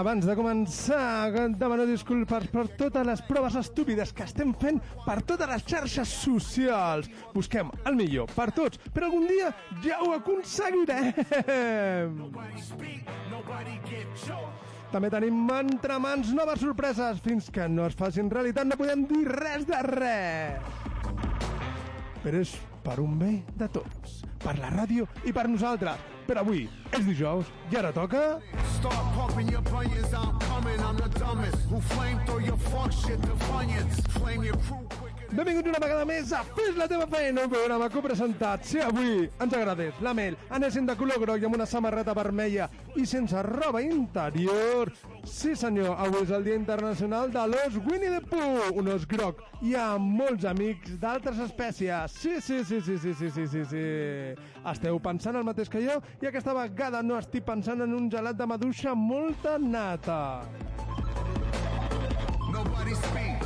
Abans 0.00 0.24
de 0.24 0.32
començar, 0.32 1.28
demano 1.60 1.84
disculpes 1.84 2.46
per 2.48 2.62
totes 2.78 3.04
les 3.04 3.20
proves 3.26 3.58
estúpides 3.60 4.14
que 4.16 4.24
estem 4.24 4.54
fent 4.56 4.78
per 5.04 5.18
totes 5.28 5.50
les 5.50 5.66
xarxes 5.68 6.14
socials. 6.22 7.10
Busquem 7.34 7.68
el 7.84 7.98
millor 7.98 8.30
per 8.32 8.46
tots, 8.56 8.80
però 8.94 9.10
algun 9.10 9.26
dia 9.28 9.50
ja 9.84 9.98
ho 10.00 10.14
aconseguirem. 10.16 11.12
També 14.94 15.12
tenim 15.12 15.52
entre 15.58 16.00
mans 16.00 16.32
noves 16.32 16.64
sorpreses. 16.64 17.20
Fins 17.20 17.52
que 17.52 17.68
no 17.68 17.84
es 17.90 17.98
facin 18.00 18.32
realitat 18.32 18.72
no 18.72 18.80
podem 18.80 19.04
dir 19.10 19.26
res 19.28 19.68
de 19.68 19.84
res. 19.84 20.80
Però 22.24 22.40
és 22.40 22.56
per 22.84 22.98
un 23.00 23.18
bé 23.18 23.32
de 23.56 23.68
tots, 23.72 24.22
per 24.42 24.56
la 24.58 24.70
ràdio 24.72 25.06
i 25.24 25.32
per 25.32 25.46
nosaltres. 25.48 26.08
Però 26.26 26.44
avui 26.44 26.68
és 26.94 27.04
dijous 27.06 27.48
i 27.72 27.78
ara 27.80 27.90
toca... 27.92 28.38
Start 28.76 29.14
pumping 29.16 29.50
your 29.50 29.62
bunions, 29.66 30.12
I'm 30.14 30.38
coming, 30.46 30.78
I'm 30.78 30.96
the 30.96 31.08
dumbest. 31.18 31.66
Who 31.68 31.80
flame 31.94 32.20
throw 32.26 32.38
your 32.38 32.58
fuck 32.70 32.92
shit 32.92 33.20
to 33.22 33.34
funyuns? 33.48 34.00
Flame 34.14 34.44
your 34.44 34.56
crew 34.68 34.86
Benvinguts 35.30 35.68
una 35.70 35.78
vegada 35.78 36.04
més 36.08 36.32
a 36.34 36.40
Fes 36.56 36.74
la 36.74 36.88
teva 36.90 37.04
feina, 37.06 37.44
un 37.46 37.50
programa 37.52 37.86
copresentat. 37.92 38.64
Si 38.66 38.80
avui 38.82 39.28
ens 39.30 39.52
agradés 39.54 40.00
la 40.02 40.10
Mel 40.16 40.34
anessin 40.50 40.88
de 40.88 40.96
color 40.98 41.20
groc 41.22 41.38
i 41.38 41.46
amb 41.46 41.54
una 41.54 41.68
samarreta 41.70 42.14
vermella 42.18 42.66
i 42.98 43.04
sense 43.06 43.38
roba 43.46 43.78
interior. 43.84 44.90
Sí 45.22 45.54
senyor, 45.54 45.94
avui 46.02 46.24
és 46.24 46.32
el 46.34 46.48
Dia 46.48 46.58
Internacional 46.58 47.30
de 47.30 47.44
l'os 47.52 47.78
Winnie 47.78 48.10
the 48.10 48.20
Pooh, 48.26 48.74
un 48.82 48.90
os 48.90 49.06
groc. 49.06 49.44
Hi 49.62 49.76
ha 49.78 49.86
molts 50.02 50.48
amics 50.50 50.98
d'altres 50.98 51.38
espècies. 51.46 52.18
Sí, 52.18 52.40
sí, 52.42 52.64
sí, 52.66 52.80
sí, 52.82 52.98
sí, 52.98 53.14
sí, 53.14 53.30
sí, 53.30 53.46
sí, 53.54 53.64
sí. 53.70 53.86
Esteu 54.72 54.98
pensant 54.98 55.38
el 55.38 55.46
mateix 55.46 55.70
que 55.70 55.84
jo 55.86 56.00
i 56.18 56.30
aquesta 56.32 56.56
vegada 56.58 57.04
no 57.06 57.20
estic 57.22 57.46
pensant 57.46 57.86
en 57.86 57.94
un 57.94 58.10
gelat 58.10 58.34
de 58.34 58.50
maduixa 58.50 58.96
amb 58.96 59.06
molta 59.14 59.58
nata. 59.62 60.42
Nobody 62.50 62.98
speak, 62.98 63.39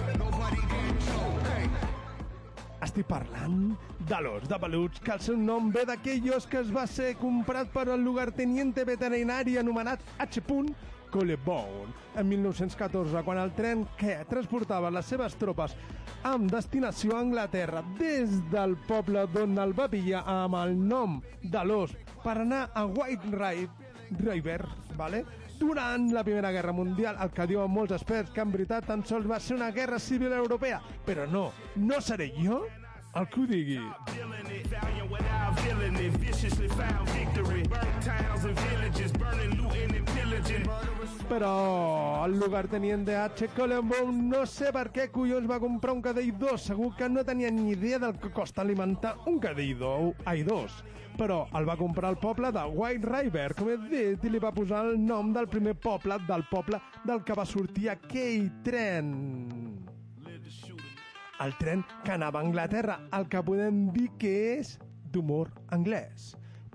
Estic 2.85 3.07
parlant 3.09 3.71
de 4.05 4.17
l'os 4.21 4.43
de 4.45 4.57
peluts, 4.61 5.01
que 5.01 5.15
el 5.15 5.21
seu 5.25 5.37
nom 5.41 5.71
ve 5.73 5.87
d'aquell 5.89 6.27
os 6.37 6.45
que 6.45 6.59
es 6.61 6.73
va 6.75 6.83
ser 6.91 7.15
comprat 7.17 7.71
per 7.73 7.87
el 7.95 8.03
lugarteniente 8.05 8.85
veterinari 8.85 9.57
anomenat 9.57 10.03
H. 10.21 10.43
Collebone 11.15 11.95
en 12.19 12.29
1914, 12.29 13.23
quan 13.25 13.39
el 13.39 13.53
tren 13.55 13.87
que 13.97 14.19
transportava 14.29 14.91
les 14.91 15.07
seves 15.07 15.37
tropes 15.41 15.77
amb 16.27 16.51
destinació 16.51 17.15
a 17.15 17.23
Anglaterra 17.23 17.85
des 18.01 18.35
del 18.51 18.75
poble 18.89 19.23
d'on 19.33 19.57
el 19.63 19.73
va 19.79 19.89
pillar 19.89 20.25
amb 20.27 20.59
el 20.59 20.75
nom 20.77 21.21
de 21.41 21.65
l'os 21.65 21.95
per 22.25 22.37
anar 22.43 22.67
a 22.75 22.85
White 22.85 23.31
River, 24.19 24.61
vale? 24.99 25.25
Durant 25.59 26.11
la 26.13 26.25
Primera 26.25 26.53
Guerra 26.53 26.73
Mundial, 26.73 27.17
el 27.21 27.31
que 27.35 27.47
diuen 27.51 27.71
molts 27.71 27.95
experts 27.97 28.33
que 28.35 28.43
en 28.45 28.53
veritat 28.55 28.87
tan 28.91 29.05
sols 29.07 29.29
va 29.31 29.41
ser 29.41 29.57
una 29.57 29.71
guerra 29.73 29.99
civil 29.99 30.33
europea. 30.33 30.81
Però 31.07 31.27
no, 31.31 31.51
no 31.77 32.01
seré 32.01 32.33
jo 32.37 32.65
el 33.15 33.29
que 33.29 33.41
ho 33.41 33.47
digui. 33.47 33.79
Però 41.29 42.25
el 42.27 42.39
lugarteniente 42.39 43.17
H. 43.17 43.49
Colombo 43.57 43.97
no 44.13 44.45
sé 44.47 44.73
per 44.75 44.91
què 44.93 45.09
collons 45.15 45.49
va 45.51 45.61
comprar 45.63 45.95
un 45.97 46.03
cadell 46.05 46.33
2. 46.39 46.67
Segur 46.71 46.91
que 46.99 47.09
no 47.09 47.25
tenia 47.25 47.51
ni 47.51 47.71
idea 47.73 47.99
del 48.03 48.19
que 48.21 48.31
costa 48.31 48.63
alimentar 48.63 49.17
un 49.27 49.39
cadell 49.41 49.79
2. 49.79 50.27
Ai, 50.27 50.43
2. 50.43 50.83
Però 51.15 51.45
el 51.55 51.67
va 51.69 51.77
comprar 51.79 52.11
al 52.11 52.19
poble 52.19 52.51
de 52.53 52.63
White 52.75 53.07
River, 53.07 53.49
com 53.55 53.71
he 53.71 53.77
dit, 53.87 54.25
i 54.27 54.33
li 54.33 54.41
va 54.43 54.51
posar 54.55 54.83
el 54.89 54.97
nom 54.99 55.31
del 55.35 55.47
primer 55.51 55.77
poble 55.79 56.19
del 56.27 56.43
poble 56.51 56.81
del 57.07 57.23
que 57.23 57.37
va 57.39 57.47
sortir 57.47 57.91
aquell 57.93 58.49
tren. 58.67 59.13
El 61.45 61.55
tren 61.59 61.85
que 62.05 62.15
anava 62.15 62.41
a 62.41 62.47
Anglaterra, 62.47 62.99
el 63.15 63.29
que 63.31 63.43
podem 63.47 63.87
dir 63.95 64.09
que 64.19 64.35
és 64.59 64.77
d'humor 65.15 65.51
anglès, 65.75 66.33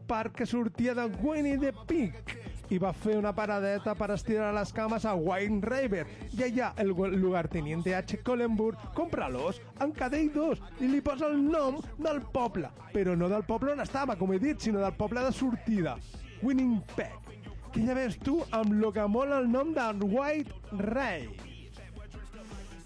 perquè 0.08 0.48
sortia 0.48 0.96
de 0.96 1.08
Winnie 1.24 1.60
the 1.60 1.74
Pig 1.88 2.39
i 2.70 2.80
va 2.82 2.92
fer 2.94 3.18
una 3.18 3.34
paradeta 3.36 3.96
per 3.98 4.12
estirar 4.14 4.52
les 4.56 4.74
cames 4.74 5.06
a 5.06 5.16
Wine 5.16 5.62
River. 5.66 6.06
I 6.38 6.44
allà 6.50 6.74
el 6.78 6.94
lugarteniente 6.94 7.96
H. 7.96 8.22
Collenburg 8.24 8.92
compra 8.98 9.30
l'os 9.30 9.62
en 9.82 9.92
cadell 9.92 10.30
2 10.34 10.62
i 10.86 10.92
li 10.92 11.02
posa 11.02 11.28
el 11.28 11.40
nom 11.42 11.80
del 11.98 12.22
poble. 12.34 12.70
Però 12.94 13.16
no 13.16 13.30
del 13.30 13.48
poble 13.48 13.74
on 13.74 13.82
estava, 13.86 14.18
com 14.20 14.34
he 14.34 14.40
dit 14.40 14.60
sinó 14.62 14.84
del 14.84 14.98
poble 14.98 15.26
de 15.26 15.34
sortida. 15.34 15.98
Winning 16.42 16.80
Peg 16.96 17.30
que 17.74 17.86
ja 17.86 17.94
veus 17.94 18.18
tu 18.18 18.40
amb 18.56 18.74
lo 18.82 18.92
que 18.94 19.06
mola 19.08 19.38
el 19.44 19.50
nom 19.52 19.74
de 19.76 19.86
White 20.06 20.82
Ray. 20.90 21.30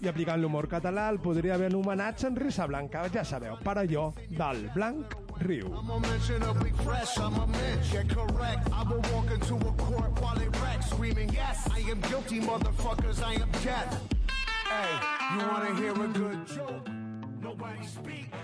I 0.04 0.10
aplicant 0.10 0.42
l'humor 0.42 0.68
català 0.68 1.08
el 1.08 1.20
podria 1.24 1.54
haver 1.56 1.70
anomenat 1.72 2.20
Sonrisa 2.20 2.66
Blanca, 2.68 3.06
ja 3.08 3.24
sabeu, 3.24 3.56
per 3.64 3.78
allò 3.80 4.10
del 4.28 4.66
blanc 4.74 5.23
riu. 5.40 5.70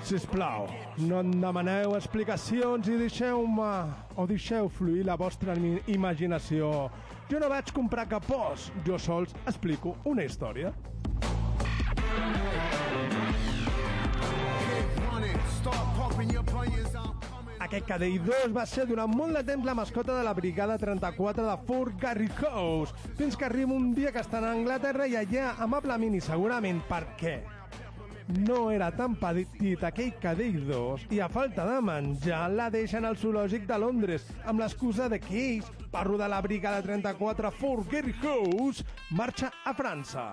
Sisplau, 0.02 0.68
no 0.98 1.20
em 1.20 1.30
demaneu 1.30 1.96
explicacions 1.96 2.88
i 2.88 2.98
deixeu-me 3.00 3.72
o 4.16 4.26
deixeu 4.26 4.68
fluir 4.68 5.06
la 5.06 5.16
vostra 5.16 5.54
imaginació. 5.86 6.90
Jo 7.30 7.40
no 7.40 7.48
vaig 7.48 7.72
comprar 7.72 8.08
cap 8.10 8.26
os, 8.34 8.70
jo 8.86 8.98
sols 8.98 9.34
explico 9.46 9.96
una 10.04 10.24
història. 10.24 10.74
Música 12.00 12.59
Aquest 17.70 17.86
cadell 17.86 18.16
2 18.26 18.50
va 18.50 18.64
ser 18.66 18.82
durant 18.88 19.12
molt 19.14 19.36
de 19.36 19.44
temps 19.46 19.62
la 19.62 19.76
mascota 19.78 20.16
de 20.16 20.24
la 20.26 20.32
brigada 20.34 20.74
34 20.74 21.44
de 21.46 21.52
Fort 21.68 22.00
Garry 22.02 22.26
House, 22.40 22.90
fins 23.14 23.36
que 23.38 23.44
arriba 23.46 23.76
un 23.76 23.92
dia 23.94 24.10
que 24.10 24.18
estan 24.18 24.42
a 24.42 24.50
Anglaterra 24.56 25.06
i 25.06 25.14
allà, 25.14 25.52
amablement 25.62 26.16
i 26.18 26.22
segurament 26.24 26.80
perquè 26.88 27.36
no 28.40 28.72
era 28.74 28.90
tan 28.90 29.14
petit 29.20 29.86
aquell 29.86 30.10
cadell 30.18 30.58
2 30.66 31.06
i 31.14 31.22
a 31.22 31.28
falta 31.30 31.68
de 31.68 31.78
menjar 31.86 32.42
la 32.50 32.66
deixen 32.74 33.06
al 33.06 33.14
zoològic 33.22 33.70
de 33.70 33.78
Londres 33.78 34.26
amb 34.50 34.64
l'excusa 34.64 35.06
de 35.06 35.22
que 35.22 35.38
ells, 35.44 35.70
parlo 35.94 36.18
de 36.18 36.26
la 36.26 36.42
brigada 36.42 36.82
34 36.82 37.54
Fort 37.62 37.86
Garry 37.94 38.18
House, 38.18 38.82
marxa 39.14 39.54
a 39.62 39.78
França. 39.78 40.26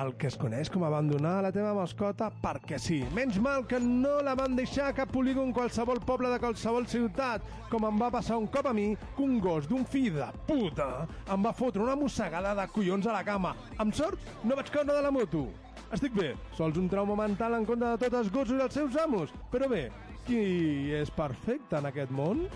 El 0.00 0.12
que 0.16 0.28
es 0.30 0.36
coneix 0.40 0.70
com 0.72 0.84
abandonar 0.86 1.34
la 1.44 1.52
teva 1.54 1.72
mascota 1.76 2.30
perquè 2.42 2.78
sí. 2.80 3.00
Menys 3.16 3.38
mal 3.42 3.66
que 3.68 3.80
no 3.82 4.18
la 4.24 4.34
van 4.38 4.56
deixar 4.56 4.88
a 4.90 4.96
cap 4.96 5.12
polígon 5.12 5.52
qualsevol 5.54 6.00
poble 6.06 6.30
de 6.32 6.40
qualsevol 6.42 6.88
ciutat, 6.88 7.44
com 7.70 7.86
em 7.88 8.00
va 8.00 8.12
passar 8.14 8.38
un 8.40 8.48
cop 8.52 8.70
a 8.70 8.74
mi, 8.76 8.92
que 9.16 9.26
un 9.26 9.38
gos 9.42 9.68
d'un 9.68 9.84
fill 9.84 10.16
de 10.16 10.30
puta 10.48 10.88
em 11.32 11.44
va 11.44 11.54
fotre 11.56 11.84
una 11.84 11.98
mossegada 11.98 12.54
de 12.58 12.68
collons 12.72 13.08
a 13.08 13.18
la 13.18 13.24
cama. 13.26 13.54
Amb 13.82 13.94
sort, 13.96 14.32
no 14.44 14.56
vaig 14.58 14.72
caure 14.72 14.92
de 14.92 15.04
la 15.04 15.12
moto. 15.14 15.46
Estic 15.92 16.14
bé, 16.16 16.32
sols 16.56 16.78
un 16.80 16.88
trauma 16.88 17.18
mental 17.18 17.58
en 17.58 17.68
contra 17.68 17.92
de 17.92 18.06
tots 18.06 18.22
els 18.22 18.32
gossos 18.32 18.56
i 18.56 18.64
els 18.64 18.80
seus 18.80 18.96
amos. 19.02 19.34
Però 19.52 19.68
bé, 19.68 19.86
qui 20.26 20.92
és 20.96 21.12
perfecte 21.12 21.80
en 21.80 21.92
aquest 21.92 22.14
món? 22.14 22.46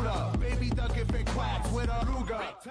Up. 0.00 0.40
Baby 0.40 0.70
duck 0.70 0.96
if 0.96 1.12
it 1.14 1.26
quacks 1.26 1.70
with 1.72 1.88
a 1.88 2.04
cop. 2.28 2.66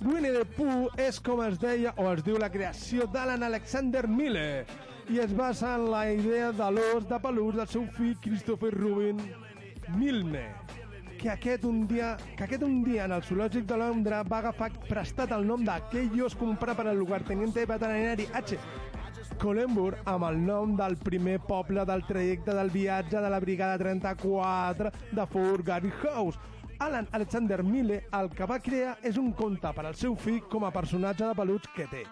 Winnie 0.00 0.30
the 0.30 0.44
Pooh 0.44 0.88
és, 0.98 1.18
com 1.20 1.40
es 1.44 1.56
deia, 1.58 1.94
o 1.96 2.10
es 2.12 2.22
diu 2.24 2.36
la 2.36 2.50
creació 2.52 3.06
d'Alan 3.08 3.42
Alexander 3.46 4.04
Miller 4.08 4.66
i 5.08 5.20
es 5.20 5.32
basa 5.36 5.76
en 5.78 5.90
la 5.90 6.10
idea 6.12 6.50
de 6.52 6.70
l'os 6.76 7.08
de 7.08 7.18
peluix 7.20 7.56
del 7.56 7.70
seu 7.72 7.86
fill 7.96 8.16
Christopher 8.20 8.72
Rubin 8.74 9.20
Milne 9.96 10.44
que 11.24 11.30
aquest 11.30 11.64
un 11.64 11.86
dia, 11.88 12.18
que 12.36 12.44
aquest 12.44 12.62
un 12.66 12.82
dia 12.84 13.06
en 13.06 13.12
el 13.16 13.22
zoològic 13.24 13.64
de 13.64 13.78
Londres 13.80 14.26
va 14.28 14.42
agafar 14.42 14.68
prestat 14.90 15.30
el 15.32 15.46
nom 15.48 15.62
d'aquell 15.64 16.20
os 16.26 16.36
comprat 16.36 16.76
per 16.76 16.84
al 16.90 16.98
lugarteniente 17.00 17.64
veterinari 17.64 18.26
H. 18.28 18.58
Collenburg 19.40 20.00
amb 20.10 20.26
el 20.28 20.38
nom 20.46 20.74
del 20.78 20.96
primer 21.00 21.38
poble 21.46 21.84
del 21.88 22.02
trajecte 22.06 22.54
del 22.54 22.70
viatge 22.70 23.20
de 23.20 23.30
la 23.30 23.40
Brigada 23.40 23.78
34 23.78 24.90
de 25.12 25.26
Fort 25.26 25.64
Gary 25.66 25.92
House. 26.02 26.38
Alan 26.78 27.08
Alexander 27.12 27.62
Mille 27.62 28.02
el 28.18 28.30
que 28.30 28.46
va 28.50 28.58
crear 28.58 28.96
és 29.02 29.18
un 29.20 29.32
conte 29.32 29.72
per 29.76 29.86
al 29.86 29.96
seu 29.98 30.16
fill 30.16 30.42
com 30.50 30.66
a 30.66 30.72
personatge 30.74 31.26
de 31.26 31.38
peluts 31.38 31.70
que 31.76 31.86
té. 31.90 32.04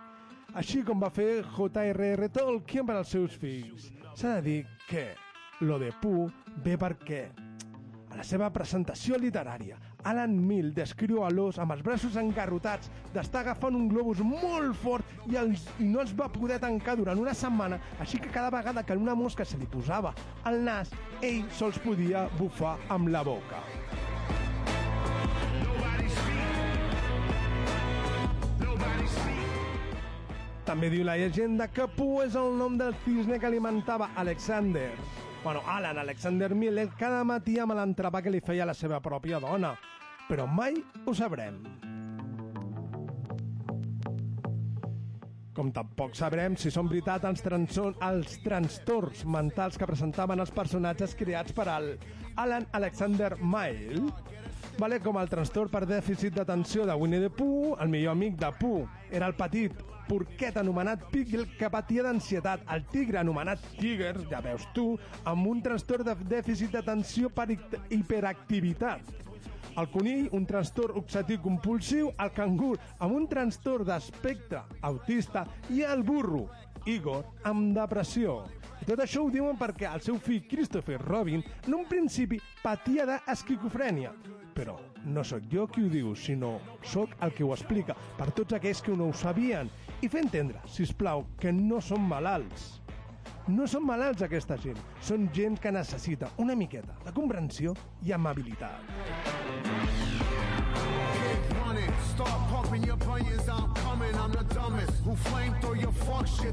Així 0.55 0.83
com 0.85 1.01
va 1.01 1.11
fer 1.11 1.43
J.R.R. 1.57 2.29
Tolkien 2.33 2.87
per 2.87 2.99
als 2.99 3.15
seus 3.15 3.37
fills. 3.41 3.91
S'ha 4.15 4.37
de 4.37 4.43
dir 4.49 4.59
que 4.89 5.07
lo 5.65 5.79
de 5.81 5.93
Pooh 6.03 6.29
ve 6.65 6.77
perquè 6.77 7.25
a 8.13 8.19
la 8.19 8.25
seva 8.29 8.51
presentació 8.53 9.17
literària, 9.17 9.79
Alan 10.05 10.35
Mill 10.47 10.73
descriu 10.75 11.23
a 11.25 11.31
l'os 11.31 11.59
amb 11.63 11.75
els 11.75 11.83
braços 11.87 12.17
engarrotats 12.21 12.91
d'estar 13.15 13.43
agafant 13.43 13.77
un 13.79 13.89
globus 13.91 14.23
molt 14.27 14.77
fort 14.83 15.29
i, 15.31 15.37
els, 15.41 15.67
i 15.79 15.89
no 15.89 16.03
els 16.03 16.15
va 16.19 16.31
poder 16.33 16.59
tancar 16.63 16.97
durant 16.99 17.19
una 17.19 17.35
setmana, 17.35 17.79
així 18.01 18.19
que 18.19 18.33
cada 18.33 18.51
vegada 18.51 18.83
que 18.83 18.99
una 18.99 19.15
mosca 19.19 19.45
se 19.45 19.59
li 19.61 19.69
posava 19.71 20.15
al 20.49 20.63
nas, 20.65 20.93
ell 21.23 21.45
sols 21.55 21.79
podia 21.83 22.27
bufar 22.39 22.77
amb 22.91 23.13
la 23.15 23.23
boca. 23.27 23.63
També 30.63 30.89
diu 30.89 31.03
la 31.05 31.19
llegenda 31.19 31.67
que 31.69 31.89
Pooh 31.91 32.23
és 32.25 32.39
el 32.39 32.55
nom 32.57 32.79
del 32.79 32.95
cisne 33.05 33.39
que 33.39 33.49
alimentava 33.51 34.13
Alexander. 34.17 34.93
Bueno, 35.45 35.61
Alan 35.67 35.99
Alexander 35.99 36.55
Miller 36.55 36.89
cada 36.95 37.25
matí 37.27 37.57
amb 37.59 37.75
l'entrepà 37.75 38.21
que 38.23 38.31
li 38.31 38.39
feia 38.39 38.67
la 38.69 38.77
seva 38.79 39.01
pròpia 39.03 39.41
dona. 39.43 39.73
Però 40.29 40.47
mai 40.47 40.77
ho 41.03 41.15
sabrem. 41.19 41.57
Com 45.53 45.73
tampoc 45.75 46.15
sabrem 46.15 46.55
si 46.57 46.71
són 46.71 46.87
veritat 46.89 47.27
els, 47.27 47.43
els 47.43 48.39
trastorns 48.45 49.25
mentals 49.27 49.77
que 49.77 49.89
presentaven 49.91 50.41
els 50.41 50.55
personatges 50.55 51.17
creats 51.19 51.53
per 51.53 51.67
al 51.69 51.91
Alan 52.39 52.69
Alexander 52.73 53.35
Mile, 53.43 54.07
vale, 54.79 55.01
com 55.03 55.19
el 55.19 55.29
trastorn 55.29 55.75
per 55.75 55.83
dèficit 55.91 56.39
d'atenció 56.39 56.87
de 56.87 56.95
Winnie 56.95 57.27
the 57.27 57.35
Pooh, 57.35 57.75
el 57.83 57.91
millor 57.91 58.15
amic 58.15 58.39
de 58.39 58.55
Pooh 58.63 58.87
era 59.11 59.27
el 59.27 59.35
petit 59.35 59.75
porquet 60.13 60.59
anomenat 60.61 61.07
Piggle 61.09 61.47
que 61.57 61.71
patia 61.73 62.05
d'ansietat, 62.05 62.67
el 62.75 62.85
tigre 62.93 63.23
anomenat 63.23 63.63
Tiger, 63.79 64.13
ja 64.29 64.43
veus 64.45 64.67
tu, 64.77 64.99
amb 65.25 65.49
un 65.49 65.63
trastorn 65.65 66.05
de 66.05 66.17
dèficit 66.29 66.75
d'atenció 66.77 67.31
per 67.33 67.49
hiperactivitat. 67.55 69.09
El 69.81 69.89
conill, 69.89 70.27
un 70.37 70.45
trastorn 70.45 70.99
obsessiu 71.01 71.41
compulsiu, 71.41 72.11
el 72.21 72.33
cangur, 72.37 72.75
amb 73.01 73.17
un 73.17 73.25
trastorn 73.31 73.89
d'espectre 73.89 74.61
autista, 74.85 75.47
i 75.73 75.81
el 75.89 76.05
burro, 76.05 76.45
Igor, 76.85 77.25
amb 77.49 77.73
depressió. 77.79 78.43
Tot 78.85 79.01
això 79.01 79.23
ho 79.23 79.33
diuen 79.33 79.57
perquè 79.57 79.89
el 79.89 80.03
seu 80.05 80.19
fill 80.21 80.45
Christopher 80.51 80.99
Robin 81.01 81.41
en 81.63 81.77
un 81.79 81.89
principi 81.89 82.41
patia 82.61 83.07
d'esquizofrènia. 83.09 84.13
Però 84.53 84.75
no 85.09 85.23
sóc 85.25 85.47
jo 85.51 85.65
qui 85.71 85.87
ho 85.87 85.91
diu, 85.91 86.13
sinó 86.19 86.59
sóc 86.85 87.15
el 87.25 87.33
que 87.33 87.47
ho 87.47 87.53
explica 87.55 87.97
per 88.19 88.29
tots 88.37 88.59
aquells 88.59 88.83
que 88.85 88.97
no 88.99 89.09
ho 89.09 89.15
sabien. 89.17 89.71
I 90.03 90.09
fer 90.11 90.25
entendre, 90.25 90.59
si 90.67 90.83
plau, 90.99 91.21
que 91.39 91.53
no 91.55 91.77
són 91.79 92.03
malalts. 92.11 92.81
No 93.47 93.69
són 93.71 93.85
malalts 93.87 94.25
aquesta 94.27 94.57
gent, 94.59 94.81
són 94.99 95.29
gent 95.35 95.61
que 95.63 95.71
necessita 95.71 96.31
una 96.43 96.57
miqueta 96.59 96.97
de 97.05 97.13
comprensió 97.15 97.77
i 98.03 98.11
amabilitat. 98.11 98.83
Start 102.13 102.51
pumping 102.51 102.83
your 102.85 102.97
bunions. 102.97 103.49
I'm 103.49 103.73
coming, 103.75 104.15
I'm 104.17 104.33
the 104.33 104.45
dumbest. 104.53 104.93
Who 105.03 105.15
your 105.77 105.93
fuck 106.05 106.27
shit. 106.27 106.53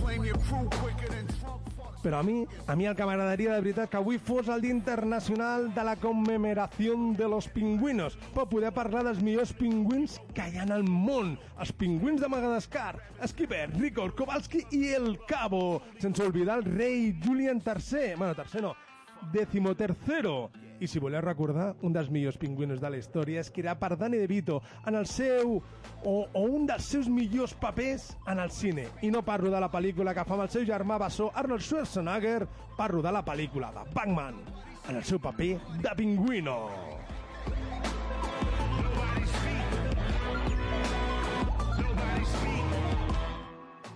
Flame 0.00 0.24
your 0.24 0.38
crew 0.38 0.68
quicker 0.80 1.08
than 1.08 1.26
Trump. 1.38 1.67
Però 2.02 2.20
a 2.20 2.22
mi, 2.22 2.44
a 2.66 2.76
mi 2.78 2.86
el 2.86 2.94
que 2.96 3.06
m'agradaria 3.06 3.54
de 3.54 3.62
veritat 3.62 3.90
que 3.90 3.98
avui 3.98 4.20
fos 4.22 4.48
el 4.52 4.62
Dia 4.62 4.74
Internacional 4.74 5.68
de 5.74 5.84
la 5.84 5.96
Commemoració 5.98 6.94
de 7.18 7.28
los 7.28 7.48
Pingüinos 7.50 8.18
per 8.34 8.46
poder 8.50 8.70
parlar 8.76 9.02
dels 9.06 9.22
millors 9.24 9.52
pingüins 9.58 10.18
que 10.36 10.46
hi 10.46 10.60
ha 10.60 10.68
al 10.68 10.86
món. 10.86 11.34
Els 11.58 11.72
pingüins 11.74 12.22
de 12.22 12.30
Madagascar, 12.30 12.94
Esquiver, 13.24 13.66
Ricor, 13.74 14.14
Kowalski 14.14 14.64
i 14.78 14.94
El 14.94 15.18
Cabo. 15.26 15.82
Sense 15.98 16.22
oblidar 16.22 16.60
el 16.60 16.70
rei 16.70 17.12
Julian 17.24 17.62
III. 17.64 18.14
Bueno, 18.16 18.34
tercer 18.34 18.62
no, 18.62 18.76
decimotercero. 19.32 20.67
I 20.80 20.86
si 20.86 21.00
voleu 21.02 21.22
recordar, 21.24 21.72
un 21.82 21.94
dels 21.94 22.10
millors 22.14 22.38
pingüinos 22.38 22.78
de 22.80 22.90
la 22.90 23.00
història 23.00 23.42
és 23.42 23.50
creat 23.54 23.80
per 23.80 23.96
Danny 23.98 24.20
DeVito 24.22 24.60
en 24.86 24.98
el 24.98 25.08
seu... 25.10 25.58
O, 26.06 26.12
o 26.30 26.42
un 26.46 26.68
dels 26.68 26.86
seus 26.86 27.08
millors 27.10 27.56
papers 27.58 28.12
en 28.30 28.38
el 28.38 28.52
cine. 28.54 28.86
I 29.02 29.10
no 29.10 29.24
parlo 29.26 29.50
de 29.50 29.58
la 29.58 29.70
pel·lícula 29.72 30.14
que 30.14 30.22
fa 30.28 30.36
amb 30.36 30.46
el 30.46 30.52
seu 30.52 30.66
germà 30.68 31.00
bessó 31.02 31.32
Arnold 31.34 31.66
Schwarzenegger, 31.66 32.46
parlo 32.78 33.02
de 33.02 33.12
la 33.18 33.24
pel·lícula 33.26 33.72
de 33.74 33.82
Pac-Man, 33.96 34.38
en 34.88 35.02
el 35.02 35.04
seu 35.04 35.18
paper 35.18 35.56
de 35.82 35.98
pingüino. 35.98 36.58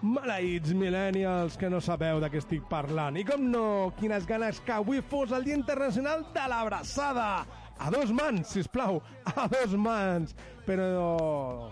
Maleïts 0.02 0.72
millennials 0.74 1.54
que 1.56 1.68
no 1.70 1.78
sabeu 1.80 2.18
de 2.22 2.26
què 2.32 2.40
estic 2.42 2.64
parlant. 2.70 3.14
I 3.14 3.22
com 3.26 3.44
no, 3.52 3.92
quines 4.00 4.26
ganes 4.26 4.58
que 4.66 4.74
avui 4.74 4.98
fos 5.12 5.30
el 5.30 5.46
Dia 5.46 5.54
Internacional 5.54 6.24
de 6.34 6.46
l'Abraçada. 6.50 7.46
A 7.78 7.90
dos 7.90 8.10
mans, 8.14 8.50
si 8.50 8.62
plau, 8.66 9.00
a 9.30 9.46
dos 9.50 9.76
mans. 9.78 10.34
Però 10.66 11.70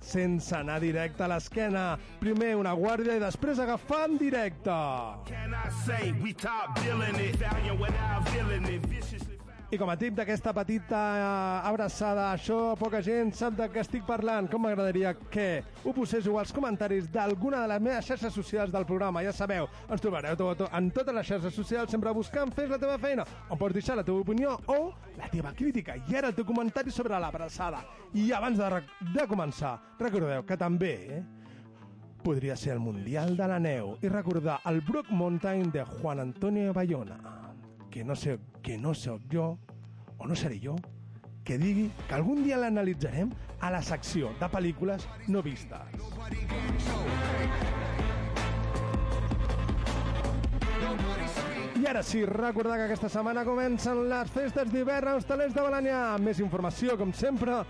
sense 0.00 0.54
anar 0.56 0.80
directe 0.80 1.24
a 1.24 1.30
l'esquena. 1.32 1.98
Primer 2.20 2.54
una 2.60 2.76
guàrdia 2.76 3.16
i 3.16 3.24
després 3.24 3.58
agafar 3.58 4.04
en 4.10 4.18
directe. 4.20 4.76
Can 5.28 5.56
I 5.56 5.68
say 5.86 6.12
we 6.20 6.32
top 6.32 6.76
it? 6.84 7.36
Valiant 7.40 8.68
it. 8.68 8.86
Viciously 8.86 9.18
found. 9.18 9.29
I 9.70 9.78
com 9.78 9.86
a 9.86 9.94
tip 9.94 10.16
d'aquesta 10.18 10.50
petita 10.50 10.98
eh, 10.98 11.68
abraçada, 11.68 12.24
això 12.32 12.72
poca 12.74 12.98
gent 13.06 13.28
sap 13.38 13.54
de 13.54 13.68
què 13.70 13.78
estic 13.84 14.02
parlant. 14.02 14.48
Com 14.50 14.64
m'agradaria 14.66 15.12
que 15.30 15.60
ho 15.84 15.92
poséssiu 15.94 16.40
als 16.40 16.50
comentaris 16.50 17.06
d'alguna 17.14 17.60
de 17.62 17.68
les 17.70 17.84
meves 17.84 18.08
xarxes 18.08 18.34
socials 18.34 18.72
del 18.74 18.82
programa. 18.88 19.22
Ja 19.22 19.30
sabeu, 19.30 19.68
ens 19.86 20.02
trobareu 20.02 20.34
to, 20.34 20.48
to, 20.58 20.66
en 20.74 20.88
totes 20.90 21.14
les 21.14 21.28
xarxes 21.28 21.54
socials 21.54 21.94
sempre 21.94 22.10
buscant 22.16 22.50
Fes 22.50 22.66
la 22.66 22.80
teva 22.82 22.96
feina, 22.98 23.22
on 23.46 23.60
pots 23.60 23.76
deixar 23.76 23.94
la 24.00 24.02
teva 24.02 24.24
opinió 24.24 24.56
o 24.66 24.90
la 25.20 25.30
teva 25.30 25.52
crítica. 25.54 25.94
I 26.02 26.18
ara 26.18 26.32
el 26.32 26.34
teu 26.34 26.48
comentari 26.48 26.90
sobre 26.90 27.20
l'abraçada. 27.22 27.84
I 28.18 28.32
abans 28.34 28.58
de, 28.58 28.80
de 29.14 29.28
començar, 29.30 29.76
recordeu 30.00 30.42
que 30.48 30.58
també 30.58 30.96
eh, 31.14 31.20
podria 32.26 32.58
ser 32.58 32.74
el 32.74 32.82
Mundial 32.82 33.36
de 33.38 33.46
la 33.46 33.62
Neu 33.62 33.94
i 34.02 34.10
recordar 34.10 34.58
el 34.66 34.82
Brook 34.82 35.14
Mountain 35.14 35.70
de 35.70 35.86
Juan 35.94 36.26
Antonio 36.26 36.74
Bayona 36.74 37.49
que 37.90 38.04
no 38.04 38.16
sé, 38.16 38.38
que 38.62 38.78
no 38.78 38.94
sóc 38.94 39.20
jo, 39.32 39.58
o 40.18 40.26
no 40.26 40.36
seré 40.36 40.60
jo, 40.62 40.76
que 41.44 41.58
digui 41.58 41.88
que 42.06 42.14
algun 42.14 42.44
dia 42.44 42.60
l'analitzarem 42.60 43.32
a 43.60 43.70
la 43.74 43.82
secció 43.82 44.30
de 44.38 44.48
pel·lícules 44.48 45.06
no 45.28 45.42
vistes. 45.42 45.96
I 51.80 51.86
ara 51.88 52.02
sí, 52.04 52.26
recordar 52.28 52.76
que 52.76 52.86
aquesta 52.90 53.08
setmana 53.08 53.42
comencen 53.44 54.04
les 54.10 54.30
festes 54.30 54.68
d'hivern 54.70 55.14
als 55.14 55.26
talents 55.26 55.56
de 55.56 55.64
Balanyà. 55.64 56.02
Més 56.20 56.38
informació, 56.44 56.96
com 57.00 57.12
sempre, 57.16 57.62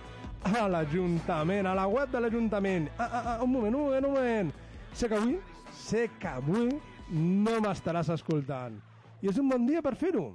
a 0.50 0.66
l'Ajuntament, 0.68 1.70
a 1.70 1.76
la 1.78 1.86
web 1.86 2.10
de 2.10 2.20
l'Ajuntament. 2.20 2.90
Ah, 2.98 3.06
ah, 3.06 3.22
ah, 3.22 3.38
un 3.44 3.52
moment, 3.54 3.74
un 3.74 3.86
moment, 3.86 4.10
un 4.10 4.18
moment. 4.18 4.52
Sé 4.92 5.08
que 5.08 5.14
avui, 5.14 5.38
sé 5.70 6.08
que 6.18 6.34
avui 6.34 6.74
no 7.14 7.60
m'estaràs 7.62 8.10
escoltant. 8.18 8.80
I 9.20 9.28
és 9.28 9.38
un 9.40 9.50
bon 9.52 9.66
dia 9.68 9.82
per 9.84 9.92
fer-ho, 10.00 10.30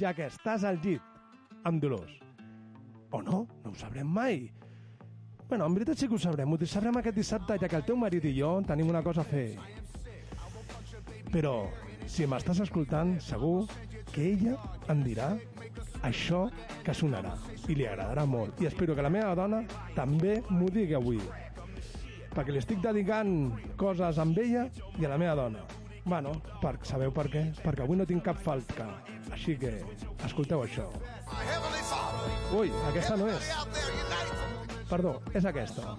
ja 0.00 0.10
que 0.16 0.26
estàs 0.26 0.64
al 0.66 0.80
llit, 0.82 1.02
amb 1.68 1.82
Dolors. 1.82 2.16
O 3.14 3.20
no, 3.22 3.44
no 3.62 3.70
ho 3.70 3.76
sabrem 3.78 4.06
mai. 4.06 4.48
Bueno, 5.48 5.66
en 5.66 5.74
veritat 5.74 5.98
sí 5.98 6.08
que 6.08 6.14
ho 6.14 6.18
sabrem. 6.18 6.50
Ho 6.50 6.66
sabrem 6.66 6.98
aquest 6.98 7.16
dissabte, 7.16 7.58
ja 7.58 7.68
que 7.70 7.78
el 7.78 7.86
teu 7.86 7.98
marit 7.98 8.26
i 8.26 8.34
jo 8.34 8.56
tenim 8.66 8.90
una 8.90 9.02
cosa 9.06 9.22
a 9.22 9.30
fer. 9.30 9.54
Però, 11.30 11.54
si 12.10 12.26
m'estàs 12.26 12.64
escoltant, 12.66 13.16
segur 13.22 13.68
que 14.10 14.26
ella 14.32 14.56
em 14.90 15.04
dirà 15.06 15.30
això 16.06 16.48
que 16.82 16.94
sonarà 16.96 17.36
i 17.68 17.76
li 17.78 17.86
agradarà 17.86 18.26
molt. 18.26 18.58
I 18.58 18.66
espero 18.70 18.96
que 18.98 19.06
la 19.06 19.12
meva 19.12 19.36
dona 19.38 19.62
també 19.94 20.40
m'ho 20.50 20.70
digui 20.74 20.98
avui. 20.98 21.20
Perquè 22.34 22.50
li 22.50 22.62
estic 22.62 22.82
dedicant 22.82 23.52
coses 23.78 24.18
amb 24.18 24.38
ella 24.38 24.66
i 24.98 25.06
a 25.06 25.12
la 25.12 25.18
meva 25.18 25.38
dona. 25.44 25.62
Bueno, 26.04 26.32
per, 26.62 26.74
sabeu 26.88 27.12
per 27.12 27.26
què? 27.32 27.42
Perquè 27.60 27.84
avui 27.84 27.98
no 28.00 28.06
tinc 28.08 28.24
cap 28.24 28.40
falca. 28.40 28.88
Així 29.34 29.56
que, 29.60 29.72
escolteu 30.26 30.64
això. 30.64 30.88
Ui, 32.56 32.72
aquesta 32.90 33.18
no 33.20 33.28
és. 33.30 33.50
Perdó, 34.90 35.18
és 35.38 35.44
aquesta. 35.46 35.94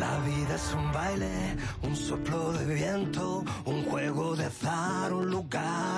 La 0.00 0.18
vida 0.26 0.54
es 0.56 0.74
un 0.74 0.92
baile, 0.92 1.32
un 1.82 1.94
soplo 1.94 2.52
de 2.52 2.64
viento, 2.74 3.31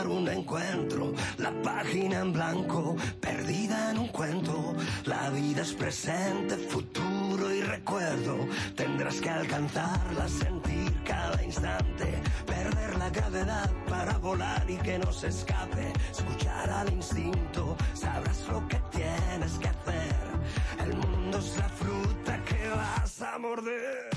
un 0.08 0.28
encuentro. 0.28 1.12
La 1.38 1.50
página 1.62 2.20
en 2.20 2.32
blanco, 2.32 2.96
perdida 3.20 3.90
en 3.90 3.98
un 3.98 4.08
cuento. 4.08 4.74
La 5.04 5.30
vida 5.30 5.62
es 5.62 5.72
presente, 5.72 6.56
futuro 6.56 7.52
y 7.52 7.60
recuerdo. 7.60 8.46
Tendrás 8.74 9.20
que 9.20 9.30
alcanzarla, 9.30 10.28
sentir 10.28 10.92
cada 11.04 11.42
instante. 11.42 12.22
Perder 12.46 12.98
la 12.98 13.10
gravedad 13.10 13.70
para 13.88 14.18
volar 14.18 14.64
y 14.68 14.76
que 14.78 14.98
no 14.98 15.12
se 15.12 15.28
escape. 15.28 15.92
Escuchar 16.10 16.70
al 16.70 16.92
instinto, 16.92 17.76
sabrás 17.94 18.46
lo 18.48 18.66
que 18.68 18.80
tienes 18.90 19.52
que 19.60 19.68
hacer. 19.68 20.14
El 20.84 20.96
mundo 20.96 21.38
es 21.38 21.56
la 21.58 21.68
fruta 21.68 22.42
que 22.44 22.68
vas 22.68 23.22
a 23.22 23.38
morder. 23.38 24.08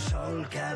Sol 0.00 0.46
que 0.48 0.67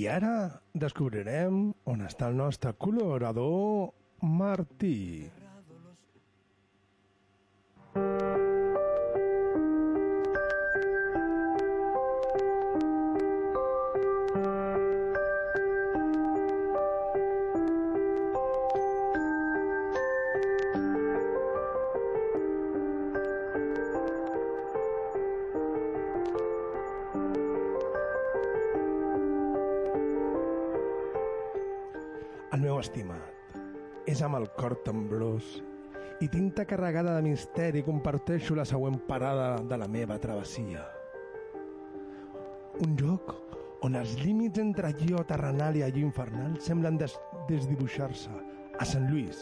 I 0.00 0.06
ara 0.08 0.34
descobrirem 0.82 1.56
on 1.92 2.04
està 2.06 2.30
el 2.30 2.38
nostre 2.38 2.70
col·laborador 2.80 3.90
Martí. 4.38 5.28
Misteri 37.30 37.84
comparteixo 37.86 38.56
la 38.58 38.66
següent 38.66 38.98
parada 39.06 39.54
de 39.62 39.78
la 39.78 39.86
meva 39.88 40.18
travessia. 40.18 40.82
Un 42.82 42.96
lloc 42.98 43.34
on 43.86 43.96
els 43.96 44.16
límits 44.24 44.60
entre 44.60 44.90
allò 44.90 45.22
terrenal 45.28 45.78
i 45.78 45.84
allò 45.86 46.02
infernal 46.02 46.58
semblen 46.64 46.98
des 47.00 47.14
desdibuixar-se. 47.48 48.32
A 48.80 48.86
Sant 48.88 49.06
Lluís, 49.10 49.40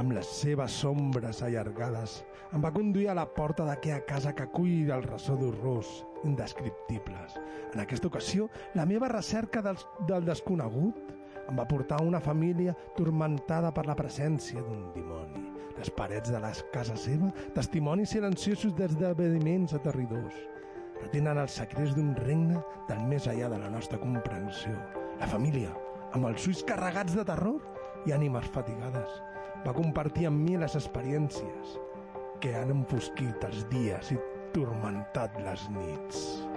amb 0.00 0.14
les 0.16 0.28
seves 0.40 0.78
ombres 0.88 1.42
allargades, 1.44 2.20
em 2.54 2.64
va 2.64 2.72
conduir 2.74 3.08
a 3.10 3.16
la 3.18 3.26
porta 3.36 3.66
d'aquella 3.68 4.04
casa 4.08 4.32
que 4.36 4.46
acull 4.46 4.92
el 4.94 5.04
ressò 5.04 5.36
d'horrors 5.36 5.90
indescriptibles. 6.24 7.38
En 7.72 7.82
aquesta 7.82 8.08
ocasió, 8.08 8.48
la 8.78 8.86
meva 8.86 9.10
recerca 9.12 9.62
del, 9.64 9.80
del 10.08 10.28
desconegut 10.28 11.18
em 11.48 11.58
va 11.58 11.68
portar 11.68 12.00
a 12.00 12.06
una 12.06 12.22
família 12.22 12.76
tormentada 12.96 13.74
per 13.74 13.88
la 13.88 13.98
presència 13.98 14.62
d'un 14.62 14.86
dimoni. 14.94 15.51
Les 15.78 15.90
parets 15.96 16.30
de 16.30 16.40
la 16.42 16.52
casa 16.74 16.96
seva, 17.00 17.30
testimonis 17.56 18.12
silenciosos 18.14 18.74
d'esdeveniments 18.76 19.74
aterridors, 19.78 20.36
retenen 21.02 21.40
els 21.42 21.56
secrets 21.58 21.96
d'un 21.96 22.12
regne 22.18 22.60
del 22.90 23.02
més 23.10 23.26
allà 23.30 23.48
de 23.52 23.58
la 23.62 23.70
nostra 23.72 24.00
comprensió. 24.02 24.74
La 25.20 25.28
família, 25.30 25.72
amb 26.12 26.28
els 26.30 26.46
ulls 26.50 26.62
carregats 26.68 27.16
de 27.18 27.26
terror 27.26 27.58
i 28.06 28.14
ànimes 28.14 28.48
fatigades, 28.54 29.18
va 29.66 29.76
compartir 29.76 30.28
amb 30.28 30.42
mi 30.44 30.58
les 30.58 30.76
experiències 30.78 31.76
que 32.42 32.54
han 32.58 32.74
enfosquit 32.74 33.44
els 33.50 33.66
dies 33.70 34.14
i 34.14 34.18
turmentat 34.54 35.38
les 35.46 35.68
nits. 35.76 36.51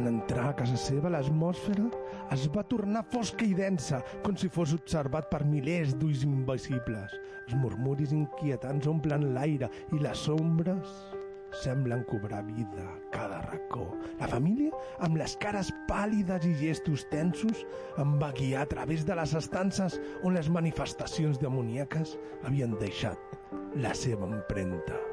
En 0.00 0.06
entrar 0.08 0.46
a 0.48 0.52
casa 0.56 0.78
seva, 0.80 1.10
l'atmosfera 1.12 1.90
es 2.32 2.46
va 2.54 2.62
tornar 2.64 3.02
fosca 3.12 3.44
i 3.44 3.52
densa, 3.52 3.98
com 4.24 4.32
si 4.40 4.48
fos 4.48 4.72
observat 4.72 5.28
per 5.28 5.42
milers 5.44 5.92
d'ulls 6.00 6.22
invisibles. 6.24 7.18
Els 7.42 7.58
murmuris 7.60 8.14
inquietants 8.16 8.88
omplen 8.88 9.34
l'aire 9.34 9.68
i 9.92 10.00
les 10.00 10.22
ombres 10.32 10.94
semblen 11.60 12.06
cobrar 12.08 12.40
vida 12.48 12.86
a 12.86 12.96
cada 13.12 13.42
racó. 13.50 13.90
La 14.22 14.30
família, 14.32 14.72
amb 15.04 15.20
les 15.20 15.36
cares 15.44 15.68
pàl·lides 15.90 16.48
i 16.48 16.56
gestos 16.62 17.04
tensos, 17.12 17.66
em 18.00 18.16
va 18.22 18.32
guiar 18.40 18.64
a 18.64 18.72
través 18.72 19.04
de 19.04 19.20
les 19.20 19.36
estances 19.36 20.00
on 20.24 20.38
les 20.38 20.48
manifestacions 20.48 21.44
demoníaques 21.44 22.16
havien 22.48 22.78
deixat 22.80 23.40
la 23.76 23.92
seva 23.92 24.32
empremta. 24.32 25.09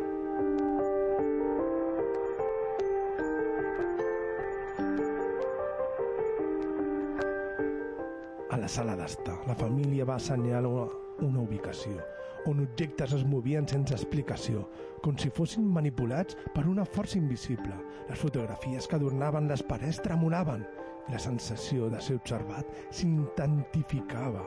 La 8.67 8.71
sala 8.73 8.97
d'estar, 8.99 9.37
la 9.47 9.55
família 9.55 10.03
va 10.03 10.17
assenyalar 10.19 10.67
una, 10.67 10.87
una 11.23 11.39
ubicació 11.39 12.01
on 12.47 12.59
objectes 12.63 13.13
es 13.15 13.23
movien 13.27 13.65
sense 13.67 13.95
explicació, 13.95 14.65
com 15.03 15.15
si 15.19 15.31
fossin 15.35 15.65
manipulats 15.71 16.35
per 16.55 16.65
una 16.67 16.85
força 16.87 17.17
invisible. 17.19 17.75
Les 18.09 18.19
fotografies 18.19 18.87
que 18.87 18.95
adornaven 18.95 19.47
les 19.51 19.63
parets 19.67 19.99
tremolaven 20.03 20.63
i 21.07 21.15
la 21.15 21.19
sensació 21.19 21.89
de 21.91 21.99
ser 22.03 22.19
observat 22.19 22.71
s'intentificava. 22.91 24.45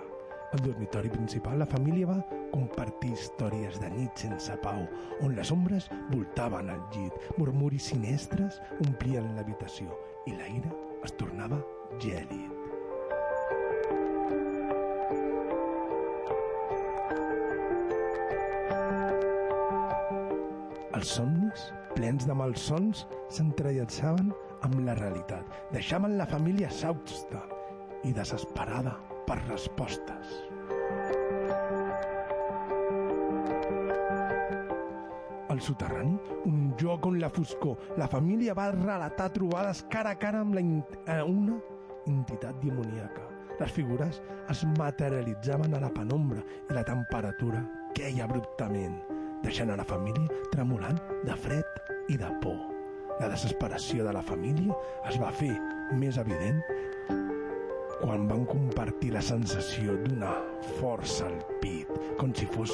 Al 0.52 0.64
dormitori 0.64 1.12
principal, 1.12 1.60
la 1.60 1.68
família 1.68 2.08
va 2.12 2.20
compartir 2.52 3.12
històries 3.16 3.80
de 3.80 3.92
nit 3.96 4.24
sense 4.28 4.56
pau, 4.64 4.84
on 5.24 5.36
les 5.36 5.52
ombres 5.56 5.88
voltaven 6.12 6.72
al 6.72 6.86
llit, 6.92 7.20
murmuris 7.40 7.92
sinestres 7.92 8.60
omplien 8.84 9.32
l'habitació 9.36 9.96
i 10.28 10.36
l'aire 10.36 10.72
es 11.04 11.16
tornava 11.20 11.64
gèlid. 12.00 12.60
Els 21.00 21.14
somnis, 21.16 21.61
plens 21.97 22.26
de 22.28 22.35
malsons, 22.37 23.07
s'entrellatzaven 23.33 24.35
amb 24.66 24.83
la 24.85 24.92
realitat. 24.99 25.47
Deixaven 25.73 26.19
la 26.19 26.26
família 26.28 26.69
exhausta 26.69 27.40
i 28.04 28.11
desesperada 28.12 28.92
per 29.25 29.38
respostes. 29.47 30.35
Al 35.49 35.62
soterrani, 35.64 36.19
un 36.50 36.75
lloc 36.83 37.09
on 37.09 37.16
la 37.23 37.33
foscor, 37.33 37.80
la 37.97 38.09
família 38.12 38.52
va 38.59 38.69
relatar 38.75 39.30
trobades 39.33 39.80
cara 39.88 40.12
a 40.12 40.19
cara 40.21 40.45
amb 40.45 40.59
la 40.59 40.61
in 40.61 40.83
eh, 41.07 41.23
una 41.23 41.57
entitat 42.12 42.61
demoníaca. 42.61 43.25
Les 43.57 43.73
figures 43.73 44.21
es 44.52 44.66
materialitzaven 44.76 45.73
a 45.73 45.80
la 45.80 45.95
penombra 45.97 46.45
i 46.69 46.76
la 46.76 46.85
temperatura 46.85 47.64
queia 47.97 48.28
abruptament, 48.28 49.00
deixant 49.44 49.70
a 49.70 49.78
la 49.80 49.87
família 49.87 50.42
tremolant 50.52 51.00
de 51.26 51.37
fred 51.37 52.11
i 52.12 52.18
de 52.20 52.30
por. 52.42 52.59
La 53.20 53.28
desesperació 53.28 54.06
de 54.06 54.14
la 54.16 54.25
família 54.25 54.76
es 55.11 55.18
va 55.20 55.32
fer 55.37 55.52
més 56.00 56.16
evident 56.20 56.62
quan 58.00 58.25
van 58.30 58.47
compartir 58.49 59.12
la 59.12 59.23
sensació 59.25 59.99
d'una 60.04 60.32
força 60.78 61.26
al 61.28 61.37
pit, 61.61 61.90
com 62.18 62.32
si 62.37 62.49
fos, 62.54 62.73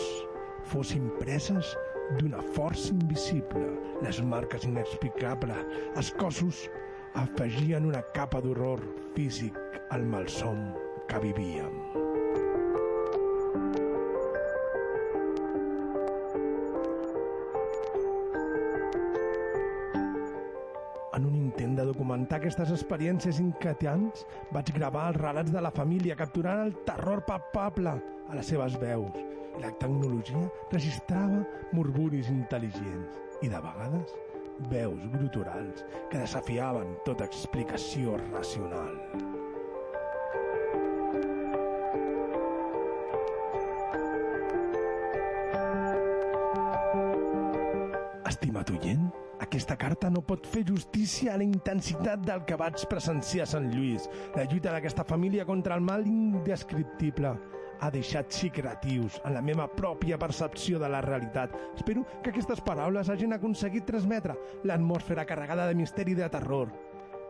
fossin 0.71 1.09
preses 1.19 1.73
d'una 2.21 2.43
força 2.55 2.93
invisible. 2.95 3.73
Les 4.07 4.23
marques 4.23 4.69
inexplicables, 4.69 5.67
els 5.97 6.13
cossos 6.21 6.67
afegien 7.19 7.91
una 7.91 8.05
capa 8.15 8.43
d'horror 8.45 8.85
físic 9.19 9.59
al 9.91 10.07
malson 10.07 10.69
que 11.11 11.23
vivíem. 11.27 11.86
Documentar 22.27 22.39
aquestes 22.41 22.73
experiències 22.75 23.39
inquietants, 23.39 24.27
vaig 24.51 24.73
gravar 24.75 25.13
els 25.13 25.21
relats 25.21 25.53
de 25.53 25.61
la 25.61 25.71
família, 25.71 26.17
capturant 26.17 26.67
el 26.67 26.75
terror 26.85 27.23
palpable 27.25 27.93
a 28.29 28.35
les 28.35 28.47
seves 28.47 28.77
veus. 28.81 29.15
I 29.57 29.63
la 29.63 29.71
tecnologia 29.79 30.51
registrava 30.73 31.45
murmuris 31.73 32.29
intel·ligents 32.29 33.15
i, 33.43 33.49
de 33.49 33.61
vegades, 33.61 34.17
veus 34.71 35.07
gruturals 35.13 35.85
que 36.11 36.19
desafiaven 36.19 36.97
tota 37.05 37.25
explicació 37.25 38.19
racional. 38.33 38.99
Estimat 48.27 48.71
oient, 48.75 49.07
aquesta 49.47 49.77
carta 49.79 50.09
no 50.11 50.25
pot 50.27 50.47
fer 50.51 50.65
justícia 50.67 51.33
a 51.33 51.39
la 51.39 51.45
intensitat 51.47 52.25
del 52.27 52.43
que 52.49 52.57
vaig 52.59 52.83
presenciar 52.91 53.45
a 53.45 53.51
Sant 53.53 53.69
Lluís. 53.71 54.09
La 54.35 54.43
lluita 54.45 54.73
d'aquesta 54.75 55.05
família 55.07 55.47
contra 55.47 55.77
el 55.79 55.85
mal 55.87 56.03
indescriptible 56.07 57.31
ha 57.79 57.91
deixat 57.93 58.33
secretius 58.33 59.21
en 59.25 59.37
la 59.37 59.43
meva 59.45 59.69
pròpia 59.71 60.19
percepció 60.19 60.81
de 60.83 60.89
la 60.91 61.03
realitat. 61.05 61.55
Espero 61.77 62.03
que 62.25 62.33
aquestes 62.33 62.63
paraules 62.67 63.11
hagin 63.13 63.37
aconseguit 63.37 63.87
transmetre 63.87 64.35
l'atmosfera 64.65 65.27
carregada 65.29 65.69
de 65.69 65.79
misteri 65.79 66.17
i 66.17 66.21
de 66.23 66.31
terror 66.33 66.73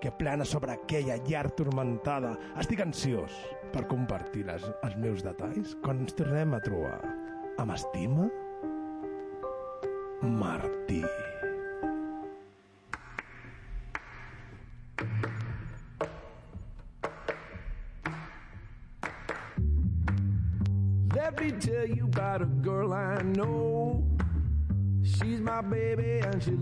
que 0.01 0.13
plana 0.13 0.45
sobre 0.45 0.73
aquella 0.73 1.19
llar 1.29 1.51
turmentada. 1.59 2.33
Estic 2.57 2.81
ansiós 2.85 3.37
per 3.75 3.85
compartir 3.91 4.47
les, 4.49 4.65
els 4.87 4.97
meus 5.03 5.27
detalls 5.27 5.77
quan 5.85 6.01
ens 6.07 6.17
tornem 6.17 6.57
a 6.57 6.65
trobar. 6.65 6.99
Amb 7.61 7.77
estima, 7.77 8.31
Martí. 10.23 10.76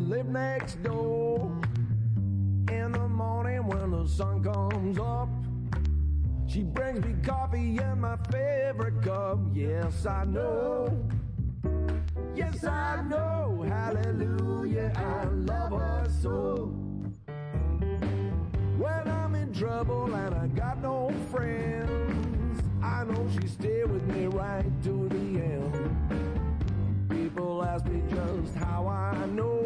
And 0.05 0.11
lives 0.11 0.29
next 0.29 0.83
door. 0.83 1.51
In 2.71 2.93
the 2.93 3.09
morning 3.09 3.67
when 3.67 3.91
the 3.91 4.07
sun 4.07 4.43
comes 4.43 4.99
up, 4.99 5.29
she 6.47 6.63
brings 6.63 7.05
me 7.05 7.15
coffee 7.23 7.79
in 7.79 8.01
my 8.01 8.17
favorite 8.31 9.03
cup. 9.03 9.39
Yes, 9.55 10.07
I 10.07 10.25
know. 10.25 10.89
Yes, 12.35 12.65
I 12.65 13.03
know. 13.03 13.65
Hallelujah. 13.67 14.93
I 14.97 15.25
love 15.29 15.73
her 15.73 16.07
so. 16.21 16.73
When 18.79 19.09
I'm 19.09 19.35
in 19.35 19.53
trouble 19.53 20.15
and 20.15 20.35
I 20.35 20.47
got 20.49 20.83
no 20.83 21.13
friends, 21.31 22.63
I 22.83 23.05
know 23.05 23.27
she 23.33 23.47
stay 23.49 23.85
with 23.85 24.03
me 24.15 24.27
right 24.27 24.83
to 24.85 25.09
the 25.09 25.41
end. 25.41 25.97
People 27.09 27.65
ask 27.65 27.87
me 27.87 28.03
just 28.11 28.55
how 28.57 28.87
I 28.87 29.27
know. 29.27 29.64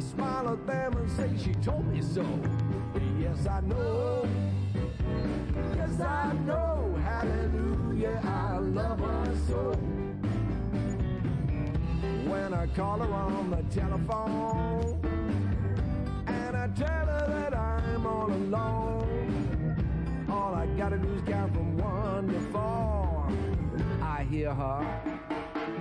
I 0.00 0.02
smile 0.02 0.48
at 0.48 0.66
them 0.66 0.96
and 0.96 1.10
say 1.10 1.28
she 1.36 1.52
told 1.56 1.86
me 1.86 2.00
so. 2.00 2.24
Yes, 3.20 3.46
I 3.46 3.60
know. 3.60 4.26
Yes, 5.76 6.00
I 6.00 6.32
know. 6.46 6.98
Hallelujah. 7.04 8.18
I 8.24 8.56
love 8.60 8.98
her 8.98 9.34
so. 9.46 9.72
When 12.30 12.54
I 12.54 12.66
call 12.68 13.00
her 13.00 13.12
on 13.12 13.50
the 13.50 13.62
telephone 13.64 15.04
and 16.26 16.56
I 16.56 16.68
tell 16.68 17.06
her 17.06 17.26
that 17.28 17.54
I'm 17.54 18.06
all 18.06 18.32
alone. 18.32 19.76
All 20.30 20.54
I 20.54 20.64
gotta 20.78 20.96
do 20.96 21.12
is 21.12 21.22
count 21.28 21.52
from 21.52 21.76
one 21.76 22.26
to 22.28 22.40
four. 22.52 23.28
I 24.00 24.26
hear 24.30 24.54
her 24.54 25.02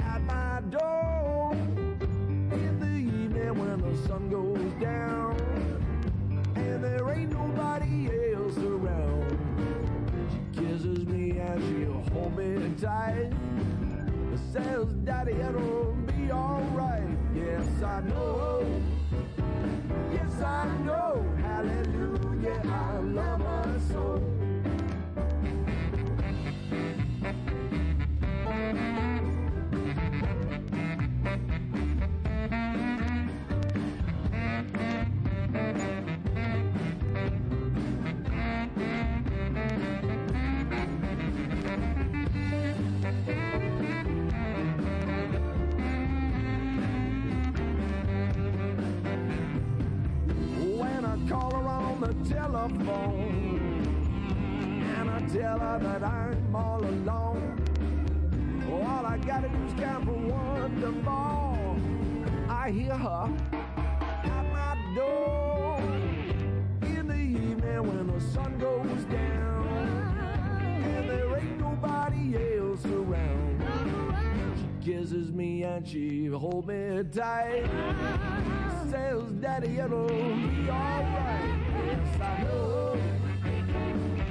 at 0.03 0.21
my 0.23 0.59
door 0.69 1.18
the 3.89 4.07
sun 4.07 4.29
goes 4.29 4.73
down 4.81 5.35
and 6.55 6.83
there 6.83 7.09
ain't 7.11 7.31
nobody 7.31 8.09
else 8.35 8.57
around. 8.57 9.39
She 10.31 10.61
kisses 10.61 11.05
me 11.07 11.39
and 11.39 11.59
she'll 11.63 12.03
hold 12.13 12.37
me 12.37 12.71
tight. 12.79 13.31
Says, 14.53 14.87
Daddy, 15.03 15.33
it'll 15.33 15.95
be 16.05 16.31
alright. 16.31 17.03
Yes, 17.35 17.65
I 17.83 18.01
know. 18.01 18.81
Yes, 20.13 20.41
I 20.41 20.65
know. 20.85 21.25
Hallelujah. 21.41 22.61
I 22.65 22.97
love 22.99 23.41
her 23.41 23.79
so. 23.91 24.38
On 52.01 52.23
the 52.23 52.29
telephone. 52.29 53.85
And 54.97 55.09
I 55.09 55.19
tell 55.27 55.59
her 55.59 55.79
that 55.79 56.03
I'm 56.03 56.55
all 56.55 56.83
alone. 56.83 57.61
All 58.71 59.05
I 59.05 59.17
gotta 59.17 59.49
do 59.49 59.65
is 59.65 59.73
count 59.73 60.05
one 60.05 60.81
to 60.81 60.93
four. 61.03 61.75
I 62.49 62.71
hear 62.71 62.95
her 62.95 63.29
at 64.23 64.45
my 64.53 64.77
door 64.95 65.79
in 66.83 67.07
the 67.07 67.15
evening 67.15 67.87
when 67.87 68.07
the 68.07 68.21
sun 68.21 68.57
goes 68.59 69.03
down 69.05 69.67
and 70.83 71.09
there 71.09 71.37
ain't 71.37 71.59
nobody 71.59 72.57
else 72.57 72.85
around. 72.85 73.63
She 74.57 74.91
kisses 74.91 75.31
me 75.31 75.63
and 75.63 75.87
she 75.87 76.27
holds 76.27 76.67
me 76.67 77.03
tight. 77.11 78.58
Says, 78.89 79.21
Daddy, 79.39 79.77
it'll 79.77 80.07
be 80.07 80.67
alright. 80.67 81.59
Yes, 81.85 82.21
I 82.21 82.41
know. 82.41 82.97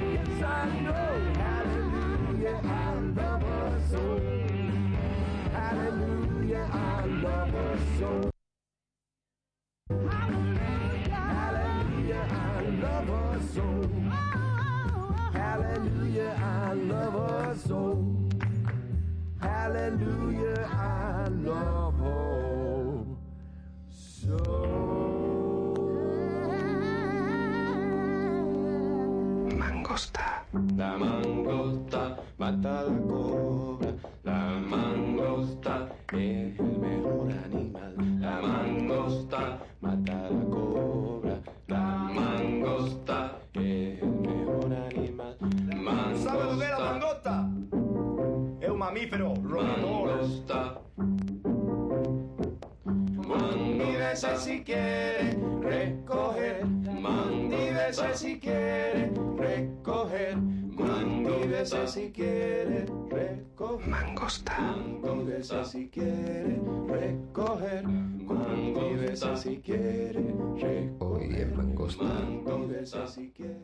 Yes, 0.03 0.43
I 0.43 0.81
know. 0.81 1.11
Hallelujah, 1.39 2.61
I 2.65 2.95
love 2.99 3.43
her 3.43 3.81
so. 3.89 4.03
Hallelujah, 5.53 6.69
I 6.73 7.07
love 7.07 7.51
her 7.51 7.79
so. 8.01 8.31
Hallelujah, 11.39 12.27
I 12.31 12.61
love 12.83 13.07
her 13.07 13.41
so. 13.55 13.67
Hallelujah, 15.39 16.35
I 16.43 16.73
love 16.73 17.13
her 17.13 17.55
so. 17.65 17.81
Hallelujah, 19.41 20.69
I 20.73 21.29
love 21.29 21.99
her. 22.01 22.28
Mangosta. 29.57 30.45
La 30.77 30.99
mangosta 30.99 32.19
mata 32.37 32.83
la 32.83 32.99
cobra. 33.09 33.95
La 34.25 34.61
mangosta 34.61 35.89
es 36.13 36.59
el 36.59 36.79
mejor 36.79 37.33
animal. 37.33 37.95
La 38.21 38.41
mangosta 38.43 39.61
mata 39.81 40.29
la 40.29 40.45
cobra. 40.51 41.41
La 41.69 42.11
mangosta 42.13 43.39
es 43.55 44.03
el 44.03 44.09
mejor 44.09 44.75
animal. 44.75 45.37
Mangosta. 45.75 46.31
¿Sabe 46.31 46.45
lo 46.53 46.59
que 46.59 46.65
es 46.65 46.71
la 46.71 46.79
mangosta? 46.79 47.49
Es 48.61 48.69
un 48.69 48.79
mamífero 48.79 49.35
roedor. 49.43 50.07
Mangosta. 50.11 50.78
Mandídese 54.09 54.39
si 54.39 54.65
quiere 54.65 55.37
recoger. 55.61 56.65
Mandídese 56.65 58.15
si 58.15 58.41
quiere 58.41 59.13
recoger. 59.37 60.37
Mandídese 60.39 61.87
si 61.87 62.11
quiere 62.11 62.87
recoger. 63.11 63.87
Mangosta. 63.87 64.57
Mandídese 65.03 65.63
si 65.67 65.89
quiere 65.91 66.59
recoger. 66.89 67.85
Mandídese 67.85 69.37
si 69.37 69.59
quiere 69.59 70.13
recoger. 70.13 70.91
Hoy 71.01 71.35
es 71.37 71.55
mangosta. 71.55 72.05
Mandídese 72.05 73.07
si 73.09 73.31
quiere. 73.33 73.61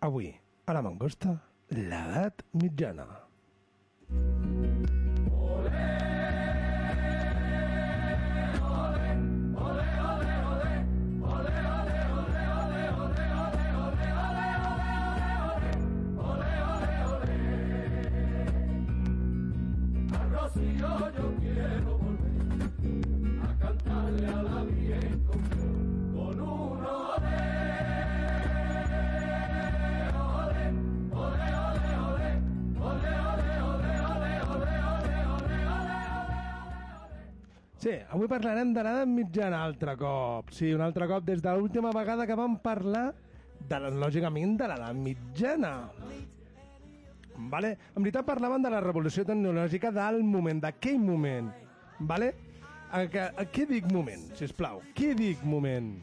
Avui, 0.00 0.34
a 0.66 0.72
la 0.72 0.82
Mangosta, 0.82 1.40
l'edat 1.70 2.42
mitjana. 2.50 3.06
Sí, 37.82 37.96
avui 38.14 38.28
parlarem 38.30 38.70
de 38.70 38.82
l'edat 38.86 39.08
mitjana 39.10 39.64
altre 39.66 39.96
cop. 39.98 40.52
Sí, 40.54 40.68
un 40.70 40.84
altre 40.84 41.08
cop 41.10 41.24
des 41.26 41.40
de 41.42 41.50
l'última 41.58 41.90
vegada 41.90 42.28
que 42.30 42.36
vam 42.38 42.54
parlar, 42.62 43.08
de, 43.58 43.80
lògicament, 43.98 44.54
de 44.60 44.68
l'edat 44.70 45.00
mitjana. 45.08 45.72
Vale? 47.36 47.76
En 47.96 48.02
veritat 48.02 48.26
parlaven 48.26 48.62
de 48.62 48.70
la 48.72 48.80
revolució 48.84 49.24
tecnològica 49.28 49.92
del 49.94 50.22
moment, 50.24 50.60
d'aquell 50.62 51.00
moment. 51.00 51.50
Vale? 51.98 52.32
A, 52.92 53.06
que, 53.08 53.24
a, 53.24 53.44
què 53.48 53.66
dic 53.68 53.86
moment, 53.92 54.26
si 54.36 54.48
plau? 54.52 54.82
Què 54.96 55.14
dic 55.16 55.44
moment? 55.48 55.94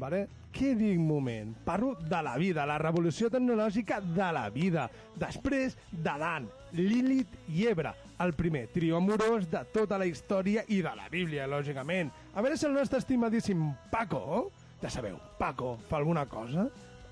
Vale? 0.00 0.26
Què 0.54 0.72
dic 0.78 0.98
moment? 0.98 1.52
Parlo 1.66 1.92
de 2.00 2.20
la 2.24 2.36
vida, 2.40 2.64
la 2.66 2.78
revolució 2.80 3.28
tecnològica 3.30 4.00
de 4.00 4.28
la 4.32 4.46
vida. 4.50 4.86
Després 5.20 5.76
d'Adan, 5.92 6.48
Lilith 6.72 7.36
i 7.52 7.66
Ebre, 7.68 7.92
el 8.24 8.32
primer 8.38 8.66
trio 8.72 8.96
amorós 8.96 9.46
de 9.50 9.60
tota 9.74 9.98
la 10.00 10.08
història 10.08 10.64
i 10.68 10.80
de 10.82 10.94
la 10.96 11.08
Bíblia, 11.12 11.46
lògicament. 11.50 12.10
A 12.34 12.42
veure 12.42 12.56
si 12.56 12.66
el 12.66 12.74
nostre 12.74 13.02
estimadíssim 13.02 13.68
Paco, 13.92 14.50
ja 14.82 14.90
sabeu, 14.90 15.20
Paco 15.38 15.76
fa 15.90 16.00
alguna 16.00 16.26
cosa 16.26 16.68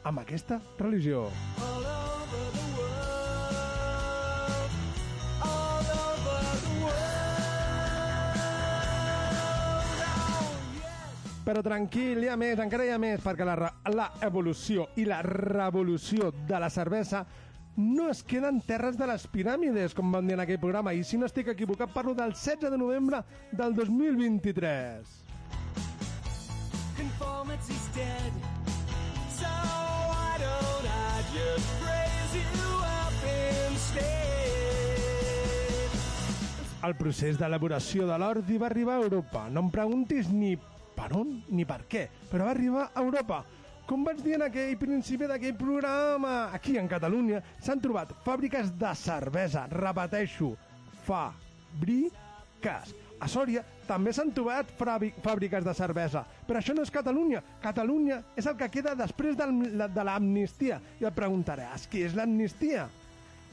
amb 0.07 0.23
aquesta 0.23 0.61
religió. 0.79 1.27
All 1.59 1.85
over 1.85 2.51
the 2.55 2.66
Però 11.47 11.63
tranquil, 11.63 12.25
hi 12.25 12.29
ha 12.33 12.35
més, 12.35 12.59
encara 12.59 12.83
hi 12.83 12.91
ha 12.91 12.99
més, 12.99 13.21
perquè 13.23 13.47
la, 13.47 13.55
la 13.95 14.07
evolució 14.27 14.89
i 14.99 15.05
la 15.07 15.21
revolució 15.23 16.33
de 16.49 16.59
la 16.59 16.71
cervesa 16.75 17.21
no 17.77 18.09
es 18.11 18.25
queden 18.27 18.59
terres 18.67 18.97
de 18.99 19.07
les 19.07 19.29
piràmides, 19.31 19.95
com 19.95 20.11
van 20.11 20.27
dir 20.27 20.35
en 20.35 20.43
aquell 20.43 20.59
programa, 20.59 20.91
i 20.97 21.05
si 21.05 21.21
no 21.21 21.29
estic 21.29 21.53
equivocat 21.53 21.93
parlo 21.95 22.17
del 22.19 22.33
16 22.35 22.73
de 22.73 22.79
novembre 22.81 23.23
del 23.53 23.77
2023. 23.79 25.07
Conformity's 26.99 27.87
dead. 27.95 28.33
So 29.39 29.47
why 29.47 30.43
don't 30.43 30.87
I 30.89 31.23
just 31.31 31.69
raise 31.87 32.35
you 32.43 32.71
up 32.83 33.15
instead? 33.71 34.17
El 36.83 36.97
procés 36.99 37.39
d'elaboració 37.39 38.09
de 38.11 38.19
l'ordi 38.19 38.59
va 38.59 38.67
arribar 38.73 38.97
a 38.97 39.05
Europa. 39.05 39.47
No 39.53 39.61
em 39.67 39.71
preguntis 39.71 40.33
ni 40.33 40.57
per 40.97 41.11
on 41.17 41.37
ni 41.53 41.65
per 41.69 41.83
què, 41.91 42.07
però 42.31 42.49
va 42.49 42.55
arribar 42.57 42.89
a 42.95 43.03
Europa. 43.05 43.43
Com 43.87 44.03
vaig 44.03 44.19
dir 44.25 44.35
en 44.35 44.43
aquell 44.49 44.75
principi 44.81 45.29
d'aquell 45.31 45.55
programa, 45.55 46.49
aquí 46.57 46.75
en 46.81 46.89
Catalunya 46.91 47.39
s'han 47.63 47.79
trobat 47.85 48.11
fàbriques 48.25 48.73
de 48.81 48.95
cervesa, 48.99 49.67
repeteixo, 49.71 50.55
fàbriques. 51.07 52.95
A 53.17 53.29
Sòria 53.33 53.63
també 53.87 54.13
s'han 54.13 54.33
trobat 54.37 54.69
fàbri- 54.77 55.13
fàbriques 55.25 55.65
de 55.65 55.73
cervesa, 55.75 56.25
però 56.47 56.59
això 56.61 56.75
no 56.75 56.83
és 56.83 56.91
Catalunya. 56.93 57.41
Catalunya 57.63 58.19
és 58.37 58.45
el 58.47 58.57
que 58.59 58.69
queda 58.69 58.95
després 58.99 59.37
del, 59.39 59.55
de 59.95 60.05
l'amnistia. 60.05 60.81
I 61.01 61.05
et 61.09 61.15
preguntaràs, 61.17 61.87
què 61.89 62.05
és 62.07 62.15
l'amnistia? 62.15 62.89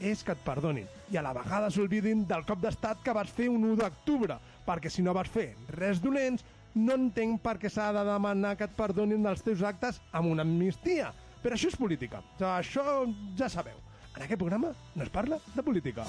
és 0.04 0.24
que 0.26 0.32
et 0.34 0.40
perdonin 0.42 0.88
i 1.14 1.16
a 1.16 1.22
la 1.22 1.30
vegada 1.32 1.68
s'olvidin 1.70 2.24
del 2.26 2.42
cop 2.44 2.58
d'estat 2.60 2.98
que 3.04 3.12
vas 3.14 3.30
fer 3.30 3.46
un 3.48 3.62
1 3.62 3.76
d'octubre, 3.78 4.34
perquè 4.66 4.90
si 4.90 5.04
no 5.06 5.14
vas 5.14 5.28
fer 5.30 5.54
res 5.70 6.00
dolents, 6.02 6.42
no 6.74 6.94
entenc 6.98 7.40
per 7.42 7.56
què 7.62 7.70
s'ha 7.70 7.92
de 7.94 8.04
demanar 8.08 8.56
que 8.58 8.68
et 8.68 8.76
perdonin 8.76 9.22
dels 9.22 9.42
teus 9.46 9.62
actes 9.62 10.00
amb 10.12 10.30
una 10.32 10.42
amnistia. 10.46 11.12
Però 11.42 11.54
això 11.54 11.68
és 11.70 11.76
política. 11.76 12.22
Això 12.40 13.04
ja 13.38 13.48
sabeu. 13.48 13.76
En 14.14 14.22
aquest 14.22 14.38
programa 14.38 14.70
no 14.94 15.02
es 15.02 15.10
parla 15.10 15.38
de 15.54 15.62
política. 15.62 16.04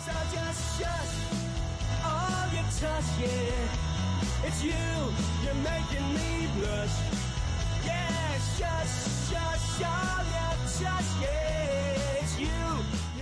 Just 4.45 4.63
you, 4.63 4.71
you're 5.43 5.61
making 5.65 6.07
me 6.13 6.47
blush. 6.55 6.95
Your 7.83 8.25
tush, 10.77 11.21
yeah. 11.21 12.21
It's 12.21 12.39
you, 12.39 13.14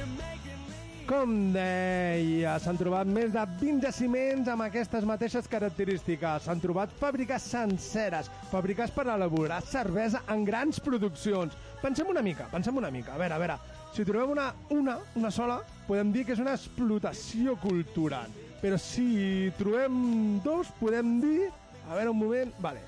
Com 1.03 1.31
deia, 1.51 2.53
s'han 2.63 2.77
trobat 2.79 3.09
més 3.11 3.33
de 3.33 3.41
20 3.59 3.83
jaciments 3.83 4.47
amb 4.47 4.63
aquestes 4.63 5.03
mateixes 5.03 5.49
característiques. 5.51 6.45
S'han 6.45 6.61
trobat 6.63 6.93
fàbriques 6.95 7.43
senceres, 7.51 8.29
fàbriques 8.51 8.93
per 8.95 9.03
elaborar 9.11 9.59
cervesa 9.67 10.21
en 10.31 10.45
grans 10.47 10.79
produccions. 10.85 11.57
Pensem 11.81 12.07
una 12.07 12.23
mica, 12.23 12.47
pensem 12.53 12.79
una 12.79 12.91
mica. 12.93 13.17
A 13.17 13.19
veure, 13.19 13.35
a 13.35 13.41
veure, 13.43 13.59
si 13.91 14.07
trobem 14.07 14.31
una, 14.37 14.47
una, 14.71 14.97
una 15.19 15.31
sola, 15.31 15.59
podem 15.89 16.15
dir 16.15 16.23
que 16.23 16.37
és 16.37 16.43
una 16.45 16.55
explotació 16.55 17.57
cultural. 17.59 18.31
Però 18.63 18.79
si 18.79 19.51
trobem 19.59 20.39
dos, 20.45 20.71
podem 20.79 21.17
dir... 21.19 21.51
A 21.83 21.97
veure, 21.97 22.13
un 22.15 22.21
moment... 22.23 22.55
Vale. 22.63 22.79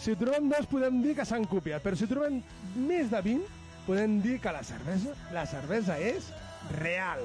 Si 0.00 0.16
trobem 0.16 0.48
dos, 0.48 0.64
podem 0.72 1.02
dir 1.04 1.18
que 1.18 1.28
s'han 1.28 1.44
copiat, 1.44 1.84
però 1.84 2.00
si 2.00 2.08
trobem 2.08 2.40
més 2.80 3.12
de 3.12 3.20
20, 3.28 3.58
podem 3.84 4.22
dir 4.24 4.40
que 4.40 4.54
la 4.56 4.64
cervesa, 4.64 5.12
la 5.36 5.44
cervesa 5.50 6.00
és 6.00 6.32
real. 6.78 7.20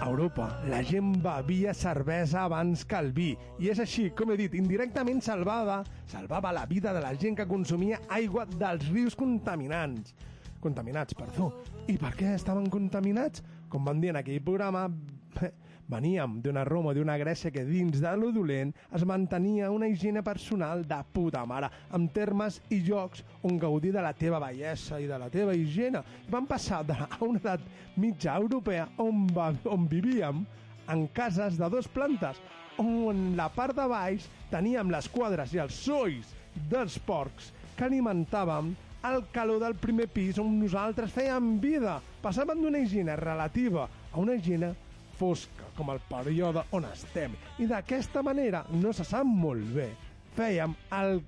A 0.00 0.08
Europa, 0.08 0.60
la 0.68 0.82
gent 0.86 1.16
bevia 1.18 1.74
cervesa 1.74 2.44
abans 2.44 2.84
que 2.86 2.98
el 3.00 3.10
vi. 3.12 3.32
I 3.58 3.72
és 3.72 3.80
així, 3.82 4.04
com 4.14 4.30
he 4.30 4.36
dit, 4.38 4.54
indirectament 4.54 5.18
salvava, 5.24 5.80
salvava 6.06 6.52
la 6.54 6.62
vida 6.70 6.92
de 6.94 7.02
la 7.02 7.10
gent 7.18 7.34
que 7.40 7.48
consumia 7.50 7.98
aigua 8.14 8.46
dels 8.46 8.86
rius 8.92 9.18
contaminants. 9.18 10.14
Contaminats, 10.62 11.16
perdó. 11.18 11.50
I 11.90 11.98
per 11.98 12.12
què 12.14 12.36
estaven 12.36 12.70
contaminats? 12.70 13.42
Com 13.68 13.84
van 13.88 13.98
dir 14.00 14.12
en 14.14 14.20
aquell 14.22 14.44
programa, 14.46 14.86
veníem 15.88 16.40
d'una 16.42 16.64
Roma, 16.66 16.94
d'una 16.94 17.16
Grècia 17.18 17.52
que 17.54 17.64
dins 17.66 18.00
de 18.02 18.12
lo 18.18 18.32
dolent 18.34 18.72
es 18.94 19.04
mantenia 19.06 19.70
una 19.70 19.88
higiene 19.88 20.22
personal 20.26 20.84
de 20.88 20.98
puta 21.12 21.44
mare, 21.46 21.70
amb 21.94 22.12
termes 22.14 22.60
i 22.70 22.80
llocs 22.86 23.22
on 23.46 23.58
gaudir 23.62 23.92
de 23.94 24.02
la 24.02 24.12
teva 24.12 24.40
bellesa 24.42 25.00
i 25.00 25.06
de 25.06 25.18
la 25.18 25.30
teva 25.30 25.54
higiene. 25.54 26.02
Van 26.30 26.46
passar 26.46 26.82
a 26.90 27.18
una 27.24 27.40
edat 27.40 27.66
mitja 27.96 28.36
europea 28.36 28.88
on, 28.98 29.26
va, 29.32 29.52
on 29.70 29.86
vivíem 29.88 30.44
en 30.90 31.06
cases 31.14 31.58
de 31.58 31.68
dos 31.70 31.88
plantes, 31.88 32.40
on 32.78 33.36
la 33.36 33.48
part 33.48 33.76
de 33.76 33.86
baix 33.88 34.26
teníem 34.50 34.90
les 34.92 35.08
quadres 35.08 35.54
i 35.54 35.62
els 35.62 35.78
solls 35.86 36.34
dels 36.70 36.98
porcs 37.06 37.52
que 37.76 37.86
alimentàvem 37.86 38.74
el 39.06 39.22
calor 39.32 39.60
del 39.62 39.76
primer 39.78 40.08
pis 40.10 40.38
on 40.42 40.56
nosaltres 40.58 41.12
fèiem 41.14 41.56
vida. 41.62 42.00
Passàvem 42.22 42.62
d'una 42.62 42.80
higiene 42.82 43.14
relativa 43.20 43.86
a 43.86 44.18
una 44.18 44.34
higiene 44.34 44.72
fosca, 45.18 45.66
com 45.76 45.90
el 45.92 46.00
període 46.08 46.64
on 46.76 46.86
estem. 46.88 47.36
I 47.58 47.68
d'aquesta 47.70 48.22
manera, 48.26 48.64
no 48.70 48.92
se 48.96 49.04
sap 49.06 49.26
molt 49.26 49.66
bé, 49.76 49.90
fèiem 50.36 50.74
el 50.98 51.20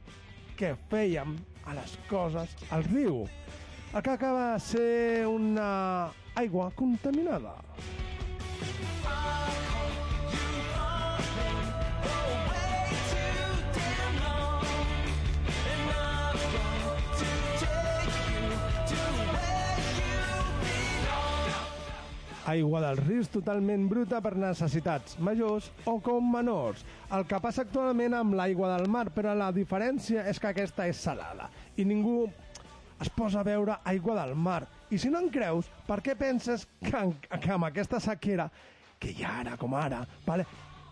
que 0.59 0.75
fèiem 0.91 1.37
a 1.69 1.77
les 1.79 1.97
coses 2.11 2.55
al 2.75 2.85
riu. 2.89 3.25
El 3.95 4.03
que 4.05 4.11
acaba 4.11 4.53
de 4.53 4.61
ser 4.61 5.27
una 5.27 6.11
aigua 6.37 6.71
contaminada. 6.77 7.55
Aigua 22.49 22.81
dels 22.83 23.03
rius 23.05 23.29
totalment 23.33 23.87
bruta 23.91 24.23
per 24.25 24.35
necessitats 24.39 25.19
majors 25.25 25.69
o 25.87 25.99
com 26.05 26.33
menors. 26.33 26.85
El 27.13 27.27
que 27.29 27.41
passa 27.45 27.65
actualment 27.67 28.17
amb 28.17 28.37
l'aigua 28.39 28.73
del 28.77 28.89
mar, 28.91 29.09
però 29.15 29.35
la 29.37 29.51
diferència 29.53 30.25
és 30.31 30.41
que 30.41 30.51
aquesta 30.53 30.89
és 30.89 31.01
salada 31.01 31.51
i 31.77 31.85
ningú 31.87 32.23
es 33.01 33.11
posa 33.15 33.41
a 33.41 33.47
veure 33.47 33.79
aigua 33.87 34.17
del 34.19 34.35
mar. 34.35 34.63
I 34.91 34.99
si 34.99 35.11
no 35.13 35.21
en 35.23 35.29
creus, 35.31 35.69
per 35.87 36.01
què 36.03 36.17
penses 36.19 36.65
que, 36.83 37.05
que 37.39 37.53
amb 37.55 37.69
aquesta 37.69 38.01
sequera, 38.03 38.49
que 38.99 39.13
hi 39.13 39.23
ha 39.23 39.39
ara 39.43 39.57
com 39.61 39.77
ara, 39.79 40.01
vale, 40.27 40.47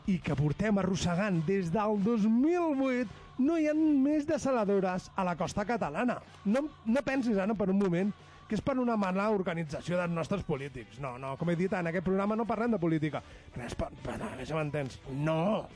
i 0.07 0.21
que 0.23 0.37
portem 0.38 0.79
arrossegant 0.79 1.40
des 1.49 1.73
del 1.75 1.99
2008, 2.05 3.25
no 3.42 3.57
hi 3.59 3.66
ha 3.69 3.75
més 3.75 4.29
desaladores 4.29 5.11
a 5.16 5.25
la 5.27 5.35
costa 5.37 5.66
catalana. 5.66 6.21
No, 6.45 6.62
no 6.87 7.03
pensis, 7.05 7.38
Anna, 7.42 7.57
per 7.59 7.69
un 7.73 7.81
moment, 7.81 8.12
que 8.46 8.54
és 8.59 8.62
per 8.62 8.76
una 8.78 8.96
mala 9.00 9.26
organització 9.35 9.98
dels 9.98 10.14
nostres 10.14 10.44
polítics. 10.46 11.00
No, 11.02 11.16
no, 11.18 11.35
com 11.40 11.50
he 11.50 11.56
dit, 11.59 11.72
en 11.72 11.90
aquest 11.90 12.06
programa 12.06 12.38
no 12.38 12.46
parlem 12.46 12.76
de 12.76 12.82
política. 12.82 13.22
Res 13.56 13.74
per... 13.78 13.90
per 14.04 14.16
veure 14.22 14.46
si 14.46 14.56
m'entens. 14.56 15.00
No! 15.11 15.66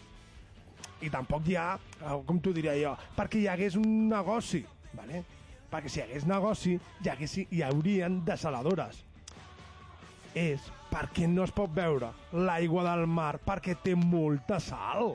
I 1.01 1.09
tampoc 1.11 1.49
hi 1.49 1.57
ha, 1.57 1.69
eh, 1.99 2.17
com 2.29 2.39
t'ho 2.45 2.53
diria 2.57 2.77
jo, 2.77 2.95
perquè 3.17 3.41
hi 3.41 3.47
hagués 3.49 3.79
un 3.81 4.09
negoci, 4.11 4.61
¿vale? 4.93 5.25
perquè 5.71 5.89
si 5.89 6.01
hi 6.01 6.05
hagués 6.05 6.27
negoci, 6.27 6.75
hi, 6.77 7.09
hagués, 7.13 7.37
hi 7.47 7.63
haurien 7.63 8.21
desaladores. 8.27 9.05
És 10.35 10.67
perquè 10.91 11.27
no 11.31 11.47
es 11.47 11.55
pot 11.55 11.73
veure 11.75 12.11
l'aigua 12.35 12.85
del 12.91 13.07
mar 13.11 13.37
perquè 13.47 13.77
té 13.83 13.97
molta 13.99 14.61
sal. 14.63 15.15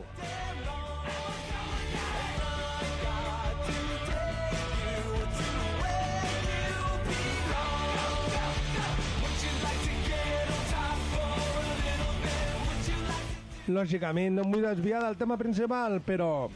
Lògicament, 13.66 14.36
no 14.38 14.44
em 14.46 14.52
vull 14.54 14.66
desviar 14.66 15.02
del 15.02 15.16
tema 15.18 15.38
principal, 15.42 15.98
però 16.06 16.50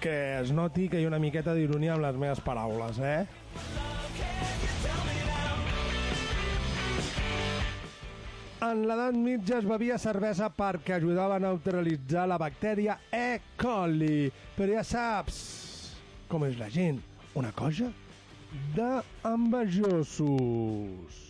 que 0.00 0.40
es 0.40 0.50
noti 0.56 0.88
que 0.88 1.00
hi 1.00 1.04
ha 1.04 1.10
una 1.10 1.18
miqueta 1.20 1.52
d'ironia 1.54 1.92
amb 1.94 2.02
les 2.06 2.16
meves 2.16 2.40
paraules, 2.40 2.98
eh? 3.04 3.26
En 8.64 8.86
l'edat 8.88 9.14
mitja 9.16 9.58
es 9.60 9.66
bevia 9.68 9.98
cervesa 10.00 10.50
perquè 10.52 10.94
ajudava 10.96 11.36
a 11.36 11.40
neutralitzar 11.44 12.26
la 12.28 12.38
bactèria 12.40 12.98
E. 13.12 13.40
coli. 13.60 14.32
Però 14.56 14.72
ja 14.76 14.84
saps 14.84 15.36
com 16.28 16.44
és 16.44 16.58
la 16.60 16.68
gent. 16.72 17.00
Una 17.34 17.52
cosa 17.56 17.92
d'envejosos. 18.76 21.29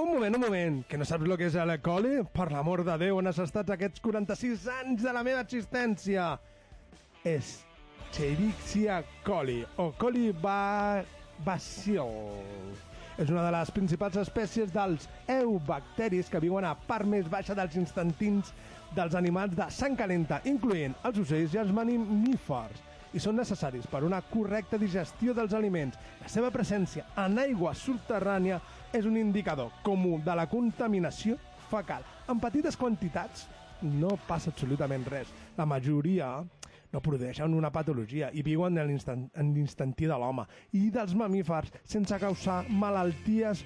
Un 0.00 0.14
moment, 0.14 0.34
un 0.34 0.40
moment, 0.40 0.76
que 0.88 0.96
no 0.96 1.04
saps 1.04 1.26
el 1.28 1.34
que 1.36 1.50
és 1.50 1.56
coli? 1.84 2.22
Per 2.32 2.46
l'amor 2.48 2.80
de 2.86 2.94
Déu, 3.02 3.18
on 3.20 3.26
has 3.28 3.38
estat 3.42 3.68
aquests 3.74 4.00
46 4.00 4.62
anys 4.72 5.02
de 5.04 5.12
la 5.12 5.20
meva 5.22 5.42
existència? 5.44 6.38
És 7.20 7.66
Cherixia 8.10 9.02
coli, 9.26 9.58
o 9.76 9.90
coli 10.00 10.32
ba... 10.32 11.04
És 11.44 13.28
una 13.28 13.44
de 13.44 13.52
les 13.52 13.70
principals 13.76 14.16
espècies 14.24 14.72
dels 14.72 15.04
eubacteris 15.28 16.32
que 16.32 16.40
viuen 16.40 16.64
a 16.64 16.74
part 16.88 17.04
més 17.04 17.28
baixa 17.28 17.56
dels 17.56 17.76
instantins 17.76 18.54
dels 18.96 19.14
animals 19.14 19.52
de 19.56 19.68
sang 19.68 20.00
calenta, 20.00 20.40
incloent 20.48 20.96
els 21.04 21.20
ocells 21.26 21.52
i 21.52 21.60
els 21.60 21.76
mamífers 21.76 22.88
i 23.12 23.20
són 23.20 23.36
necessaris 23.40 23.88
per 23.90 24.04
una 24.06 24.20
correcta 24.22 24.78
digestió 24.78 25.34
dels 25.34 25.54
aliments. 25.56 25.98
La 26.22 26.28
seva 26.30 26.50
presència 26.54 27.04
en 27.18 27.40
aigua 27.42 27.74
subterrània 27.74 28.60
és 28.92 29.06
un 29.06 29.16
indicador 29.16 29.70
comú 29.82 30.18
de 30.24 30.34
la 30.34 30.48
contaminació 30.50 31.36
fecal. 31.70 32.04
En 32.28 32.40
petites 32.42 32.76
quantitats 32.76 33.46
no 33.82 34.16
passa 34.28 34.50
absolutament 34.50 35.06
res. 35.08 35.30
La 35.56 35.66
majoria 35.66 36.32
no 36.90 37.00
produeixen 37.00 37.54
una 37.54 37.70
patologia 37.70 38.30
i 38.34 38.42
viuen 38.42 38.78
en 38.78 38.88
l'instant- 38.88 39.28
en 39.34 39.54
l'instantí 39.54 40.06
de 40.06 40.18
l'home 40.18 40.46
i 40.72 40.90
dels 40.90 41.14
mamífers 41.14 41.70
sense 41.84 42.18
causar 42.18 42.64
malalties 42.68 43.64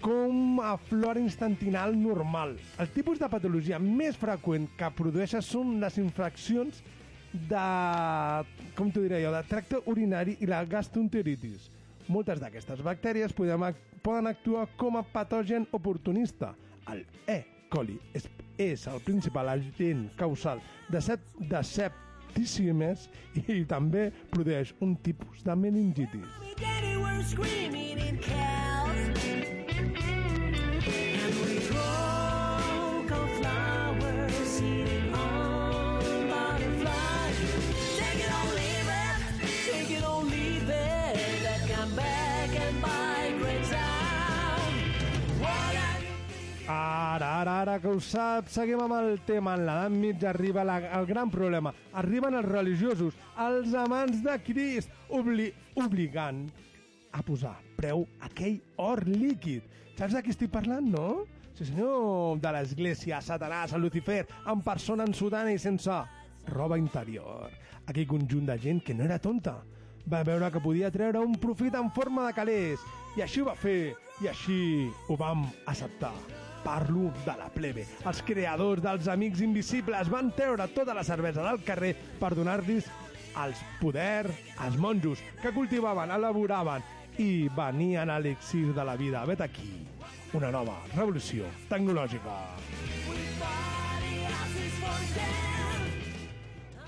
com 0.00 0.60
a 0.60 0.76
flora 0.76 1.20
instantinal 1.20 1.94
normal. 1.96 2.56
El 2.78 2.88
tipus 2.88 3.18
de 3.18 3.28
patologia 3.28 3.78
més 3.78 4.16
freqüent 4.16 4.68
que 4.76 4.88
produeixen 4.96 5.42
són 5.42 5.78
les 5.80 5.98
infraccions 5.98 6.82
de, 7.32 7.66
com 8.76 8.90
t'ho 8.90 9.04
diré 9.04 9.22
jo, 9.22 9.32
de 9.32 9.42
tracte 9.48 9.80
urinari 9.86 10.36
i 10.40 10.46
la 10.46 10.64
gastroenteritis. 10.64 11.70
Moltes 12.10 12.40
d'aquestes 12.42 12.80
bactèries 12.82 13.32
poden, 13.36 13.62
ac- 13.68 13.78
poden 14.02 14.26
actuar 14.30 14.66
com 14.80 14.96
a 14.98 15.02
patogen 15.06 15.66
oportunista. 15.76 16.54
El 16.90 17.04
E. 17.30 17.44
coli 17.70 18.00
és, 18.18 18.24
és 18.58 18.86
el 18.90 18.98
principal 19.06 19.48
agent 19.52 20.08
causal 20.18 20.58
de, 20.90 21.00
set, 21.00 21.22
de 21.38 21.62
i 23.46 23.62
també 23.70 24.08
produeix 24.32 24.74
un 24.82 24.96
tipus 25.06 25.44
de 25.46 25.54
meningitis. 25.54 26.26
Ara, 46.70 47.28
ara, 47.40 47.54
ara 47.62 47.78
que 47.82 47.90
ho 47.90 47.98
saps, 47.98 48.54
seguim 48.54 48.80
amb 48.84 48.94
el 49.00 49.18
tema. 49.26 49.56
En 49.56 49.64
l'edat 49.66 49.94
mitja 49.94 50.28
arriba 50.30 50.62
la, 50.66 50.78
el 51.00 51.06
gran 51.08 51.30
problema. 51.32 51.72
Arriben 51.98 52.36
els 52.38 52.46
religiosos, 52.46 53.16
els 53.46 53.74
amants 53.74 54.20
de 54.22 54.36
Crist, 54.46 54.92
obli, 55.18 55.48
obligant 55.82 56.44
a 57.16 57.24
posar 57.26 57.56
preu 57.78 58.04
a 58.20 58.28
aquell 58.28 58.60
or 58.78 59.02
líquid. 59.08 59.66
Saps 59.98 60.14
de 60.16 60.22
qui 60.24 60.34
estic 60.34 60.52
parlant, 60.52 60.86
no? 60.92 61.06
Sí, 61.56 61.66
senyor, 61.68 62.38
de 62.40 62.52
l'església, 62.54 63.18
Satanàs, 63.24 63.74
a 63.74 63.80
Lucifer, 63.80 64.22
en 64.48 64.62
persona 64.64 65.04
ensudana 65.08 65.52
i 65.52 65.58
sense 65.60 65.96
roba 66.54 66.78
interior. 66.80 67.50
Aquell 67.90 68.08
conjunt 68.08 68.46
de 68.48 68.56
gent 68.62 68.84
que 68.86 68.96
no 68.96 69.04
era 69.08 69.18
tonta. 69.18 69.58
Va 70.10 70.22
veure 70.24 70.48
que 70.54 70.62
podia 70.64 70.92
treure 70.94 71.20
un 71.20 71.34
profit 71.42 71.76
en 71.76 71.90
forma 71.92 72.28
de 72.28 72.36
calés 72.38 72.86
i 73.18 73.26
així 73.26 73.42
ho 73.42 73.50
va 73.50 73.58
fer 73.58 73.92
i 74.22 74.30
així 74.30 74.60
ho 75.08 75.18
vam 75.20 75.44
acceptar. 75.66 76.14
Parlo 76.64 77.10
de 77.24 77.34
la 77.38 77.48
plebe. 77.52 77.86
Els 78.06 78.22
creadors 78.26 78.82
dels 78.84 79.08
Amics 79.08 79.40
Invisibles 79.44 80.10
van 80.12 80.32
treure 80.36 80.68
tota 80.74 80.94
la 80.96 81.04
cervesa 81.06 81.44
del 81.46 81.62
carrer 81.64 81.94
per 82.20 82.34
donar-los 82.36 82.88
els 83.40 83.60
poder 83.80 84.26
als 84.58 84.76
monjos 84.76 85.22
que 85.42 85.52
cultivaven, 85.54 86.10
elaboraven 86.10 86.82
i 87.18 87.48
venien 87.56 88.10
a 88.10 88.18
l'elixir 88.18 88.74
de 88.74 88.84
la 88.84 88.96
vida. 88.96 89.24
Vet 89.28 89.40
aquí, 89.44 89.70
una 90.34 90.50
nova 90.50 90.76
revolució 90.94 91.48
tecnològica. 91.68 92.36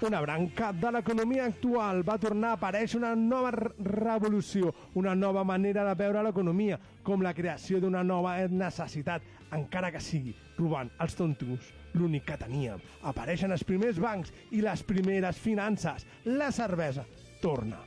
Una 0.03 0.21
branca 0.21 0.73
de 0.75 0.91
l'economia 0.91 1.45
actual 1.47 2.01
va 2.03 2.17
tornar 2.19 2.57
a 2.57 2.57
aparèixer 2.59 2.99
una 2.99 3.13
nova 3.15 3.53
revolució, 3.55 4.73
una 4.99 5.15
nova 5.15 5.45
manera 5.47 5.85
de 5.87 5.95
veure 6.01 6.25
l'economia, 6.27 6.79
com 7.07 7.23
la 7.23 7.31
creació 7.35 7.79
d'una 7.79 8.03
nova 8.03 8.35
necessitat, 8.51 9.23
encara 9.57 9.93
que 9.93 10.01
sigui 10.01 10.35
robant 10.59 10.91
els 11.03 11.17
tontos, 11.19 11.71
l'únic 11.95 12.27
que 12.31 12.39
teníem. 12.41 12.83
Apareixen 13.09 13.53
els 13.53 13.65
primers 13.69 14.01
bancs 14.01 14.33
i 14.53 14.63
les 14.65 14.83
primeres 14.87 15.39
finances. 15.39 16.07
La 16.25 16.51
cervesa 16.53 17.05
torna 17.43 17.81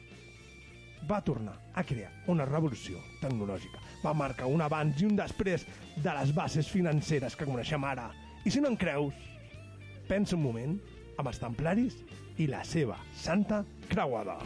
va 1.09 1.21
tornar 1.21 1.55
a 1.73 1.83
crear 1.85 2.11
una 2.33 2.45
revolució 2.49 3.01
tecnològica. 3.21 3.81
Va 4.03 4.13
marcar 4.17 4.49
un 4.49 4.61
abans 4.65 5.01
i 5.01 5.09
un 5.09 5.17
després 5.17 5.65
de 5.95 6.17
les 6.19 6.33
bases 6.33 6.69
financeres 6.71 7.37
que 7.37 7.47
coneixem 7.49 7.85
ara. 7.85 8.09
I 8.45 8.53
si 8.53 8.61
no 8.61 8.73
en 8.73 8.77
creus, 8.77 9.13
pensa 10.09 10.37
un 10.37 10.45
moment 10.45 10.77
amb 11.17 11.29
els 11.29 11.41
templaris 11.41 12.01
i 12.37 12.49
la 12.51 12.63
seva 12.67 12.99
santa 13.15 13.63
creuada. 13.89 14.39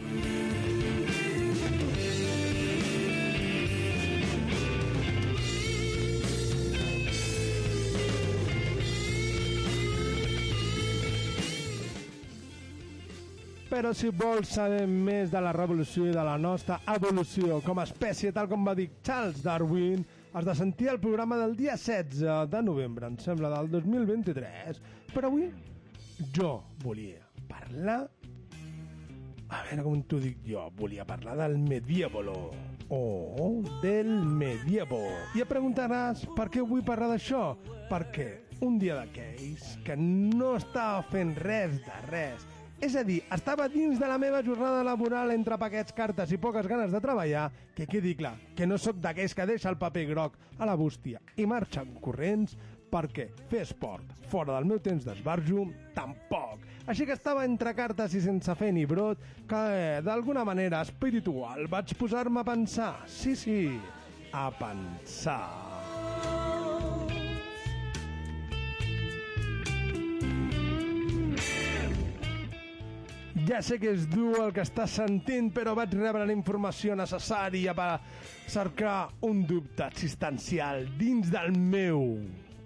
Però 13.70 13.92
si 13.94 14.08
vols 14.10 14.50
saber 14.50 14.82
més 14.90 15.30
de 15.30 15.38
la 15.38 15.52
revolució 15.54 16.08
i 16.08 16.14
de 16.14 16.22
la 16.26 16.34
nostra 16.42 16.80
evolució 16.90 17.60
com 17.62 17.78
a 17.78 17.84
espècie, 17.86 18.32
tal 18.34 18.48
com 18.50 18.64
va 18.66 18.74
dir 18.74 18.88
Charles 19.06 19.44
Darwin, 19.44 20.02
has 20.34 20.44
de 20.48 20.54
sentir 20.58 20.88
el 20.90 20.98
programa 20.98 21.38
del 21.38 21.54
dia 21.54 21.76
16 21.78 22.50
de 22.50 22.62
novembre, 22.66 23.06
em 23.06 23.18
sembla, 23.22 23.52
del 23.54 23.70
2023. 23.70 24.82
Però 25.14 25.30
avui 25.30 25.46
jo 26.34 26.56
volia 26.82 27.22
parlar... 27.46 28.08
A 29.50 29.62
veure 29.66 29.82
com 29.86 30.02
t'ho 30.06 30.18
dic 30.22 30.42
jo. 30.46 30.66
Volia 30.78 31.06
parlar 31.06 31.36
del 31.38 31.56
medievolo. 31.58 32.52
O 32.90 33.62
del 33.82 34.10
medievo. 34.26 35.00
I 35.34 35.42
et 35.42 35.50
preguntaràs 35.50 36.26
per 36.36 36.46
què 36.50 36.62
vull 36.66 36.82
parlar 36.86 37.12
d'això? 37.14 37.52
Perquè 37.90 38.28
un 38.66 38.78
dia 38.82 38.98
d'aquells 38.98 39.76
que 39.86 39.94
no 39.98 40.56
estava 40.58 41.02
fent 41.10 41.36
res 41.38 41.78
de 41.86 42.00
res 42.10 42.46
és 42.80 42.96
a 42.96 43.02
dir, 43.04 43.20
estava 43.34 43.68
dins 43.68 43.98
de 44.00 44.08
la 44.08 44.16
meva 44.18 44.40
jornada 44.42 44.82
laboral 44.86 45.30
entre 45.34 45.58
paquets, 45.60 45.92
cartes 45.92 46.32
i 46.32 46.38
poques 46.40 46.66
ganes 46.66 46.92
de 46.94 47.00
treballar, 47.04 47.50
que 47.76 47.86
quedi 47.86 48.14
clar, 48.16 48.34
que 48.56 48.66
no 48.66 48.78
sóc 48.80 48.96
d'aquells 49.04 49.36
que 49.36 49.46
deixa 49.46 49.68
el 49.68 49.78
paper 49.80 50.06
groc 50.08 50.38
a 50.58 50.68
la 50.68 50.76
bústia 50.80 51.20
i 51.36 51.46
marxen 51.48 51.92
corrents 52.00 52.56
perquè 52.90 53.28
fer 53.50 53.62
esport 53.66 54.16
fora 54.32 54.56
del 54.56 54.66
meu 54.66 54.80
temps 54.82 55.04
d'esbarjo, 55.06 55.68
tampoc. 55.94 56.64
Així 56.90 57.06
que 57.06 57.14
estava 57.14 57.44
entre 57.46 57.74
cartes 57.78 58.16
i 58.16 58.22
sense 58.24 58.54
fer 58.58 58.72
ni 58.74 58.86
brot, 58.88 59.22
que 59.50 59.64
eh, 59.76 59.98
d'alguna 60.06 60.46
manera 60.48 60.82
espiritual 60.86 61.68
vaig 61.70 61.94
posar-me 61.98 62.42
a 62.42 62.48
pensar, 62.48 62.94
sí, 63.06 63.36
sí, 63.38 63.60
a 64.32 64.48
pensar. 64.58 65.69
Ja 73.50 73.58
sé 73.66 73.80
que 73.82 73.90
és 73.90 74.04
dur 74.06 74.36
el 74.44 74.52
que 74.54 74.62
estàs 74.62 74.92
sentint, 75.00 75.48
però 75.50 75.72
vaig 75.74 75.90
rebre 75.96 76.22
la 76.22 76.34
informació 76.36 76.94
necessària 76.94 77.72
per 77.74 77.96
cercar 78.46 79.08
un 79.26 79.40
dubte 79.42 79.88
existencial 79.88 80.84
dins 81.00 81.32
del 81.32 81.56
meu 81.58 82.04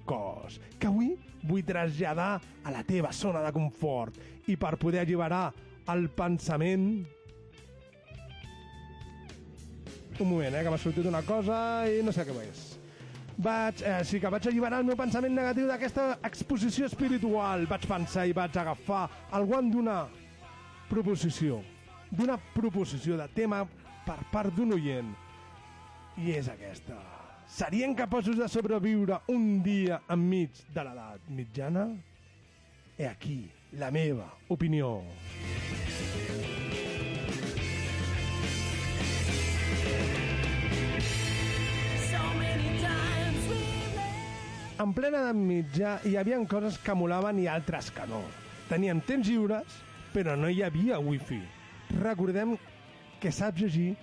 cos, 0.05 0.59
que 0.77 0.91
avui 0.91 1.15
vull 1.49 1.65
traslladar 1.65 2.35
a 2.37 2.75
la 2.75 2.83
teva 2.85 3.15
zona 3.17 3.41
de 3.47 3.53
confort 3.57 4.19
i 4.53 4.59
per 4.61 4.75
poder 4.77 5.07
alliberar 5.07 5.47
el 5.95 6.11
pensament... 6.13 6.91
Un 10.21 10.29
moment, 10.29 10.53
eh, 10.53 10.61
que 10.61 10.71
m'ha 10.75 10.81
sortit 10.83 11.09
una 11.09 11.23
cosa 11.25 11.57
i 11.89 12.03
no 12.05 12.13
sé 12.13 12.27
què 12.29 12.35
és. 12.43 12.61
Vaig, 13.41 13.81
eh, 13.81 14.03
sí 14.05 14.21
que 14.21 14.31
vaig 14.31 14.51
alliberar 14.53 14.83
el 14.85 14.91
meu 14.91 15.01
pensament 15.01 15.33
negatiu 15.33 15.65
d'aquesta 15.67 16.21
exposició 16.29 16.93
espiritual. 16.93 17.65
Vaig 17.73 17.89
pensar 17.89 18.29
i 18.29 18.37
vaig 18.37 18.61
agafar 18.61 19.07
el 19.33 19.49
guant 19.49 19.73
d'una 19.73 19.97
proposició, 20.95 21.59
d'una 22.15 22.37
proposició 22.55 23.19
de 23.19 23.27
tema 23.35 23.65
per 24.07 24.21
part 24.31 24.55
d'un 24.55 24.77
oient. 24.77 25.11
I 26.23 26.37
és 26.39 26.49
aquesta. 26.53 26.97
Serien 27.51 27.97
capaços 27.99 28.39
de 28.39 28.47
sobreviure 28.49 29.19
un 29.33 29.59
dia 29.65 29.99
enmig 30.11 30.61
de 30.75 30.85
l'edat 30.87 31.25
mitjana? 31.35 31.89
He 32.95 33.09
aquí 33.09 33.41
la 33.75 33.91
meva 33.91 34.29
opinió. 34.55 35.01
En 44.85 44.93
plena 44.95 45.25
edat 45.25 45.39
mitja 45.39 45.97
hi 46.07 46.15
havia 46.19 46.39
coses 46.51 46.79
que 46.83 46.95
molaven 46.99 47.43
i 47.43 47.49
altres 47.51 47.91
que 47.95 48.07
no. 48.11 48.23
Teníem 48.71 49.03
temps 49.07 49.27
lliures, 49.27 49.83
però 50.15 50.37
no 50.39 50.49
hi 50.49 50.63
havia 50.63 51.01
wifi. 51.03 51.41
Recordem 51.99 52.55
que 53.21 53.33
saps 53.35 53.61
llegir 53.61 53.97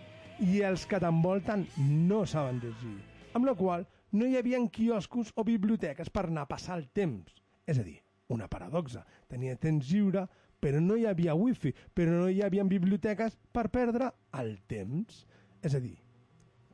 i 0.43 0.59
els 0.67 0.83
que 0.89 0.99
t'envolten 0.99 1.63
no 1.79 2.25
saben 2.27 2.59
llegir. 2.59 2.97
Amb 3.37 3.47
la 3.47 3.55
qual 3.55 3.85
no 4.11 4.27
hi 4.27 4.35
havia 4.35 4.59
quioscos 4.75 5.31
o 5.39 5.45
biblioteques 5.47 6.11
per 6.11 6.25
anar 6.27 6.43
a 6.43 6.51
passar 6.51 6.77
el 6.79 6.89
temps. 6.91 7.31
És 7.65 7.79
a 7.79 7.85
dir, 7.87 8.01
una 8.27 8.49
paradoxa. 8.51 9.05
Tenia 9.31 9.55
temps 9.55 9.87
lliure, 9.87 10.25
però 10.59 10.83
no 10.83 10.97
hi 10.99 11.07
havia 11.07 11.35
wifi, 11.37 11.71
però 11.95 12.19
no 12.19 12.27
hi 12.29 12.41
havia 12.43 12.67
biblioteques 12.67 13.37
per 13.53 13.69
perdre 13.71 14.11
el 14.41 14.57
temps. 14.67 15.23
És 15.63 15.77
a 15.77 15.79
dir, 15.79 15.95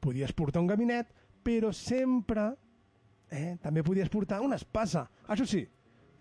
podies 0.02 0.34
portar 0.34 0.66
un 0.66 0.74
gabinet, 0.74 1.14
però 1.46 1.70
sempre 1.76 2.50
eh, 3.30 3.56
també 3.62 3.86
podies 3.86 4.10
portar 4.10 4.42
una 4.42 4.58
espasa. 4.58 5.06
Això 5.30 5.46
sí, 5.46 5.62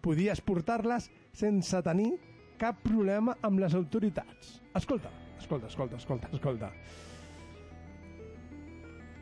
podies 0.04 0.44
portar-les 0.44 1.08
sense 1.32 1.80
tenir 1.86 2.12
cap 2.58 2.78
problema 2.84 3.36
amb 3.46 3.60
les 3.62 3.74
autoritats. 3.74 4.56
Escolta, 4.76 5.10
escolta, 5.38 5.68
escolta, 5.70 5.96
escolta, 5.96 6.30
escolta. 6.32 6.70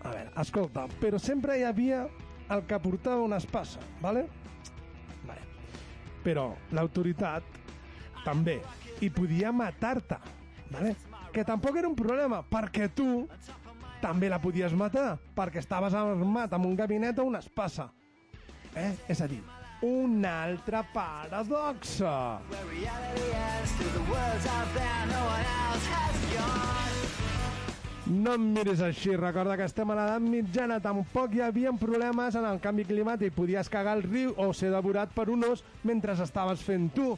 A 0.05 0.13
veure, 0.13 0.31
escolta, 0.41 0.87
però 1.01 1.19
sempre 1.19 1.59
hi 1.59 1.65
havia 1.65 2.05
el 2.53 2.65
que 2.69 2.79
portava 2.81 3.25
una 3.25 3.39
espasa, 3.41 3.81
¿vale? 4.03 4.27
Vale. 5.25 5.45
Però 6.25 6.51
l'autoritat 6.77 7.61
també, 8.25 8.59
i 9.01 9.11
podia 9.11 9.53
matar-te, 9.53 10.19
¿vale? 10.71 10.95
Que 11.33 11.45
tampoc 11.45 11.77
era 11.81 11.89
un 11.89 11.97
problema, 11.99 12.43
perquè 12.47 12.91
tu 12.95 13.25
també 14.05 14.29
la 14.29 14.39
podies 14.43 14.75
matar, 14.77 15.15
perquè 15.35 15.63
estaves 15.63 15.97
armat 15.97 16.53
amb 16.53 16.69
un 16.69 16.77
gabinet 16.77 17.19
o 17.19 17.29
una 17.31 17.41
espasa. 17.41 17.89
Eh? 18.77 18.91
És 19.09 19.23
a 19.23 19.29
dir, 19.31 19.41
una 19.83 20.45
altra 20.45 20.83
paradoxa. 20.93 22.41
No 28.07 28.35
em 28.37 28.49
miris 28.53 28.83
així, 28.85 29.15
recorda 29.17 29.57
que 29.57 29.65
estem 29.65 29.91
a 29.91 29.97
l'edat 29.97 30.25
mitjana, 30.25 30.81
tampoc 30.85 31.35
hi 31.35 31.41
havia 31.47 31.73
problemes 31.81 32.37
en 32.37 32.45
el 32.49 32.61
canvi 32.61 32.85
climàtic, 32.85 33.33
podies 33.37 33.71
cagar 33.73 33.97
al 33.97 34.05
riu 34.05 34.35
o 34.37 34.51
ser 34.53 34.73
devorat 34.75 35.15
per 35.17 35.31
un 35.33 35.47
os 35.49 35.65
mentre 35.83 36.13
estaves 36.13 36.63
fent 36.63 36.91
tu. 36.95 37.15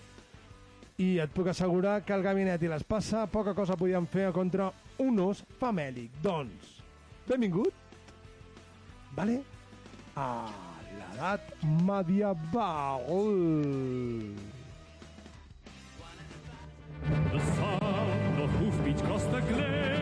I 1.02 1.18
et 1.20 1.34
puc 1.34 1.50
assegurar 1.52 1.98
que 2.06 2.14
el 2.14 2.22
gabinet 2.24 2.62
i 2.62 2.70
l'espassa 2.70 3.26
poca 3.26 3.52
cosa 3.54 3.76
podien 3.76 4.06
fer 4.06 4.30
contra 4.32 4.70
un 5.02 5.20
os 5.26 5.42
famèlic. 5.60 6.22
Doncs, 6.22 6.78
benvingut, 7.28 7.74
vale? 9.18 9.42
a 10.16 10.75
l'edat 11.16 11.40
medieval. 11.62 13.02
The 17.32 17.40
sound 17.56 18.40
of 18.40 18.50
hoofbeats 18.50 19.02
cross 19.02 19.24
the 19.24 19.40
glade. 19.40 19.95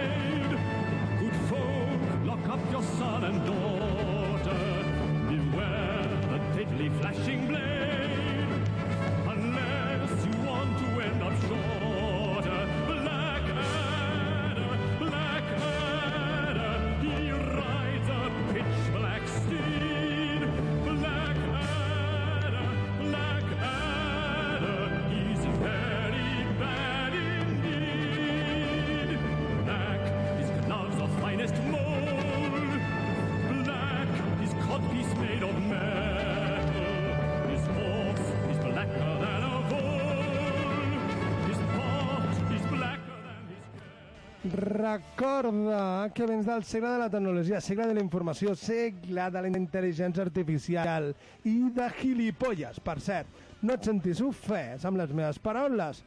Recorda 44.85 46.11
que 46.13 46.27
vens 46.27 46.45
del 46.45 46.63
segle 46.63 46.91
de 46.91 46.99
la 46.99 47.09
tecnologia, 47.09 47.59
segle 47.61 47.87
de 47.87 47.95
la 47.95 48.03
informació, 48.03 48.53
segle 48.55 49.25
de 49.33 49.41
la 49.41 49.49
intel·ligència 49.49 50.21
artificial 50.27 51.07
i 51.49 51.55
de 51.73 51.87
gilipolles. 52.03 52.81
Per 52.85 52.99
cert, 53.01 53.31
no 53.65 53.73
et 53.79 53.87
sentis 53.89 54.21
ofès 54.21 54.85
amb 54.85 55.01
les 55.01 55.15
meves 55.17 55.39
paraules, 55.41 56.03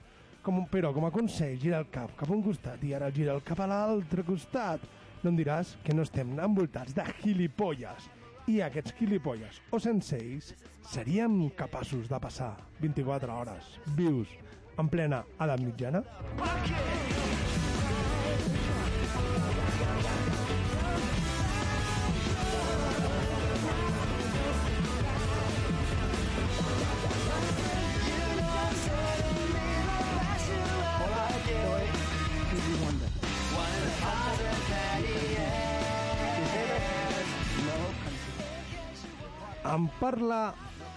com, 0.46 0.60
un- 0.62 0.68
però 0.70 0.92
com 0.94 1.08
a 1.08 1.12
consell, 1.12 1.58
gira 1.60 1.80
el 1.82 1.90
cap 1.90 2.14
cap 2.20 2.30
a 2.30 2.34
un 2.36 2.44
costat 2.46 2.84
i 2.86 2.94
ara 2.94 3.10
gira 3.12 3.34
el 3.34 3.42
cap 3.42 3.60
a 3.60 3.68
l'altre 3.68 4.24
costat. 4.24 4.80
No 5.24 5.32
em 5.32 5.38
diràs 5.42 5.74
que 5.84 5.96
no 5.98 6.04
estem 6.06 6.38
envoltats 6.40 6.94
de 6.94 7.04
gilipolles. 7.24 8.12
I 8.48 8.62
aquests 8.62 8.94
gilipolles, 9.00 9.58
o 9.72 9.80
sense 9.80 10.16
ells, 10.22 10.54
seríem 10.86 11.50
capaços 11.58 12.08
de 12.08 12.20
passar 12.20 12.54
24 12.80 13.34
hores 13.34 13.74
vius 13.98 14.30
en 14.78 14.88
plena 14.88 15.24
edat 15.42 15.60
mitjana? 15.66 16.04
Em 16.38 17.27
parla... 40.08 40.54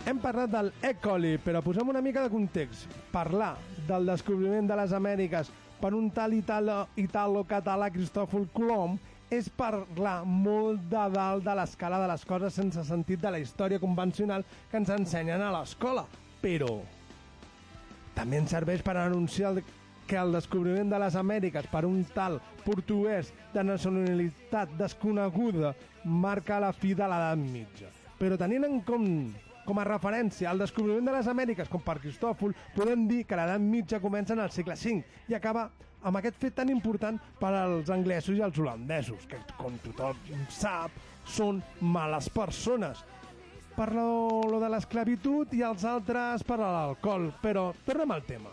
Hem 0.07 0.17
parlat 0.17 0.49
del 0.49 0.71
E. 0.81 0.95
coli, 0.97 1.35
però 1.45 1.61
posem 1.61 1.89
una 1.93 2.01
mica 2.01 2.23
de 2.25 2.31
context. 2.33 2.87
Parlar 3.13 3.53
del 3.89 4.07
descobriment 4.09 4.71
de 4.71 4.79
les 4.79 4.95
Amèriques 4.97 5.51
per 5.81 5.91
un 5.97 6.07
tal 6.17 6.33
italo- 6.33 6.87
italo-català 6.97 7.91
Cristòfol 7.93 8.47
Colom 8.55 8.95
és 9.31 9.51
parlar 9.53 10.23
molt 10.25 10.87
de 10.91 11.03
dalt 11.13 11.45
de 11.45 11.55
l'escala 11.59 12.01
de 12.01 12.09
les 12.09 12.25
coses 12.25 12.57
sense 12.57 12.83
sentit 12.89 13.21
de 13.21 13.31
la 13.35 13.43
història 13.45 13.79
convencional 13.83 14.43
que 14.71 14.81
ens 14.81 14.89
ensenyen 14.97 15.45
a 15.45 15.53
l'escola. 15.59 16.07
Però 16.41 16.79
també 18.17 18.41
ens 18.41 18.57
serveix 18.57 18.81
per 18.83 18.97
anunciar 18.97 19.53
el- 19.53 19.65
que 20.09 20.17
el 20.19 20.33
descobriment 20.33 20.89
de 20.91 20.99
les 20.99 21.15
Amèriques 21.15 21.69
per 21.71 21.85
un 21.85 22.01
tal 22.17 22.41
portuguès 22.65 23.35
de 23.53 23.63
nacionalitat 23.69 24.73
desconeguda 24.81 25.77
marca 26.05 26.59
la 26.59 26.73
fi 26.73 26.95
de 26.97 27.05
l'edat 27.05 27.39
mitja. 27.39 27.93
Però 28.21 28.37
tenint 28.41 28.67
en 28.69 28.81
compte 28.87 29.49
com 29.65 29.79
a 29.79 29.87
referència 29.87 30.51
al 30.51 30.61
descobriment 30.61 31.07
de 31.07 31.15
les 31.15 31.29
Amèriques 31.31 31.69
com 31.71 31.83
per 31.85 32.01
Cristòfol, 32.03 32.55
podem 32.75 33.07
dir 33.09 33.23
que 33.29 33.39
l'edat 33.39 33.63
mitja 33.63 34.01
comença 34.03 34.35
en 34.35 34.43
el 34.45 34.51
segle 34.55 34.75
V 34.75 34.97
i 35.31 35.37
acaba 35.37 35.69
amb 36.03 36.17
aquest 36.19 36.41
fet 36.41 36.57
tan 36.57 36.73
important 36.73 37.21
per 37.39 37.53
als 37.55 37.91
anglesos 37.93 38.39
i 38.39 38.43
els 38.45 38.59
holandesos, 38.59 39.27
que, 39.29 39.39
com 39.61 39.77
tothom 39.85 40.45
sap, 40.49 40.97
són 41.29 41.61
males 41.81 42.31
persones 42.33 43.05
per 43.77 43.93
lo, 43.95 44.43
lo 44.51 44.61
de 44.61 44.69
l'esclavitud 44.73 45.53
i 45.57 45.63
els 45.65 45.85
altres 45.89 46.45
per 46.45 46.59
l'alcohol. 46.61 47.31
Però 47.41 47.71
tornem 47.87 48.17
al 48.17 48.27
tema. 48.29 48.53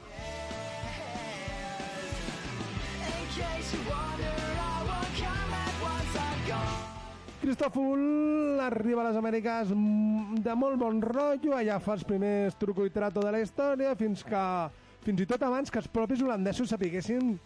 Cristòfol 7.48 8.60
arriba 8.60 9.06
a 9.06 9.08
les 9.08 9.16
Amèriques 9.16 9.70
mm, 9.72 10.42
de 10.44 10.56
molt 10.60 10.76
bon 10.82 10.98
rotllo, 11.00 11.54
allà 11.56 11.78
fa 11.80 11.94
els 11.96 12.04
primers 12.04 12.58
truco 12.60 12.84
i 12.84 12.92
trato 12.92 13.22
de 13.24 13.32
la 13.32 13.40
història, 13.40 13.94
fins 13.96 14.20
que 14.28 14.42
fins 15.06 15.24
i 15.24 15.28
tot 15.30 15.46
abans 15.48 15.72
que 15.72 15.80
els 15.80 15.88
propis 15.88 16.20
holandesos 16.26 16.68
sapiguessin 16.74 17.38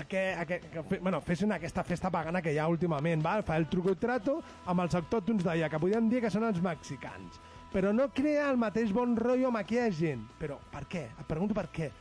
a 0.00 0.06
què, 0.08 0.22
a 0.40 0.46
que, 0.48 0.56
fe- 0.88 1.02
bueno, 1.04 1.20
fessin 1.20 1.52
aquesta 1.52 1.84
festa 1.84 2.08
pagana 2.08 2.40
que 2.40 2.54
hi 2.54 2.56
ha 2.62 2.70
últimament, 2.72 3.20
val? 3.20 3.44
fa 3.44 3.58
el 3.60 3.68
truco 3.68 3.92
i 3.92 4.00
trato 4.00 4.38
amb 4.64 4.86
els 4.86 4.96
autòctons 4.96 5.44
d'allà, 5.44 5.68
que 5.68 5.82
podien 5.84 6.08
dir 6.08 6.24
que 6.24 6.32
són 6.32 6.48
els 6.48 6.64
mexicans. 6.64 7.36
Però 7.76 7.92
no 7.92 8.08
crea 8.08 8.48
el 8.48 8.56
mateix 8.56 8.88
bon 8.96 9.12
rotllo 9.20 9.52
amb 9.52 9.60
aquella 9.60 9.92
gent. 9.92 10.24
Però 10.40 10.56
per 10.72 10.86
què? 10.88 11.04
Et 11.12 11.28
pregunto 11.28 11.52
per 11.52 11.68
què. 11.76 11.92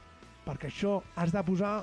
Perquè 0.47 0.72
això 0.72 1.02
has 1.20 1.36
de 1.36 1.43
posar 1.52 1.82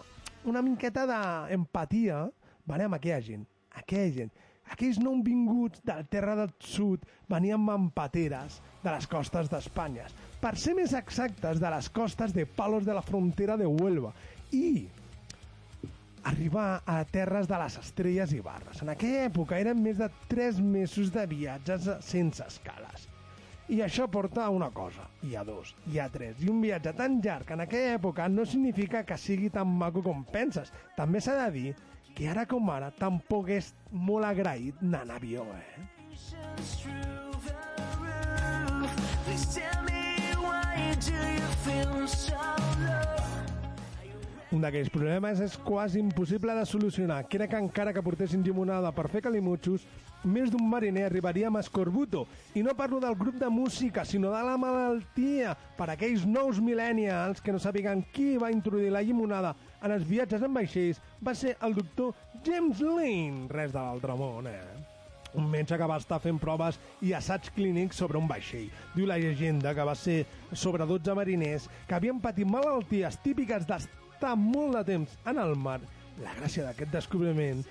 una 0.48 0.64
miqueta 0.64 1.04
d'empatia 1.12 2.24
vale, 2.64 2.88
amb 2.88 2.96
aquella 2.96 3.20
gent. 3.20 3.44
Aquella 3.76 4.12
gent. 4.16 4.32
Aquells 4.72 5.00
nouvinguts 5.00 5.82
del 5.86 6.04
terra 6.12 6.36
del 6.38 6.52
sud 6.60 7.04
venien 7.30 7.66
amb 7.72 7.92
pateres 7.96 8.60
de 8.84 8.92
les 8.92 9.08
costes 9.10 9.50
d'Espanya. 9.50 10.06
Per 10.40 10.54
ser 10.60 10.76
més 10.78 10.94
exactes, 10.94 11.60
de 11.60 11.72
les 11.74 11.90
costes 11.90 12.34
de 12.36 12.46
Palos 12.46 12.86
de 12.86 12.94
la 12.94 13.02
Frontera 13.02 13.56
de 13.56 13.66
Huelva. 13.66 14.12
I 14.52 14.86
arribar 16.28 16.82
a 16.86 17.02
terres 17.08 17.48
de 17.48 17.58
les 17.58 17.78
estrelles 17.80 18.32
i 18.36 18.40
barres. 18.44 18.82
En 18.82 18.92
aquella 18.92 19.26
època 19.28 19.58
eren 19.58 19.80
més 19.82 19.98
de 20.00 20.10
3 20.28 20.58
mesos 20.60 21.12
de 21.14 21.24
viatges 21.30 21.88
sense 22.04 22.44
escales. 22.44 23.08
I 23.68 23.82
això 23.84 24.06
porta 24.08 24.46
a 24.46 24.50
una 24.50 24.70
cosa, 24.72 25.02
i 25.28 25.34
a 25.36 25.42
dos, 25.44 25.74
i 25.92 25.98
a 26.00 26.06
tres. 26.08 26.38
I 26.40 26.48
un 26.48 26.62
viatge 26.64 26.94
tan 26.96 27.18
llarg 27.20 27.50
en 27.52 27.60
aquella 27.60 27.98
època 27.98 28.24
no 28.32 28.46
significa 28.48 29.02
que 29.04 29.18
sigui 29.20 29.50
tan 29.52 29.68
maco 29.68 30.00
com 30.06 30.22
penses. 30.24 30.72
També 30.96 31.20
s'ha 31.20 31.34
de 31.42 31.50
dir 31.52 31.74
que 32.18 32.26
ara 32.26 32.42
com 32.50 32.66
ara 32.74 32.88
tampoc 32.90 33.52
és 33.54 33.68
molt 33.94 34.26
agraït 34.26 34.80
anar 34.82 35.04
en 35.06 35.10
avió, 35.14 35.44
eh? 35.54 35.84
Un 44.48 44.64
d'aquells 44.64 44.90
problemes 44.90 45.44
és 45.44 45.54
quasi 45.62 46.00
impossible 46.02 46.58
de 46.58 46.66
solucionar. 46.66 47.20
Crec 47.30 47.52
que 47.52 47.62
encara 47.62 47.94
que 47.94 48.02
portessin 48.02 48.42
llimonada 48.42 48.90
per 48.96 49.06
fer 49.12 49.22
calimutxos, 49.28 49.86
més 50.26 50.50
d'un 50.50 50.66
mariner 50.66 51.06
arribaria 51.06 51.52
amb 51.52 51.62
escorbuto. 51.62 52.26
I 52.58 52.66
no 52.66 52.74
parlo 52.74 52.98
del 52.98 53.14
grup 53.14 53.38
de 53.38 53.46
música, 53.52 54.02
sinó 54.08 54.34
de 54.34 54.42
la 54.42 54.58
malaltia. 54.58 55.54
Per 55.78 55.92
aquells 55.92 56.26
nous 56.26 56.58
millennials 56.58 57.44
que 57.44 57.54
no 57.54 57.62
sàpiguen 57.62 58.02
qui 58.10 58.32
va 58.42 58.50
introduir 58.50 58.90
la 58.90 59.06
llimonada 59.06 59.54
en 59.82 59.94
els 59.94 60.06
viatges 60.08 60.44
en 60.44 60.54
vaixells, 60.54 61.00
va 61.24 61.34
ser 61.34 61.56
el 61.62 61.74
doctor 61.78 62.14
James 62.46 62.80
Lane. 62.84 63.48
Res 63.52 63.74
de 63.74 63.80
l'altre 63.80 64.16
món, 64.18 64.48
eh? 64.50 64.88
un 65.34 65.48
metge 65.50 65.76
que 65.76 65.88
va 65.88 65.98
estar 66.00 66.18
fent 66.22 66.38
proves 66.40 66.78
i 67.04 67.12
assaig 67.16 67.50
clínics 67.56 68.00
sobre 68.00 68.18
un 68.18 68.28
vaixell. 68.30 68.68
Diu 68.94 69.06
la 69.06 69.18
llegenda 69.20 69.74
que 69.76 69.84
va 69.84 69.94
ser 69.98 70.22
sobre 70.52 70.86
12 70.88 71.14
mariners 71.18 71.68
que 71.86 71.96
havien 71.98 72.20
patit 72.24 72.48
malalties 72.48 73.20
típiques 73.24 73.66
d'estar 73.68 74.34
molt 74.40 74.78
de 74.78 74.84
temps 74.94 75.18
en 75.28 75.42
el 75.42 75.54
mar. 75.56 75.80
La 76.22 76.34
gràcia 76.40 76.64
d'aquest 76.66 76.94
descobriment 76.94 77.62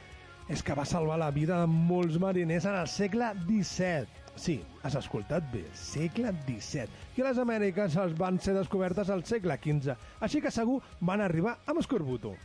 és 0.48 0.62
que 0.64 0.76
va 0.78 0.86
salvar 0.88 1.18
la 1.20 1.34
vida 1.36 1.60
de 1.64 1.68
molts 1.68 2.20
mariners 2.22 2.70
en 2.70 2.78
el 2.80 2.88
segle 2.88 3.34
XVII. 3.42 4.27
Sí, 4.38 4.60
has 4.86 4.94
escoltat 4.96 5.46
bé, 5.50 5.64
segle 5.74 6.30
XVII. 6.46 6.86
A 7.18 7.26
les 7.26 7.40
Amèriques 7.42 7.96
els 7.98 8.14
van 8.20 8.38
ser 8.38 8.54
descobertes 8.54 9.10
al 9.10 9.24
segle 9.26 9.58
XV, 9.64 9.96
així 10.22 10.42
que 10.44 10.54
segur 10.54 10.78
van 11.02 11.24
arribar 11.26 11.56
amb 11.66 11.82
escorbuto. 11.82 12.36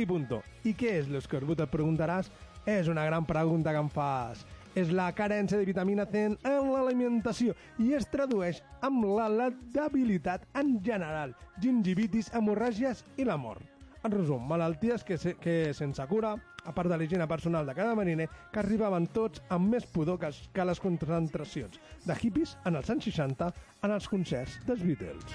I 0.00 0.06
punto. 0.08 0.40
I 0.64 0.72
què 0.76 0.94
és 1.02 1.10
l'escorbut, 1.12 1.60
et 1.60 1.72
preguntaràs? 1.72 2.32
És 2.66 2.88
una 2.88 3.04
gran 3.04 3.28
pregunta 3.28 3.72
que 3.72 3.84
em 3.84 3.92
fas. 3.92 4.46
És 4.76 4.90
la 4.92 5.10
carència 5.16 5.60
de 5.60 5.68
vitamina 5.68 6.08
C 6.08 6.24
en 6.24 6.72
l'alimentació 6.72 7.54
i 7.80 7.92
es 7.96 8.08
tradueix 8.12 8.64
amb 8.84 9.04
la 9.04 9.50
debilitat 9.76 10.48
en 10.56 10.78
general, 10.84 11.36
gingivitis, 11.60 12.32
hemorràgies 12.32 13.04
i 13.16 13.28
la 13.28 13.36
mort. 13.40 13.75
En 14.06 14.12
resum, 14.12 14.44
malalties 14.46 15.02
que, 15.02 15.16
se, 15.18 15.32
que 15.34 15.74
sense 15.74 16.04
cura, 16.06 16.36
a 16.62 16.72
part 16.74 16.86
de 16.92 16.94
l'higiene 16.94 17.26
personal 17.26 17.66
de 17.66 17.72
cada 17.74 17.96
mariner, 17.98 18.28
que 18.52 18.60
arribaven 18.62 19.08
tots 19.10 19.42
amb 19.50 19.72
més 19.74 19.88
pudor 19.90 20.20
que, 20.22 20.30
que 20.54 20.66
les 20.68 20.78
concentracions 20.78 21.80
de 22.04 22.14
hippies 22.14 22.52
en 22.70 22.78
els 22.78 22.92
anys 22.94 23.08
60 23.10 23.48
en 23.82 23.94
els 23.96 24.06
concerts 24.12 24.60
dels 24.68 24.84
Beatles. 24.86 25.34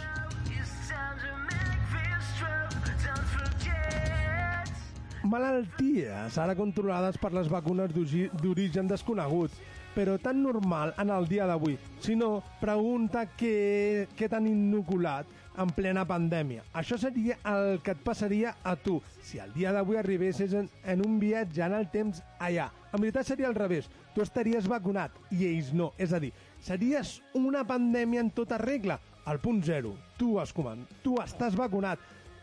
Malalties 5.28 6.40
ara 6.40 6.56
controlades 6.56 7.20
per 7.20 7.34
les 7.36 7.52
vacunes 7.52 7.92
d'origen 7.92 8.88
desconegut, 8.88 9.52
però 9.92 10.16
tan 10.24 10.40
normal 10.48 10.96
en 10.96 11.12
el 11.12 11.28
dia 11.28 11.44
d'avui. 11.50 11.76
Si 12.00 12.16
no, 12.16 12.38
pregunta 12.64 13.28
què, 13.36 14.08
què 14.16 14.32
t'han 14.32 14.48
inoculat 14.48 15.41
en 15.60 15.72
plena 15.76 16.06
pandèmia. 16.08 16.64
Això 16.78 16.98
seria 17.00 17.38
el 17.52 17.80
que 17.84 17.96
et 17.96 18.04
passaria 18.06 18.56
a 18.64 18.76
tu 18.80 19.00
si 19.26 19.42
el 19.42 19.52
dia 19.56 19.74
d'avui 19.76 20.00
arribessis 20.00 20.54
en, 20.58 20.70
en 20.84 21.04
un 21.06 21.20
viatge 21.20 21.64
en 21.66 21.76
el 21.78 21.90
temps 21.92 22.22
allà. 22.40 22.70
En 22.92 23.00
veritat 23.02 23.28
seria 23.28 23.50
al 23.50 23.58
revés. 23.58 23.90
Tu 24.16 24.24
estaries 24.24 24.68
vacunat 24.68 25.16
i 25.32 25.46
ells 25.50 25.72
no. 25.74 25.92
És 25.98 26.14
a 26.14 26.20
dir, 26.20 26.32
series 26.64 27.20
una 27.38 27.64
pandèmia 27.68 28.24
en 28.24 28.32
tota 28.36 28.60
regla. 28.62 29.00
Al 29.26 29.38
punt 29.40 29.62
zero, 29.64 29.94
tu 30.18 30.40
has 30.42 30.50
coman, 30.54 30.82
tu 31.04 31.14
estàs 31.22 31.54
vacunat, 31.54 32.00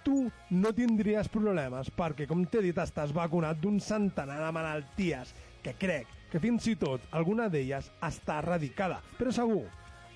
tu 0.06 0.28
no 0.54 0.70
tindries 0.72 1.26
problemes 1.28 1.90
perquè, 1.90 2.28
com 2.30 2.44
t'he 2.46 2.62
dit, 2.68 2.78
estàs 2.78 3.10
vacunat 3.12 3.58
d'un 3.58 3.80
centenar 3.82 4.38
de 4.44 4.52
malalties 4.54 5.34
que 5.64 5.74
crec 5.74 6.14
que 6.30 6.40
fins 6.40 6.68
i 6.70 6.76
tot 6.78 7.02
alguna 7.10 7.48
d'elles 7.50 7.90
està 8.04 8.38
erradicada. 8.42 9.00
Però 9.18 9.32
segur, 9.34 9.64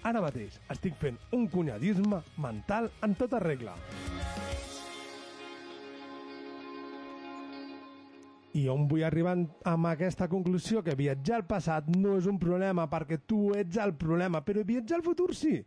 ara 0.09 0.23
mateix 0.25 0.59
estic 0.73 0.97
fent 1.01 1.19
un 1.37 1.47
cunyadisme 1.51 2.23
mental 2.43 2.91
en 3.07 3.15
tota 3.19 3.41
regla. 3.43 3.75
I 8.53 8.67
on 8.69 8.85
vull 8.89 9.05
arribar 9.07 9.33
amb 9.65 9.89
aquesta 9.89 10.29
conclusió? 10.29 10.83
Que 10.85 10.97
viatjar 10.99 11.39
al 11.39 11.47
passat 11.49 11.87
no 11.95 12.19
és 12.19 12.27
un 12.29 12.39
problema 12.41 12.85
perquè 12.91 13.17
tu 13.27 13.55
ets 13.57 13.79
el 13.81 13.95
problema, 13.97 14.43
però 14.45 14.65
viatjar 14.69 14.99
al 14.99 15.07
futur 15.07 15.31
sí. 15.35 15.63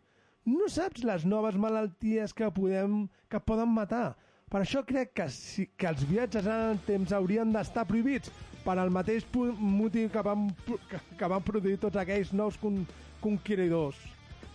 No 0.46 0.68
saps 0.70 1.02
les 1.02 1.24
noves 1.26 1.56
malalties 1.58 2.34
que, 2.36 2.46
podem, 2.54 3.08
que 3.28 3.40
poden 3.42 3.72
matar. 3.74 4.14
Per 4.46 4.60
això 4.60 4.84
crec 4.86 5.10
que, 5.18 5.26
sí, 5.34 5.64
que 5.74 5.88
els 5.90 6.04
viatges 6.06 6.46
en 6.46 6.76
el 6.76 6.78
temps 6.86 7.10
haurien 7.16 7.50
d'estar 7.50 7.82
prohibits 7.88 8.30
per 8.62 8.76
al 8.78 8.92
mateix 8.94 9.26
motiu 9.34 10.06
que 10.12 10.22
van, 10.22 10.46
que, 10.86 11.00
que 11.18 11.30
van 11.32 11.42
produir 11.42 11.80
tots 11.82 11.98
aquells 11.98 12.30
nous 12.30 12.54
con, 12.62 12.84
conqueridors, 13.24 13.98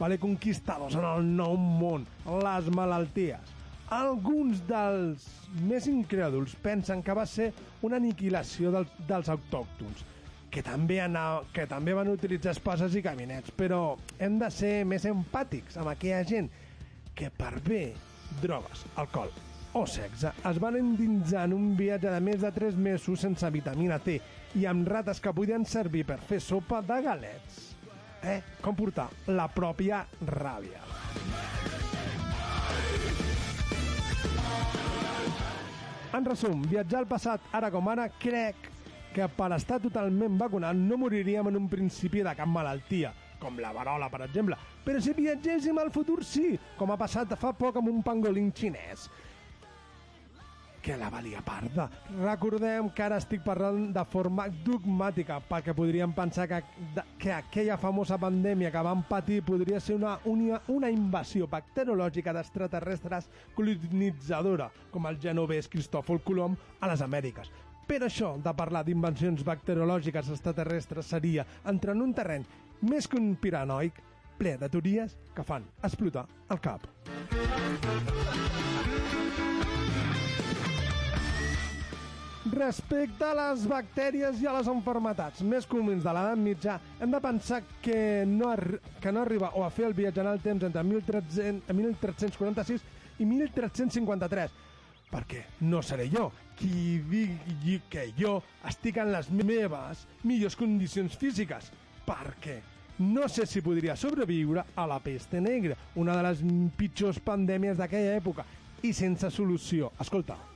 vale? 0.01 0.19
conquistadors 0.21 0.97
en 0.97 1.05
el 1.07 1.27
nou 1.37 1.57
món, 1.57 2.07
les 2.43 2.69
malalties. 2.73 3.57
Alguns 3.91 4.63
dels 4.69 5.27
més 5.67 5.85
incrèduls 5.91 6.55
pensen 6.63 7.03
que 7.03 7.15
va 7.17 7.27
ser 7.27 7.51
una 7.85 7.99
aniquilació 7.99 8.71
del, 8.73 8.87
dels 9.07 9.29
autòctons, 9.29 10.05
que 10.51 10.63
també, 10.63 11.01
anava, 11.03 11.43
que 11.53 11.67
també 11.67 11.93
van 11.95 12.09
utilitzar 12.11 12.55
espases 12.55 12.95
i 12.95 13.03
caminets, 13.05 13.53
però 13.55 13.97
hem 14.19 14.39
de 14.41 14.49
ser 14.51 14.73
més 14.87 15.05
empàtics 15.11 15.77
amb 15.79 15.93
aquella 15.93 16.25
gent 16.27 16.49
que 17.15 17.29
per 17.35 17.53
bé 17.67 17.85
drogues, 18.41 18.87
alcohol 18.95 19.31
o 19.73 19.85
sexe 19.87 20.31
es 20.49 20.59
van 20.59 20.75
endinsar 20.75 21.45
en 21.47 21.53
un 21.55 21.67
viatge 21.79 22.11
de 22.11 22.19
més 22.23 22.41
de 22.43 22.51
3 22.51 22.75
mesos 22.75 23.23
sense 23.23 23.51
vitamina 23.53 23.99
T 24.03 24.17
i 24.59 24.65
amb 24.67 24.87
rates 24.87 25.21
que 25.23 25.31
podien 25.35 25.63
servir 25.65 26.03
per 26.07 26.19
fer 26.27 26.41
sopa 26.43 26.81
de 26.83 26.97
galets. 27.05 27.70
Eh? 28.23 28.41
Com 28.61 28.75
portar 28.77 29.07
la 29.33 29.47
pròpia 29.49 30.03
ràbia. 30.29 30.81
En 36.11 36.27
resum, 36.27 36.61
viatjar 36.67 37.01
al 37.01 37.07
passat, 37.07 37.43
ara 37.55 37.71
com 37.71 37.87
ara, 37.87 38.09
crec 38.19 38.67
que 39.15 39.27
per 39.35 39.49
estar 39.55 39.79
totalment 39.83 40.37
vacunat 40.39 40.75
no 40.77 40.99
moriríem 40.99 41.47
en 41.49 41.57
un 41.63 41.67
principi 41.71 42.21
de 42.23 42.35
cap 42.35 42.49
malaltia, 42.51 43.13
com 43.39 43.57
la 43.59 43.71
varola, 43.75 44.09
per 44.11 44.25
exemple. 44.27 44.57
Però 44.85 45.01
si 45.01 45.15
viatgéssim 45.17 45.79
al 45.79 45.91
futur, 45.91 46.21
sí, 46.27 46.57
com 46.77 46.91
ha 46.91 46.99
passat 46.99 47.33
fa 47.39 47.53
poc 47.57 47.79
amb 47.79 47.89
un 47.91 48.03
pangolín 48.05 48.51
xinès 48.55 49.09
que 50.81 50.97
la 50.97 51.09
valia 51.09 51.41
parda. 51.45 51.87
Recordem 52.19 52.89
que 52.95 53.05
ara 53.05 53.19
estic 53.21 53.43
parlant 53.45 53.91
de 53.93 54.03
forma 54.09 54.47
dogmàtica, 54.65 55.39
perquè 55.47 55.75
podríem 55.77 56.13
pensar 56.17 56.47
que, 56.49 56.61
que 57.21 57.31
aquella 57.35 57.77
famosa 57.77 58.17
pandèmia 58.21 58.71
que 58.73 58.83
van 58.85 59.03
patir 59.07 59.41
podria 59.45 59.79
ser 59.79 59.95
una, 59.99 60.17
una, 60.25 60.61
una 60.73 60.89
invasió 60.91 61.47
bacteriològica 61.47 62.33
d'extraterrestres 62.33 63.29
colonitzadora, 63.55 64.71
com 64.91 65.05
el 65.07 65.19
genovès 65.21 65.69
Cristòfol 65.71 66.23
Colom 66.25 66.57
a 66.81 66.89
les 66.91 67.05
Amèriques. 67.05 67.51
Per 67.87 67.99
això, 68.05 68.35
de 68.39 68.53
parlar 68.55 68.85
d'invencions 68.87 69.43
bacteriològiques 69.43 70.29
extraterrestres 70.31 71.09
seria 71.11 71.45
entrar 71.67 71.97
en 71.97 72.05
un 72.07 72.13
terreny 72.15 72.47
més 72.87 73.07
que 73.07 73.19
un 73.19 73.35
piranoic, 73.35 73.99
ple 74.39 74.55
de 74.57 74.71
teories 74.73 75.17
que 75.35 75.45
fan 75.45 75.67
explotar 75.83 76.25
el 76.49 76.63
cap. 76.63 76.87
Respecte 82.51 83.23
a 83.23 83.35
les 83.37 83.61
bactèries 83.69 84.41
i 84.43 84.47
a 84.49 84.53
les 84.57 84.67
enfermetats 84.67 85.39
més 85.47 85.67
comuns 85.69 86.03
de 86.03 86.11
l'edat 86.11 86.39
mitja, 86.39 86.73
hem 86.99 87.13
de 87.13 87.21
pensar 87.23 87.61
que 87.83 88.25
no, 88.27 88.49
que 88.99 89.13
no 89.13 89.21
arriba 89.21 89.53
o 89.55 89.63
a 89.63 89.69
fer 89.71 89.85
el 89.87 89.95
viatge 89.95 90.19
en 90.19 90.31
el 90.33 90.41
temps 90.43 90.65
entre 90.67 90.83
1300, 90.83 91.71
1346 91.71 92.83
i 93.23 93.29
1353, 93.29 94.57
perquè 95.13 95.45
no 95.63 95.79
seré 95.85 96.09
jo 96.11 96.27
qui 96.59 96.99
digui 97.07 97.79
que 97.89 98.09
jo 98.19 98.35
estic 98.67 98.99
en 98.99 99.13
les 99.15 99.31
meves 99.31 100.03
millors 100.27 100.59
condicions 100.59 101.15
físiques, 101.15 101.71
perquè 102.03 102.59
no 102.99 103.31
sé 103.31 103.47
si 103.47 103.63
podria 103.63 103.95
sobreviure 103.95 104.67
a 104.75 104.89
la 104.91 104.99
peste 104.99 105.39
negra, 105.39 105.79
una 105.95 106.19
de 106.19 106.27
les 106.27 106.43
pitjors 106.77 107.23
pandèmies 107.23 107.79
d'aquella 107.79 108.19
època, 108.19 108.45
i 108.83 108.91
sense 108.93 109.29
solució. 109.31 109.93
Escolta, 110.01 110.50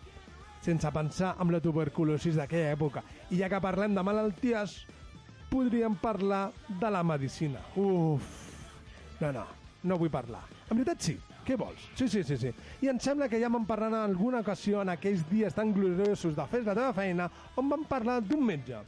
sense 0.66 0.90
pensar 0.92 1.36
en 1.42 1.54
la 1.54 1.62
tuberculosis 1.62 2.40
d'aquella 2.40 2.74
època. 2.74 3.04
I 3.30 3.44
ja 3.44 3.50
que 3.52 3.62
parlem 3.62 3.94
de 3.96 4.04
malalties, 4.06 4.80
podríem 5.52 5.96
parlar 6.02 6.50
de 6.68 6.92
la 6.92 7.04
medicina. 7.06 7.62
Uf, 7.76 8.26
no, 9.22 9.32
no, 9.32 9.46
no 9.84 10.00
vull 10.02 10.12
parlar. 10.12 10.42
En 10.66 10.80
veritat 10.80 11.06
sí, 11.06 11.16
què 11.46 11.58
vols? 11.60 11.86
Sí, 11.94 12.10
sí, 12.10 12.24
sí, 12.26 12.40
sí. 12.42 12.52
I 12.82 12.90
em 12.90 13.00
sembla 13.00 13.30
que 13.30 13.40
ja 13.42 13.52
vam 13.54 13.68
parlar 13.70 13.92
en 13.94 14.02
alguna 14.02 14.42
ocasió 14.42 14.82
en 14.82 14.96
aquells 14.96 15.24
dies 15.30 15.54
tan 15.54 15.74
gloriosos 15.76 16.36
de 16.36 16.50
fes 16.50 16.66
la 16.66 16.74
teva 16.74 16.92
feina 16.98 17.30
on 17.62 17.70
vam 17.70 17.86
parlar 17.88 18.18
d'un 18.26 18.42
metge 18.46 18.82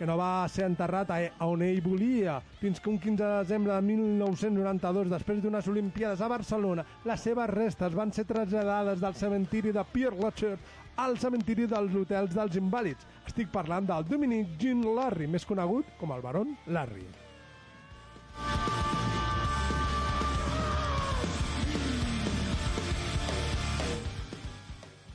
que 0.00 0.06
no 0.08 0.14
va 0.16 0.46
ser 0.48 0.64
enterrat 0.64 1.10
a, 1.12 1.16
on 1.44 1.60
ell 1.60 1.82
volia, 1.84 2.38
fins 2.56 2.78
que 2.80 2.88
un 2.88 2.96
15 2.96 3.20
de 3.20 3.32
desembre 3.42 3.74
de 3.74 3.82
1992, 3.84 5.10
després 5.12 5.42
d'unes 5.42 5.66
Olimpiades 5.68 6.22
a 6.24 6.30
Barcelona, 6.32 6.86
les 7.04 7.20
seves 7.20 7.50
restes 7.52 7.98
van 7.98 8.08
ser 8.16 8.24
traslladades 8.24 9.02
del 9.02 9.18
cementiri 9.18 9.74
de 9.76 9.84
Pierre 9.92 10.16
Lachaise 10.16 10.56
al 10.96 11.18
cementiri 11.18 11.66
dels 11.70 11.94
hotels 11.94 12.34
dels 12.34 12.56
invàlids. 12.60 13.06
Estic 13.28 13.50
parlant 13.54 13.86
del 13.88 14.06
Dominic 14.08 14.56
Jean 14.60 14.82
Larry, 14.96 15.28
més 15.30 15.46
conegut 15.46 15.86
com 16.00 16.14
el 16.16 16.22
baron 16.24 16.56
Larry. 16.66 17.06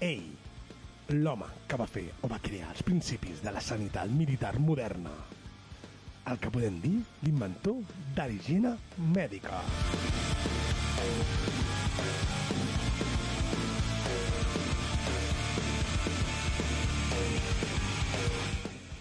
Ell, 0.05 0.26
l'home 1.09 1.47
que 1.67 1.78
va 1.80 1.88
fer 1.89 2.05
o 2.21 2.30
va 2.30 2.41
crear 2.43 2.69
els 2.73 2.84
principis 2.84 3.41
de 3.41 3.53
la 3.55 3.63
sanitat 3.63 4.11
militar 4.11 4.53
moderna. 4.59 5.13
El 6.30 6.39
que 6.41 6.49
podem 6.49 6.80
dir 6.82 6.95
l'inventor 7.23 7.82
de 8.17 8.76
mèdica. 8.97 9.61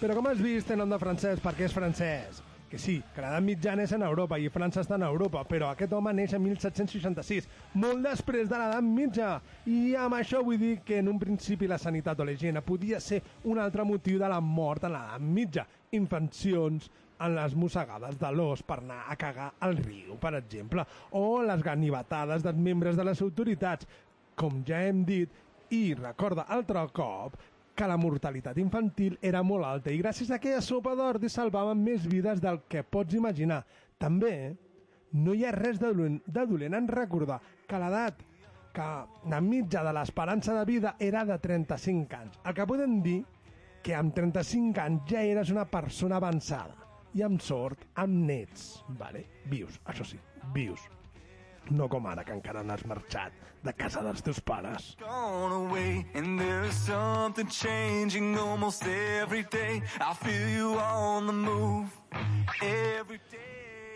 Però 0.05 0.19
com 0.19 0.27
has 0.29 0.41
vist, 0.45 0.67
té 0.69 0.77
nom 0.77 0.91
de 0.93 0.99
francès 1.01 1.39
perquè 1.41 1.65
és 1.65 1.73
francès. 1.73 2.43
Que 2.69 2.77
sí, 2.77 2.99
que 3.15 3.23
l'edat 3.25 3.41
mitjana 3.41 3.87
és 3.87 3.93
en 3.97 4.03
Europa 4.05 4.37
i 4.37 4.51
França 4.53 4.83
està 4.83 4.99
en 4.99 5.05
Europa, 5.07 5.41
però 5.49 5.71
aquest 5.71 5.95
home 5.97 6.13
neix 6.13 6.35
en 6.37 6.43
1766, 6.45 7.47
molt 7.81 8.05
després 8.05 8.51
de 8.51 8.59
l'edat 8.61 8.85
mitja. 8.85 9.31
I 9.65 9.95
amb 9.97 10.19
això 10.19 10.43
vull 10.45 10.61
dir 10.61 10.75
que 10.85 10.99
en 11.01 11.09
un 11.09 11.21
principi 11.23 11.71
la 11.71 11.79
sanitat 11.81 12.21
o 12.21 12.27
la 12.29 12.35
higiene 12.35 12.61
podia 12.67 13.01
ser 13.01 13.23
un 13.49 13.63
altre 13.63 13.87
motiu 13.89 14.21
de 14.21 14.29
la 14.29 14.43
mort 14.45 14.85
en 14.85 14.93
l'edat 14.93 15.25
mitja. 15.25 15.65
Infeccions 15.97 16.91
en 17.25 17.39
les 17.39 17.57
mossegades 17.57 18.21
de 18.21 18.35
l'os 18.37 18.61
per 18.61 18.83
anar 18.83 19.07
a 19.09 19.17
cagar 19.17 19.55
al 19.65 19.79
riu, 19.81 20.19
per 20.21 20.35
exemple, 20.43 20.85
o 21.17 21.41
les 21.49 21.65
ganivetades 21.65 22.45
dels 22.45 22.61
membres 22.69 23.01
de 23.01 23.09
les 23.09 23.25
autoritats. 23.25 23.89
Com 24.37 24.61
ja 24.69 24.85
hem 24.85 25.01
dit, 25.09 25.33
i 25.73 25.95
recorda 25.97 26.45
altre 26.53 26.85
cop 26.93 27.41
que 27.75 27.89
la 27.91 27.97
mortalitat 27.99 28.59
infantil 28.63 29.17
era 29.23 29.43
molt 29.43 29.67
alta 29.67 29.91
i 29.91 29.99
gràcies 29.99 30.31
a 30.31 30.39
aquella 30.39 30.63
sopa 30.63 30.95
d'ordi 30.95 31.31
salvaven 31.31 31.81
més 31.83 32.07
vides 32.07 32.41
del 32.43 32.63
que 32.71 32.85
pots 32.87 33.17
imaginar. 33.19 33.65
També 33.99 34.55
no 35.19 35.35
hi 35.35 35.45
ha 35.45 35.53
res 35.55 35.81
de 35.83 35.91
dolent, 35.91 36.21
de 36.27 36.47
dolent 36.47 36.79
en 36.79 36.89
recordar 36.91 37.41
que 37.67 37.81
l'edat 37.81 38.23
que 38.75 38.89
la 39.31 39.41
mitja 39.41 39.85
de 39.87 39.93
l'esperança 39.95 40.55
de 40.57 40.65
vida 40.67 40.97
era 40.99 41.23
de 41.25 41.39
35 41.39 42.17
anys. 42.19 42.41
El 42.45 42.57
que 42.57 42.67
podem 42.67 42.99
dir 43.05 43.21
que 43.85 43.95
amb 43.95 44.15
35 44.17 44.83
anys 44.83 45.07
ja 45.13 45.23
eres 45.23 45.53
una 45.55 45.67
persona 45.71 46.19
avançada 46.19 46.75
i 47.15 47.23
amb 47.23 47.43
sort, 47.45 47.87
amb 48.03 48.25
nets, 48.27 48.83
vale? 48.99 49.23
vius, 49.47 49.79
això 49.87 50.07
sí, 50.09 50.19
vius. 50.57 50.89
No 51.71 51.89
com 51.89 52.07
ara, 52.07 52.25
que 52.25 52.33
encara 52.37 52.63
no 52.63 52.75
has 52.75 52.85
marxat 52.87 53.33
de 53.65 53.73
casa 53.73 54.03
dels 54.05 54.21
teus 54.23 54.41
pares. 54.41 54.97
gone 55.01 55.53
away 55.53 56.05
and 56.15 56.39
there's 56.39 56.75
something 56.75 57.49
changing 57.49 58.37
almost 58.37 58.85
every 58.87 59.43
day 59.45 59.81
i 60.01 60.13
feel 60.13 60.49
you 60.49 60.79
on 60.79 61.27
the 61.27 61.33
move 61.33 61.89
every 62.61 63.19
day 63.31 63.55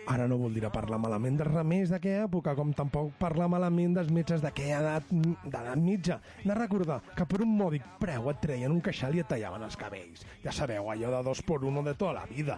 Ara 0.09 0.25
no 0.27 0.39
vol 0.41 0.55
dir 0.57 0.65
parlar 0.73 0.97
malament 0.97 1.35
dels 1.37 1.51
remeis 1.51 1.91
d'aquella 1.93 2.23
època, 2.25 2.55
com 2.57 2.71
tampoc 2.73 3.11
parlar 3.21 3.45
malament 3.53 3.93
dels 3.93 4.09
metges 4.09 4.41
d'aquella 4.41 4.79
edat, 4.79 5.11
d'edat 5.45 5.77
mitja. 5.77 6.17
De 6.41 6.55
recordar 6.57 6.97
que 7.13 7.27
per 7.29 7.43
un 7.45 7.51
mòdic 7.59 7.85
preu 8.01 8.31
et 8.31 8.41
treien 8.41 8.73
un 8.73 8.81
queixal 8.81 9.13
i 9.13 9.21
et 9.21 9.29
tallaven 9.29 9.67
els 9.67 9.77
cabells. 9.77 10.25
Ja 10.41 10.55
sabeu, 10.55 10.89
allò 10.89 11.13
de 11.13 11.21
dos 11.29 11.43
por 11.45 11.61
uno 11.61 11.85
de 11.85 11.93
tota 11.93 12.23
la 12.23 12.25
vida. 12.25 12.57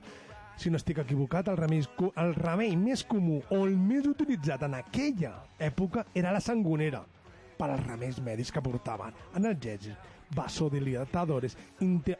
Si 0.59 0.69
no 0.69 0.77
estic 0.77 0.99
equivocat, 1.01 1.47
el 1.49 1.57
remei, 1.57 1.81
el 2.21 2.35
remei 2.37 2.75
més 2.77 3.03
comú 3.07 3.39
o 3.49 3.63
el 3.65 3.77
més 3.79 4.07
utilitzat 4.09 4.67
en 4.67 4.75
aquella 4.77 5.33
època 5.59 6.05
era 6.13 6.33
la 6.35 6.41
sangonera 6.43 7.01
per 7.57 7.69
als 7.69 7.85
remeis 7.85 8.17
mèdics 8.25 8.51
que 8.53 8.63
portaven 8.65 9.13
analgèsics, 9.37 9.97
vasodilatadores, 10.35 11.57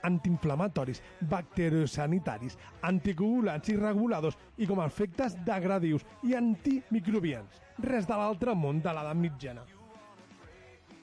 antiinflamatoris, 0.04 1.02
bacteriosanitaris, 1.32 2.58
anticoagulants 2.88 3.72
i 3.72 3.78
reguladors 3.80 4.38
i 4.58 4.68
com 4.70 4.82
a 4.82 4.88
efectes 4.92 5.38
degradius 5.48 6.06
i 6.28 6.36
antimicrobians. 6.38 7.62
Res 7.82 8.10
de 8.10 8.18
l'altre 8.18 8.56
món 8.56 8.82
de 8.84 8.94
l'edat 8.94 9.18
mitjana. 9.18 9.66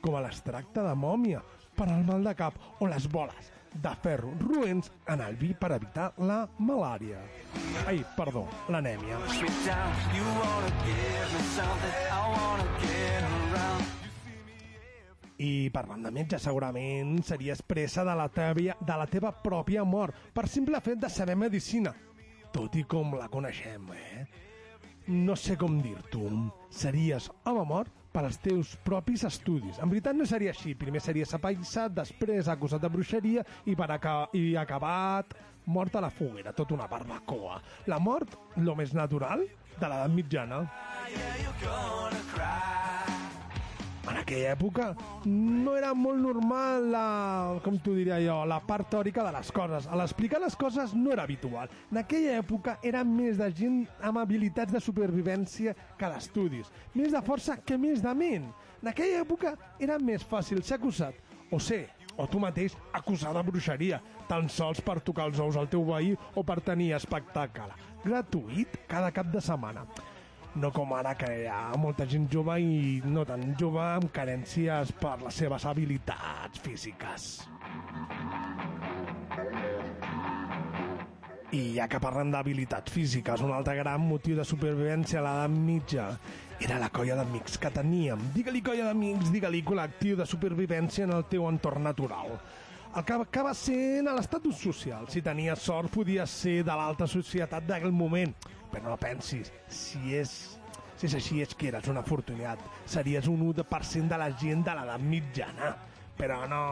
Com 0.03 0.15
a 0.15 0.23
l'extracte 0.23 0.85
de 0.85 0.95
mòmia 0.95 1.43
per 1.75 1.89
al 1.89 2.05
mal 2.07 2.27
de 2.27 2.35
cap 2.39 2.59
o 2.79 2.87
les 2.91 3.09
boles 3.11 3.55
de 3.73 3.93
ferro 4.03 4.33
roents 4.41 4.91
en 5.07 5.21
el 5.21 5.37
vi 5.37 5.53
per 5.55 5.73
evitar 5.77 6.13
la 6.19 6.43
malària. 6.59 7.21
Ai, 7.87 8.03
perdó, 8.17 8.47
l'anèmia. 8.69 9.19
I 15.39 15.71
parlant 15.71 16.03
de 16.03 16.11
metge, 16.11 16.39
segurament 16.43 17.21
series 17.23 17.63
pressa 17.63 18.03
de 18.05 18.15
la, 18.19 18.27
teva, 18.35 18.75
de 18.81 18.99
la 18.99 19.07
teva 19.07 19.31
pròpia 19.31 19.85
mort 19.87 20.35
per 20.35 20.49
simple 20.51 20.81
fet 20.83 20.99
de 20.99 21.11
saber 21.13 21.37
medicina. 21.39 21.95
Tot 22.51 22.75
i 22.75 22.83
com 22.89 23.15
la 23.15 23.29
coneixem, 23.31 23.93
eh? 23.95 24.27
No 25.09 25.37
sé 25.39 25.55
com 25.57 25.79
dir-t'ho. 25.81 26.27
Series 26.75 27.31
home 27.47 27.63
mort 27.71 28.08
per 28.19 28.25
als 28.27 28.41
teus 28.43 28.73
propis 28.83 29.23
estudis. 29.29 29.79
En 29.79 29.87
veritat 29.93 30.17
no 30.19 30.27
seria 30.27 30.51
així. 30.51 30.75
Primer 30.75 30.99
series 31.05 31.37
apaïssat, 31.39 31.95
després 31.95 32.51
acusat 32.51 32.83
de 32.83 32.91
bruixeria 32.91 33.45
i, 33.65 33.77
per 33.79 33.87
aca 33.95 34.17
i 34.35 34.57
acabat 34.59 35.37
mort 35.71 35.95
a 35.95 36.03
la 36.03 36.11
foguera, 36.11 36.55
tota 36.57 36.75
una 36.75 36.89
barbacoa. 36.91 37.61
La 37.87 38.01
mort, 38.03 38.35
lo 38.59 38.75
més 38.75 38.95
natural, 38.97 39.47
de 39.79 39.87
l'edat 39.87 40.15
mitjana. 40.17 40.65
En 44.09 44.17
aquella 44.23 44.55
època 44.55 44.89
no 45.27 45.75
era 45.77 45.93
molt 45.95 46.21
normal 46.23 46.89
la, 46.93 47.05
com 47.65 47.77
t'ho 47.83 47.95
diria 47.97 48.19
jo, 48.25 48.39
la 48.49 48.61
part 48.65 48.89
teòrica 48.93 49.27
de 49.27 49.35
les 49.37 49.53
coses. 49.53 49.89
A 49.89 49.99
l'explicar 50.01 50.41
les 50.43 50.57
coses 50.57 50.95
no 50.97 51.13
era 51.13 51.27
habitual. 51.29 51.69
En 51.93 52.01
aquella 52.03 52.39
època 52.41 52.79
era 52.83 53.05
més 53.05 53.39
de 53.41 53.51
gent 53.61 53.83
amb 54.01 54.23
habilitats 54.23 54.73
de 54.73 54.83
supervivència 54.83 55.77
que 55.99 56.13
d'estudis. 56.15 56.73
Més 56.95 57.13
de 57.13 57.23
força 57.27 57.59
que 57.61 57.79
més 57.81 58.03
de 58.05 58.15
ment. 58.17 58.49
En 58.83 58.93
aquella 58.93 59.23
època 59.25 59.57
era 59.79 59.99
més 59.99 60.25
fàcil 60.25 60.63
ser 60.63 60.79
acusat 60.79 61.17
o 61.51 61.59
ser 61.61 61.87
o 62.19 62.27
tu 62.27 62.41
mateix 62.43 62.75
acusar 62.93 63.33
de 63.33 63.43
bruixeria, 63.47 64.01
tan 64.29 64.49
sols 64.51 64.83
per 64.83 64.99
tocar 65.07 65.29
els 65.31 65.39
ous 65.41 65.57
al 65.57 65.71
teu 65.71 65.85
veí 65.87 66.17
o 66.35 66.43
per 66.43 66.59
tenir 66.67 66.91
espectacle. 66.97 67.71
Gratuït 68.03 68.75
cada 68.91 69.13
cap 69.15 69.31
de 69.31 69.41
setmana. 69.41 69.87
No 70.59 70.73
com 70.75 70.91
ara 70.97 71.13
que 71.15 71.29
hi 71.31 71.45
ha 71.47 71.77
molta 71.79 72.03
gent 72.11 72.25
jove 72.33 72.57
i 72.59 72.99
no 73.07 73.23
tan 73.29 73.45
jove 73.61 73.79
amb 73.79 74.09
carències 74.15 74.91
per 74.99 75.15
les 75.21 75.37
seves 75.39 75.67
habilitats 75.71 76.59
físiques. 76.65 77.27
I 81.55 81.63
ja 81.77 81.87
que 81.89 82.01
parlem 82.03 82.33
d'habilitats 82.35 82.93
físiques, 82.93 83.41
un 83.47 83.55
altre 83.55 83.77
gran 83.79 84.03
motiu 84.03 84.35
de 84.37 84.45
supervivència 84.45 85.23
a 85.23 85.27
l'edat 85.29 85.55
mitja 85.55 86.09
era 86.59 86.81
la 86.83 86.91
colla 86.91 87.21
d'amics 87.21 87.55
que 87.63 87.71
teníem. 87.71 88.27
Digue-li 88.35 88.65
colla 88.67 88.91
d'amics, 88.91 89.31
digue-li 89.31 89.63
col·lectiu 89.63 90.19
de 90.19 90.27
supervivència 90.27 91.07
en 91.07 91.15
el 91.21 91.29
teu 91.31 91.47
entorn 91.47 91.87
natural. 91.87 92.35
Acaba 92.97 93.53
sent 93.55 94.09
a 94.09 94.15
l'estatus 94.17 94.57
social. 94.57 95.09
Si 95.13 95.21
tenies 95.23 95.61
sort, 95.61 95.93
podies 95.93 96.31
ser 96.31 96.63
de 96.65 96.73
l'alta 96.73 97.07
societat 97.07 97.67
d'aquell 97.69 97.93
moment. 97.93 98.33
Però 98.73 98.89
no 98.89 98.97
pensis, 99.01 99.53
si 99.69 100.15
és, 100.17 100.33
si 100.97 101.09
és 101.09 101.15
així 101.19 101.43
és 101.45 101.53
que 101.55 101.69
eres 101.69 101.89
una 101.93 102.01
afortunat. 102.01 102.63
Series 102.89 103.29
un 103.29 103.45
1% 103.51 104.09
de 104.09 104.19
la 104.21 104.31
gent 104.41 104.65
de 104.65 104.75
l'edat 104.79 105.05
mitjana. 105.05 105.75
Però 106.19 106.41
no, 106.51 106.63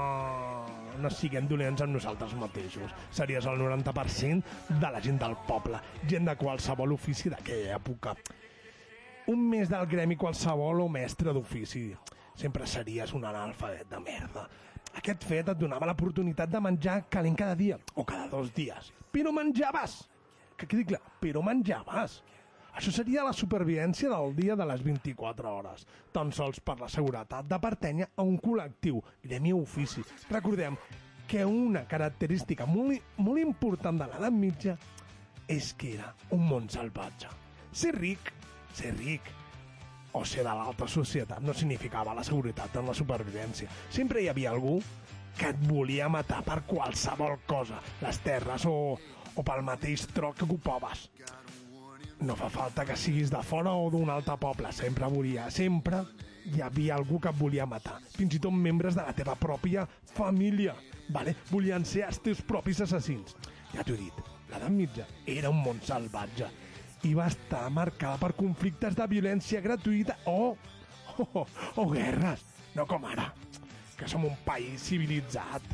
no 0.99 1.11
siguem 1.13 1.47
dolents 1.47 1.85
amb 1.85 1.95
nosaltres 1.95 2.35
mateixos. 2.41 2.91
Series 3.15 3.47
el 3.47 3.61
90% 3.61 4.73
de 4.81 4.91
la 4.91 5.03
gent 5.05 5.21
del 5.23 5.37
poble, 5.47 5.79
gent 6.11 6.27
de 6.27 6.35
qualsevol 6.41 6.97
ofici 6.97 7.31
d'aquella 7.31 7.77
època. 7.77 8.17
Un 9.31 9.47
mes 9.51 9.71
del 9.71 9.87
gremi 9.91 10.17
qualsevol 10.19 10.83
o 10.83 10.89
mestre 10.89 11.35
d'ofici. 11.37 11.89
Sempre 12.37 12.67
series 12.67 13.15
un 13.15 13.25
analfabet 13.25 13.87
de 13.91 14.01
merda. 14.03 14.49
Aquest 14.97 15.27
fet 15.29 15.51
et 15.53 15.59
donava 15.61 15.89
l'oportunitat 15.91 16.51
de 16.53 16.61
menjar 16.65 17.03
calent 17.13 17.37
cada 17.37 17.57
dia, 17.59 17.77
o 17.95 18.05
cada 18.09 18.31
dos 18.33 18.53
dies. 18.57 18.93
Però 19.13 19.33
menjaves! 19.35 20.01
Que 20.57 20.69
quedi 20.69 20.87
clar, 20.93 21.03
però 21.21 21.43
menjaves! 21.45 22.23
Això 22.77 22.93
seria 22.93 23.25
la 23.25 23.33
supervivència 23.33 24.11
del 24.13 24.35
dia 24.37 24.57
de 24.57 24.65
les 24.69 24.83
24 24.85 25.49
hores, 25.49 25.87
tan 26.13 26.33
sols 26.37 26.61
per 26.61 26.77
la 26.81 26.91
seguretat 26.93 27.49
de 27.49 27.59
pertènyer 27.61 28.11
a 28.13 28.25
un 28.25 28.37
col·lectiu, 28.41 29.01
gremi 29.25 29.55
o 29.57 29.63
ofici. 29.65 30.05
Recordem 30.29 30.77
que 31.27 31.45
una 31.45 31.87
característica 31.89 32.67
molt, 32.69 33.17
molt 33.17 33.41
important 33.41 33.97
de 34.01 34.11
l'edat 34.11 34.37
mitja 34.37 34.77
és 35.49 35.73
que 35.79 35.95
era 35.97 36.13
un 36.37 36.45
món 36.51 36.69
salvatge. 36.73 37.33
Ser 37.73 37.95
ric, 37.97 38.33
ser 38.77 38.93
ric, 38.99 39.33
o 40.17 40.25
ser 40.25 40.45
de 40.45 40.53
l'alta 40.55 40.89
societat 40.89 41.43
no 41.45 41.55
significava 41.55 42.15
la 42.17 42.25
seguretat 42.25 42.79
en 42.81 42.89
la 42.89 42.95
supervivència. 42.97 43.69
Sempre 43.93 44.23
hi 44.23 44.31
havia 44.33 44.51
algú 44.55 44.79
que 45.37 45.51
et 45.53 45.59
volia 45.69 46.09
matar 46.09 46.43
per 46.45 46.63
qualsevol 46.69 47.37
cosa, 47.47 47.83
les 48.01 48.21
terres 48.25 48.65
o, 48.65 48.97
o 49.37 49.45
pel 49.45 49.65
mateix 49.67 50.07
troc 50.17 50.39
que 50.39 50.47
ocupaves. 50.49 51.11
No 52.25 52.37
fa 52.39 52.49
falta 52.49 52.87
que 52.89 52.97
siguis 52.97 53.29
de 53.33 53.43
fora 53.45 53.75
o 53.77 53.91
d'un 53.93 54.09
altre 54.09 54.39
poble, 54.41 54.73
sempre 54.73 55.11
volia, 55.13 55.51
sempre 55.53 56.01
hi 56.47 56.63
havia 56.65 56.95
algú 56.97 57.21
que 57.21 57.29
et 57.29 57.37
volia 57.37 57.67
matar, 57.69 57.99
fins 58.17 58.39
i 58.39 58.41
tot 58.41 58.55
membres 58.55 58.97
de 58.97 59.05
la 59.05 59.13
teva 59.13 59.35
pròpia 59.37 59.85
família, 60.15 60.73
vale? 61.13 61.37
volien 61.51 61.85
ser 61.85 62.07
els 62.09 62.23
teus 62.25 62.41
propis 62.41 62.81
assassins. 62.87 63.37
Ja 63.75 63.85
t'ho 63.85 63.99
he 63.99 64.07
dit, 64.07 64.23
l'edat 64.49 64.73
mitja 64.73 65.05
era 65.27 65.53
un 65.53 65.61
món 65.61 65.83
salvatge 65.85 66.49
i 67.07 67.15
va 67.15 67.29
estar 67.31 67.69
marcada 67.71 68.19
per 68.19 68.33
conflictes 68.35 68.97
de 68.99 69.07
violència 69.07 69.61
gratuïta 69.63 70.17
o, 70.27 70.57
o, 71.17 71.27
o, 71.41 71.47
o 71.79 71.85
guerres, 71.93 72.43
no 72.75 72.87
com 72.91 73.05
ara, 73.07 73.29
que 73.97 74.09
som 74.11 74.25
un 74.27 74.35
país 74.47 74.89
civilitzat 74.89 75.65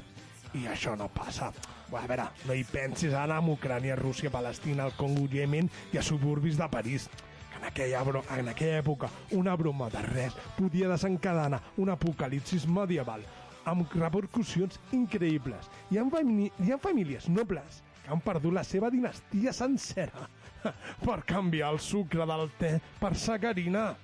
i 0.59 0.67
això 0.69 0.93
no 0.99 1.09
passa. 1.13 1.49
A 1.93 2.07
veure, 2.09 2.27
no 2.49 2.57
hi 2.57 2.65
pensis 2.69 3.15
ara 3.17 3.39
en 3.41 3.49
Ucrània, 3.53 3.97
Rússia, 3.97 4.31
Palestina, 4.33 4.87
el 4.89 4.97
Congo, 4.97 5.27
Yemen 5.29 5.69
i 5.93 6.01
a 6.01 6.05
suburbis 6.05 6.59
de 6.61 6.69
París. 6.73 7.09
En 7.57 7.65
aquella, 7.69 8.03
bro 8.05 8.25
en 8.37 8.49
aquella 8.49 8.81
època 8.81 9.09
una 9.39 9.55
broma 9.57 9.89
de 9.93 10.03
res 10.09 10.37
podia 10.57 10.89
desencadenar 10.91 11.61
un 11.79 11.93
apocalipsis 11.93 12.67
medieval 12.67 13.25
amb 13.69 13.93
repercussions 13.95 14.81
increïbles. 14.93 15.69
Ha, 15.93 16.07
famí 16.13 16.51
hi 16.59 16.73
ha 16.73 16.81
famílies 16.81 17.29
nobles 17.29 17.83
que 18.03 18.11
han 18.11 18.25
perdut 18.25 18.57
la 18.57 18.65
seva 18.67 18.91
dinastia 18.91 19.53
sencera 19.55 20.27
per 21.07 21.23
canviar 21.27 21.73
el 21.75 21.81
sucre 21.81 22.27
del 22.29 22.51
te 22.59 22.73
per 23.01 23.15
sacarina. 23.17 23.95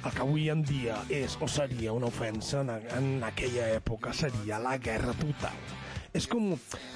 El 0.00 0.12
que 0.16 0.22
avui 0.24 0.48
en 0.48 0.62
dia 0.64 0.96
és 1.12 1.36
o 1.44 1.48
seria 1.50 1.92
una 1.92 2.08
ofensa 2.08 2.62
en, 2.64 2.70
en 2.96 3.24
aquella 3.28 3.68
època 3.76 4.14
seria 4.16 4.58
la 4.62 4.78
guerra 4.78 5.12
total. 5.20 5.58
És 6.16 6.26
com 6.26 6.48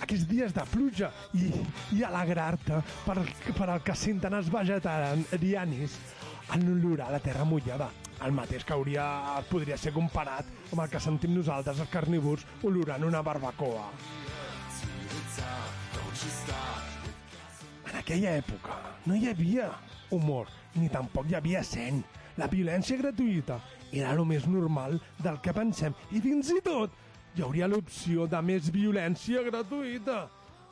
aquests 0.03 0.25
dies 0.27 0.55
de 0.57 0.65
pluja 0.73 1.11
i, 1.39 1.51
i 1.95 2.03
alegrar-te 2.03 2.81
per, 3.05 3.21
per 3.53 3.69
el 3.77 3.85
que 3.87 3.95
senten 3.95 4.35
els 4.41 4.51
vegetarianis 4.51 5.99
en 6.57 6.67
olorar 6.73 7.13
la 7.13 7.23
terra 7.23 7.45
mullada. 7.47 7.93
El 8.25 8.33
mateix 8.33 8.65
que 8.65 8.73
hauria, 8.73 9.05
podria 9.51 9.77
ser 9.77 9.93
comparat 9.93 10.49
amb 10.73 10.81
el 10.81 10.91
que 10.93 11.01
sentim 11.03 11.35
nosaltres, 11.37 11.81
els 11.83 11.91
carnívors, 11.93 12.47
olorant 12.65 13.05
una 13.05 13.21
barbacoa. 13.23 13.85
En 17.91 17.99
aquella 18.01 18.37
època 18.41 18.79
no 19.05 19.17
hi 19.19 19.29
havia 19.29 19.69
humor, 20.17 20.49
ni 20.75 20.89
tampoc 20.89 21.29
hi 21.29 21.37
havia 21.37 21.63
seny. 21.67 22.01
La 22.41 22.49
violència 22.51 22.99
gratuïta 22.99 23.61
era 23.93 24.15
el 24.17 24.25
més 24.27 24.49
normal 24.51 24.97
del 25.21 25.37
que 25.45 25.55
pensem 25.55 25.95
i 26.11 26.23
fins 26.25 26.51
i 26.55 26.63
tot 26.65 26.97
hi 27.37 27.45
hauria 27.45 27.69
l'opció 27.71 28.29
de 28.31 28.41
més 28.47 28.71
violència 28.75 29.43
gratuïta 29.47 30.25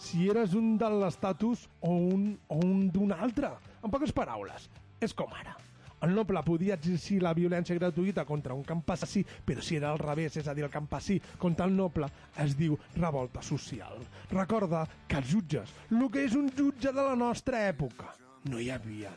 si 0.02 0.28
eres 0.30 0.56
un 0.58 0.76
de 0.78 0.88
l'estatus 0.90 1.68
o 1.80 1.92
un, 1.94 2.32
o 2.48 2.58
un 2.64 2.88
d'un 2.90 3.12
altre. 3.14 3.52
En 3.82 3.90
poques 3.90 4.14
paraules, 4.14 4.70
és 5.02 5.14
com 5.14 5.30
ara. 5.42 5.61
El 6.02 6.14
noble 6.16 6.42
podia 6.42 6.74
exercir 6.74 7.20
la 7.22 7.34
violència 7.36 7.76
gratuïta 7.78 8.24
contra 8.26 8.56
un 8.58 8.64
campesí, 8.66 9.22
però 9.46 9.62
si 9.62 9.76
era 9.78 9.92
al 9.92 10.00
revés, 10.02 10.36
és 10.40 10.48
a 10.50 10.54
dir, 10.54 10.64
el 10.66 10.72
campesí 10.72 11.20
contra 11.38 11.68
el 11.70 11.76
noble, 11.76 12.08
es 12.42 12.56
diu 12.58 12.76
revolta 12.96 13.42
social. 13.42 14.02
Recorda 14.32 14.82
que 15.06 15.20
els 15.22 15.30
jutges, 15.30 15.74
el 15.90 16.08
que 16.10 16.26
és 16.26 16.34
un 16.38 16.50
jutge 16.58 16.90
de 16.90 17.06
la 17.06 17.14
nostra 17.14 17.62
època, 17.68 18.10
no 18.50 18.58
hi 18.58 18.70
havia. 18.74 19.12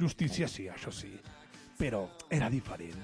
Justícia 0.00 0.48
sí, 0.48 0.68
això 0.72 0.90
sí, 0.90 1.12
però 1.78 2.06
era 2.30 2.48
diferent. 2.50 2.96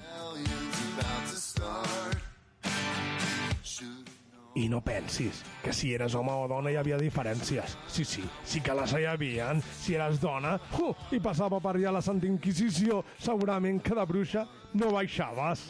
I 4.57 4.65
no 4.69 4.79
pensis 4.81 5.43
que 5.63 5.73
si 5.73 5.91
eres 5.93 6.15
home 6.17 6.33
o 6.33 6.47
dona 6.49 6.71
hi 6.71 6.77
havia 6.79 6.97
diferències. 6.97 7.75
Sí, 7.87 8.05
sí, 8.05 8.23
sí 8.43 8.61
que 8.65 8.73
les 8.73 8.93
hi 8.97 9.05
havien. 9.05 9.61
Si 9.81 9.93
eres 9.93 10.17
dona 10.21 10.55
uh, 10.79 10.95
i 11.13 11.19
passava 11.21 11.59
per 11.61 11.75
allà 11.75 11.93
la 11.93 12.01
Santa 12.01 12.27
Inquisició, 12.27 13.03
segurament 13.21 13.81
que 13.85 13.95
de 13.95 14.05
bruixa 14.09 14.47
no 14.73 14.91
baixaves. 14.95 15.69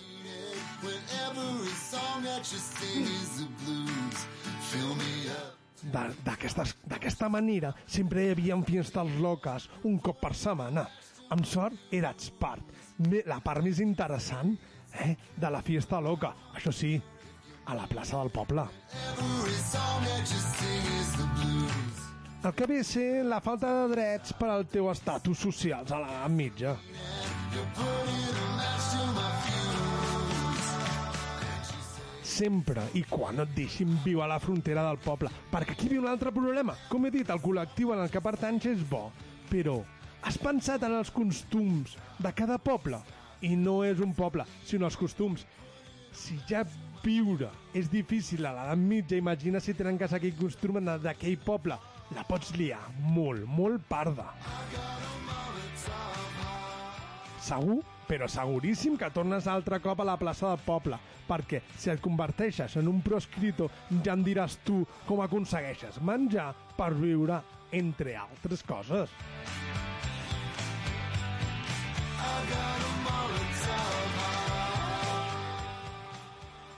D'aquesta 6.88 7.30
manera, 7.30 7.74
sempre 7.86 8.24
hi 8.24 8.34
havia 8.34 8.58
fiestes 8.64 9.16
loques 9.20 9.70
un 9.84 10.00
cop 10.00 10.20
per 10.24 10.34
setmana. 10.36 10.88
Amb 11.30 11.46
sort, 11.46 11.76
eres 11.92 12.32
part. 12.40 12.64
La 13.28 13.40
part 13.44 13.62
més 13.64 13.80
interessant 13.84 14.56
eh? 14.94 15.16
De 15.36 15.50
la 15.50 15.62
fiesta 15.62 16.00
loca. 16.02 16.34
Això 16.56 16.72
sí, 16.74 16.96
a 17.70 17.76
la 17.76 17.86
plaça 17.86 18.18
del 18.18 18.32
poble. 18.34 18.64
El 22.42 22.54
que 22.56 22.66
ve 22.66 22.80
a 22.80 22.84
ser 22.84 23.26
la 23.26 23.42
falta 23.42 23.68
de 23.68 23.90
drets 23.92 24.34
per 24.40 24.48
al 24.50 24.66
teu 24.74 24.88
estatus 24.90 25.44
socials 25.46 25.92
a 25.94 26.00
l'edat 26.02 26.34
mitja. 26.34 26.74
Sempre 32.24 32.88
i 32.96 33.04
quan 33.12 33.44
et 33.44 33.54
deixin 33.54 33.94
viu 34.06 34.24
a 34.24 34.32
la 34.32 34.40
frontera 34.42 34.88
del 34.88 34.98
poble. 35.04 35.30
Perquè 35.52 35.76
aquí 35.76 35.92
viu 35.92 36.02
un 36.02 36.10
altre 36.10 36.34
problema. 36.34 36.78
Com 36.90 37.06
he 37.06 37.14
dit, 37.14 37.30
el 37.30 37.44
col·lectiu 37.44 37.94
en 37.94 38.02
el 38.06 38.10
que 38.10 38.24
pertanys 38.24 38.70
és 38.72 38.86
bo. 38.90 39.10
Però 39.52 39.82
has 40.26 40.40
pensat 40.42 40.88
en 40.88 40.98
els 40.98 41.12
costums 41.14 42.00
de 42.18 42.34
cada 42.34 42.58
poble? 42.58 43.04
I 43.46 43.54
no 43.60 43.82
és 43.86 44.00
un 44.02 44.16
poble, 44.16 44.48
sinó 44.66 44.88
els 44.90 44.98
costums. 45.00 45.46
Si 46.16 46.40
ja 46.50 46.64
viure 47.04 47.50
és 47.74 47.90
difícil 47.92 48.46
a 48.46 48.54
l'edat 48.56 48.80
mitja, 48.80 49.18
imagina 49.18 49.60
si 49.62 49.76
trenques 49.78 50.14
aquell 50.14 50.36
costum 50.40 50.80
d'aquell 51.04 51.38
poble. 51.46 51.78
La 52.16 52.24
pots 52.26 52.56
liar 52.58 52.82
molt, 53.14 53.46
molt 53.46 53.84
parda. 53.90 54.32
Segur, 57.40 57.80
però 58.10 58.28
seguríssim 58.30 58.98
que 58.98 59.12
tornes 59.14 59.48
altre 59.48 59.80
cop 59.84 60.02
a 60.02 60.08
la 60.08 60.18
plaça 60.18 60.50
del 60.50 60.64
poble, 60.66 60.98
perquè 61.30 61.62
si 61.78 61.92
et 61.94 62.02
converteixes 62.02 62.76
en 62.82 62.90
un 62.90 63.04
proscrito 63.06 63.70
ja 64.04 64.14
em 64.18 64.26
diràs 64.26 64.58
tu 64.66 64.82
com 65.06 65.22
aconsegueixes 65.22 66.02
menjar 66.02 66.52
per 66.78 66.94
viure, 66.98 67.42
entre 67.72 68.18
altres 68.18 68.66
coses. 68.66 69.14
I 72.30 73.59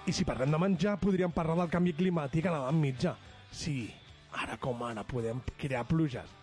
si 0.10 0.26
parlem 0.26 0.50
de 0.50 0.58
menjar, 0.58 0.98
podríem 0.98 1.32
parlar 1.32 1.60
del 1.62 1.70
canvi 1.70 1.94
climàtic 1.94 2.50
a 2.50 2.56
l'edat 2.56 2.78
mitja. 2.78 3.16
Sí, 3.54 3.86
ara 4.42 4.58
com 4.58 4.82
ara 4.82 5.06
podem 5.06 5.44
crear 5.62 5.86
pluges 5.86 6.42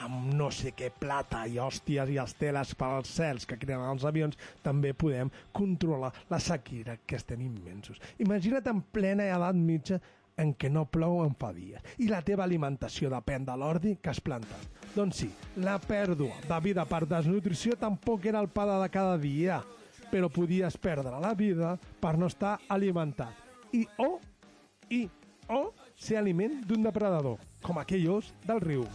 amb 0.00 0.32
no 0.34 0.48
sé 0.54 0.72
què 0.76 0.90
plata 0.96 1.42
i 1.48 1.58
hòsties 1.60 2.12
i 2.12 2.18
esteles 2.22 2.72
per 2.78 2.88
als 2.94 3.10
cels 3.18 3.46
que 3.48 3.58
creen 3.60 3.82
els 3.84 4.06
avions, 4.08 4.38
també 4.64 4.94
podem 4.96 5.30
controlar 5.52 6.12
la 6.30 6.40
sequera, 6.40 6.96
que 7.06 7.18
estem 7.20 7.42
immensos. 7.44 8.00
Imagina't 8.18 8.70
en 8.70 8.80
plena 8.94 9.28
edat 9.28 9.58
mitja 9.58 10.00
en 10.40 10.54
què 10.56 10.70
no 10.72 10.86
plou 10.88 11.20
en 11.24 11.34
fa 11.36 11.50
dies 11.52 11.98
i 12.00 12.08
la 12.08 12.22
teva 12.24 12.46
alimentació 12.46 13.10
depèn 13.12 13.44
de 13.44 13.56
l'ordi 13.60 13.96
que 14.00 14.12
has 14.12 14.22
plantat. 14.24 14.80
Doncs 14.94 15.20
sí, 15.22 15.28
la 15.60 15.76
pèrdua 15.82 16.40
de 16.46 16.60
vida 16.64 16.86
per 16.88 17.04
desnutrició 17.08 17.76
tampoc 17.78 18.24
era 18.30 18.40
el 18.40 18.48
pa 18.48 18.64
de 18.70 18.88
cada 18.88 19.18
dia, 19.20 19.60
però 20.10 20.28
podies 20.32 20.76
perdre 20.76 21.20
la 21.22 21.34
vida 21.34 21.76
per 22.00 22.16
no 22.18 22.26
estar 22.30 22.58
alimentat. 22.68 23.46
I 23.72 23.86
o, 24.02 24.18
i 24.90 25.04
o 25.48 25.62
ser 25.94 26.18
aliment 26.18 26.60
d'un 26.66 26.82
depredador, 26.86 27.38
com 27.62 27.78
aquell 27.78 28.08
os 28.18 28.34
del 28.46 28.60
riu. 28.64 28.86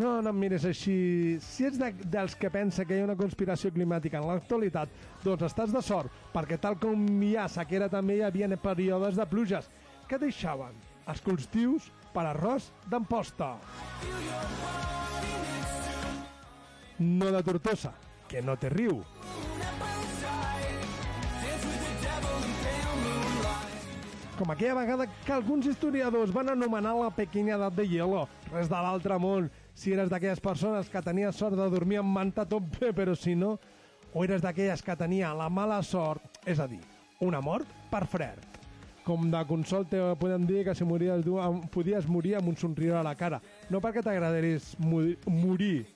No, 0.00 0.22
no 0.24 0.30
em 0.30 0.38
mires 0.40 0.64
així. 0.64 0.94
Si 1.44 1.66
ets 1.68 1.76
de, 1.76 1.90
dels 2.08 2.32
que 2.40 2.48
pensa 2.52 2.86
que 2.88 2.96
hi 2.96 3.02
ha 3.02 3.08
una 3.10 3.18
conspiració 3.18 3.68
climàtica 3.74 4.16
en 4.16 4.30
l'actualitat, 4.30 4.92
doncs 5.20 5.44
estàs 5.50 5.74
de 5.74 5.82
sort, 5.84 6.14
perquè 6.32 6.56
tal 6.62 6.78
com 6.80 7.04
hi 7.20 7.34
ha 7.36 7.44
sequera 7.52 7.90
també 7.92 8.16
hi 8.16 8.24
havia 8.24 8.48
períodes 8.56 9.18
de 9.20 9.26
pluges 9.28 9.68
que 10.08 10.18
deixaven 10.18 10.78
els 11.10 11.20
cultius 11.26 11.90
per 12.14 12.26
arròs 12.30 12.70
d'Amposta. 12.90 13.54
No 17.00 17.30
de 17.32 17.42
Tortosa, 17.42 17.94
que 18.28 18.42
no 18.44 18.56
té 18.60 18.68
riu. 18.72 19.00
Com 24.40 24.52
aquella 24.52 24.78
vegada 24.78 25.06
que 25.26 25.32
alguns 25.36 25.66
historiadors 25.68 26.32
van 26.32 26.48
anomenar 26.48 26.94
la 26.96 27.10
pequeña 27.12 27.58
edat 27.58 27.74
de 27.76 27.84
hielo, 27.88 28.22
res 28.52 28.70
de 28.72 28.78
l'altre 28.80 29.18
món. 29.20 29.50
Si 29.76 29.92
eres 29.92 30.08
d'aquelles 30.08 30.40
persones 30.40 30.88
que 30.88 31.02
tenies 31.04 31.36
sort 31.36 31.56
de 31.60 31.68
dormir 31.72 32.00
amb 32.00 32.16
manta 32.16 32.46
tot 32.48 32.64
bé, 32.78 32.94
però 32.96 33.12
si 33.16 33.36
no, 33.36 33.58
o 34.14 34.24
eres 34.24 34.40
d'aquelles 34.40 34.82
que 34.82 34.96
tenia 34.96 35.34
la 35.36 35.50
mala 35.52 35.82
sort, 35.84 36.40
és 36.48 36.58
a 36.58 36.66
dir, 36.68 36.80
una 37.20 37.44
mort 37.44 37.68
per 37.92 38.06
fred. 38.08 38.49
Com 39.04 39.30
de 39.32 39.40
consol 39.48 39.86
te 39.88 39.98
podem 40.20 40.44
dir 40.46 40.64
que 40.66 40.74
si 40.76 40.84
mories 40.84 41.24
tu 41.24 41.38
podies 41.72 42.06
morir 42.06 42.34
amb 42.38 42.48
un 42.52 42.56
somriure 42.60 42.98
a 43.00 43.02
la 43.06 43.14
cara. 43.16 43.40
No 43.70 43.80
perquè 43.80 44.02
t'agradaris 44.04 44.74
mu- 44.78 45.16
morir 45.26 45.86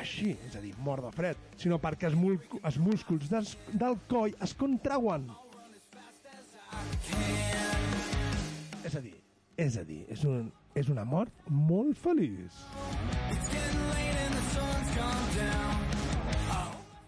així, 0.00 0.32
és 0.48 0.56
a 0.56 0.60
dir, 0.60 0.72
mort 0.80 1.04
de 1.04 1.12
fred, 1.12 1.36
sinó 1.60 1.78
perquè 1.78 2.08
els, 2.08 2.16
els 2.64 2.78
músculs 2.80 3.28
des 3.30 3.54
del 3.72 3.98
coll 4.08 4.34
es 4.42 4.54
contrauen. 4.54 5.28
És 8.84 8.96
a 8.96 9.00
dir, 9.04 9.14
és 9.56 9.76
a 9.76 9.84
dir, 9.84 10.04
és, 10.08 10.24
un, 10.24 10.50
és 10.74 10.88
una 10.88 11.04
mort 11.04 11.32
molt 11.48 11.96
feliç. 12.00 12.62
It's 13.30 13.48
getting 13.52 13.88
late 13.90 14.22
and 14.26 14.34
the 14.34 14.44
sun's 14.54 14.96
gone 14.96 15.36
down. 15.36 15.69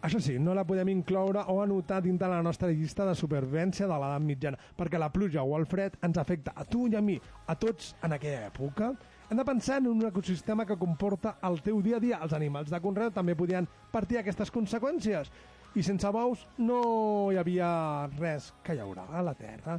Això 0.03 0.19
sí, 0.19 0.33
no 0.43 0.51
la 0.51 0.65
podem 0.67 0.89
incloure 0.91 1.45
o 1.53 1.61
anotar 1.63 2.01
dintre 2.03 2.27
la 2.27 2.43
nostra 2.43 2.73
llista 2.75 3.05
de 3.07 3.15
supervivència 3.15 3.87
de 3.87 3.95
l'edat 3.95 4.25
mitjana, 4.27 4.59
perquè 4.75 4.99
la 4.99 5.13
pluja 5.15 5.45
o 5.47 5.55
el 5.55 5.67
fred 5.71 5.95
ens 6.03 6.19
afecta 6.19 6.57
a 6.59 6.65
tu 6.67 6.89
i 6.91 6.97
a 6.99 7.03
mi, 7.07 7.15
a 7.47 7.55
tots 7.55 7.93
en 8.03 8.17
aquella 8.17 8.49
època. 8.49 8.91
Hem 9.31 9.39
de 9.39 9.47
pensar 9.47 9.79
en 9.79 9.87
un 9.93 10.03
ecosistema 10.09 10.67
que 10.67 10.77
comporta 10.77 11.37
el 11.47 11.63
teu 11.63 11.79
dia 11.81 12.01
a 12.01 12.03
dia. 12.03 12.19
Els 12.19 12.35
animals 12.35 12.75
de 12.75 12.81
conreu 12.83 13.15
també 13.15 13.39
podien 13.39 13.69
partir 13.93 14.19
aquestes 14.19 14.51
conseqüències. 14.51 15.31
I 15.79 15.87
sense 15.87 16.11
bous 16.13 16.43
no 16.59 16.83
hi 17.31 17.39
havia 17.39 17.71
res 18.19 18.51
que 18.67 18.75
llaurar 18.75 19.07
a 19.09 19.23
la 19.23 19.39
terra. 19.39 19.79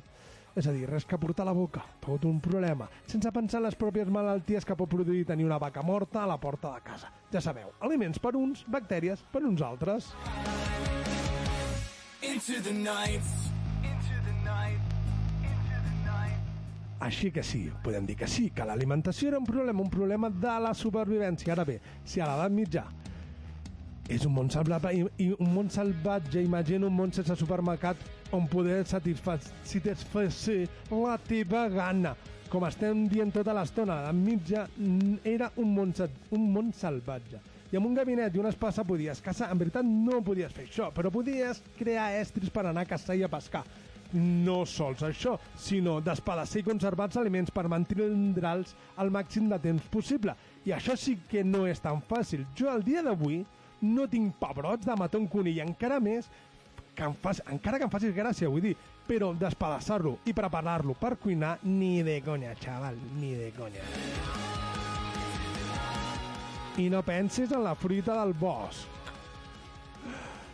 És 0.53 0.67
a 0.69 0.71
dir, 0.71 0.83
res 0.85 1.05
que 1.09 1.17
portar 1.17 1.47
a 1.47 1.49
la 1.49 1.55
boca, 1.57 1.81
tot 2.03 2.27
un 2.29 2.37
problema. 2.43 2.85
Sense 3.09 3.31
pensar 3.33 3.57
en 3.57 3.65
les 3.65 3.77
pròpies 3.79 4.11
malalties 4.13 4.67
que 4.69 4.75
pot 4.77 4.91
produir 4.91 5.23
tenir 5.25 5.47
una 5.47 5.57
vaca 5.57 5.81
morta 5.81 6.21
a 6.21 6.29
la 6.29 6.37
porta 6.37 6.75
de 6.75 6.83
casa. 6.85 7.09
Ja 7.33 7.41
sabeu, 7.41 7.71
aliments 7.81 8.21
per 8.21 8.35
uns, 8.37 8.61
bactèries 8.69 9.25
per 9.33 9.41
uns 9.49 9.65
altres. 9.65 10.11
Into 12.21 12.61
the 12.61 12.73
night. 12.77 13.33
Into 13.81 14.19
the 14.27 14.35
night. 14.45 14.77
Així 17.01 17.33
que 17.33 17.41
sí, 17.43 17.65
podem 17.83 18.05
dir 18.05 18.15
que 18.15 18.29
sí, 18.29 18.51
que 18.53 18.63
l'alimentació 18.63 19.33
era 19.33 19.41
un 19.41 19.49
problema, 19.49 19.81
un 19.81 19.89
problema 19.89 20.29
de 20.29 20.53
la 20.61 20.75
supervivència. 20.77 21.57
Ara 21.57 21.65
bé, 21.65 21.81
si 22.05 22.21
a 22.21 22.29
l'edat 22.29 22.53
mitjà 22.53 22.85
és 24.11 24.25
un 24.27 24.33
món 24.35 24.49
salvatge, 24.51 24.91
i, 24.97 25.05
i 25.23 25.29
un 25.37 25.53
món 25.53 25.69
salvatge, 25.71 26.43
imagina 26.43 26.87
un 26.89 26.95
món 26.97 27.13
sense 27.15 27.37
supermercat 27.39 27.97
on 28.35 28.47
poder 28.51 28.83
satisfer, 28.89 29.39
la 30.91 31.17
teva 31.27 31.67
gana. 31.71 32.15
Com 32.51 32.67
estem 32.67 33.07
dient 33.09 33.31
tota 33.33 33.53
l'estona, 33.55 34.01
l'edat 34.01 34.17
mitja 34.17 34.67
era 35.25 35.49
un 35.57 35.71
món, 35.73 35.93
un 36.35 36.43
món 36.53 36.73
salvatge. 36.75 37.39
I 37.73 37.79
amb 37.79 37.87
un 37.89 37.95
gabinet 37.97 38.35
i 38.35 38.37
una 38.37 38.51
espasa 38.53 38.83
podies 38.85 39.21
caçar. 39.25 39.47
En 39.49 39.57
veritat 39.57 39.87
no 39.87 40.19
podies 40.21 40.53
fer 40.53 40.67
això, 40.67 40.91
però 40.93 41.09
podies 41.09 41.63
crear 41.79 42.11
estris 42.19 42.51
per 42.53 42.67
anar 42.69 42.83
a 42.85 42.89
caçar 42.91 43.15
i 43.17 43.23
a 43.25 43.31
pescar. 43.31 43.63
No 44.13 44.59
sols 44.69 45.01
això, 45.07 45.39
sinó 45.57 45.95
despadassar 46.05 46.61
i 46.61 46.67
conservar 46.67 47.07
els 47.09 47.17
aliments 47.17 47.49
per 47.49 47.65
mantindre'ls 47.71 48.75
al 49.01 49.09
màxim 49.09 49.47
de 49.49 49.57
temps 49.63 49.89
possible. 49.89 50.35
I 50.69 50.75
això 50.77 50.93
sí 50.93 51.15
que 51.31 51.41
no 51.41 51.65
és 51.65 51.81
tan 51.81 52.03
fàcil. 52.05 52.45
Jo, 52.53 52.69
al 52.69 52.85
dia 52.85 53.01
d'avui, 53.01 53.41
no 53.83 54.07
tinc 54.09 54.37
pebrots 54.39 54.87
de 54.87 54.95
matar 54.97 55.21
un 55.21 55.29
conill, 55.31 55.61
encara 55.63 55.99
més 56.03 56.29
que 56.95 57.05
em 57.05 57.13
fas, 57.19 57.41
encara 57.51 57.79
que 57.79 57.87
em 57.87 57.91
facis 57.91 58.15
gràcia, 58.15 58.49
vull 58.49 58.63
dir, 58.63 58.73
però 59.07 59.33
despadassar-lo 59.35 60.19
i 60.29 60.33
preparar-lo 60.33 60.95
per 60.99 61.17
cuinar, 61.19 61.57
ni 61.67 62.01
de 62.05 62.19
conya, 62.23 62.55
xaval, 62.59 62.97
ni 63.19 63.33
de 63.35 63.51
conya. 63.57 63.83
I 66.79 66.89
no 66.89 67.03
pensis 67.05 67.51
en 67.51 67.63
la 67.65 67.75
fruita 67.77 68.15
del 68.21 68.33
bosc, 68.33 68.87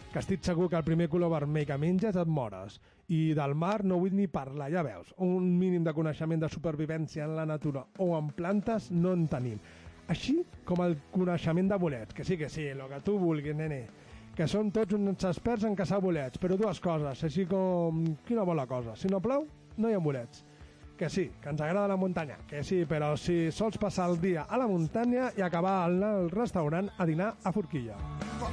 que 0.09 0.19
estic 0.19 0.41
segur 0.43 0.69
que 0.69 0.77
el 0.79 0.87
primer 0.87 1.07
color 1.09 1.29
vermell 1.31 1.67
que 1.69 1.77
menges 1.77 2.17
et 2.17 2.27
mores. 2.27 2.79
I 3.09 3.33
del 3.37 3.55
mar 3.57 3.83
no 3.85 3.97
vull 4.01 4.13
ni 4.17 4.27
parlar, 4.29 4.69
ja 4.73 4.83
veus. 4.85 5.13
Un 5.25 5.45
mínim 5.57 5.83
de 5.85 5.93
coneixement 5.93 6.41
de 6.41 6.49
supervivència 6.49 7.25
en 7.25 7.35
la 7.37 7.45
natura 7.45 7.85
o 7.97 8.11
en 8.17 8.29
plantes 8.33 8.89
no 8.91 9.13
en 9.13 9.27
tenim. 9.29 9.61
Així 10.09 10.39
com 10.65 10.81
el 10.85 10.97
coneixement 11.13 11.69
de 11.69 11.77
bolets, 11.77 12.15
que 12.17 12.25
sí 12.25 12.37
que 12.37 12.49
sí, 12.49 12.65
el 12.71 12.81
que 12.89 13.01
tu 13.05 13.17
vulguis, 13.21 13.55
nene. 13.55 13.83
Que 14.35 14.47
són 14.47 14.71
tots 14.73 14.95
uns 14.95 15.25
experts 15.27 15.65
en 15.67 15.75
caçar 15.77 15.99
bolets, 16.01 16.39
però 16.41 16.57
dues 16.57 16.79
coses, 16.81 17.23
així 17.27 17.45
com... 17.49 18.05
Quina 18.25 18.45
bona 18.47 18.65
cosa. 18.69 18.95
Si 18.97 19.11
no 19.11 19.19
plou, 19.21 19.45
no 19.77 19.89
hi 19.89 19.97
ha 19.97 20.01
bolets. 20.01 20.45
Que 20.99 21.09
sí, 21.11 21.29
que 21.41 21.53
ens 21.53 21.61
agrada 21.61 21.87
la 21.87 21.99
muntanya, 21.99 22.39
que 22.47 22.63
sí, 22.63 22.81
però 22.89 23.13
si 23.15 23.51
sols 23.55 23.77
passar 23.79 24.09
el 24.11 24.19
dia 24.19 24.47
a 24.49 24.57
la 24.59 24.67
muntanya 24.67 25.29
i 25.37 25.45
acabar 25.45 25.77
al 25.85 26.27
restaurant 26.33 26.89
a 26.97 27.07
dinar 27.07 27.35
a 27.43 27.55
forquilla. 27.55 27.95
For 28.39 28.51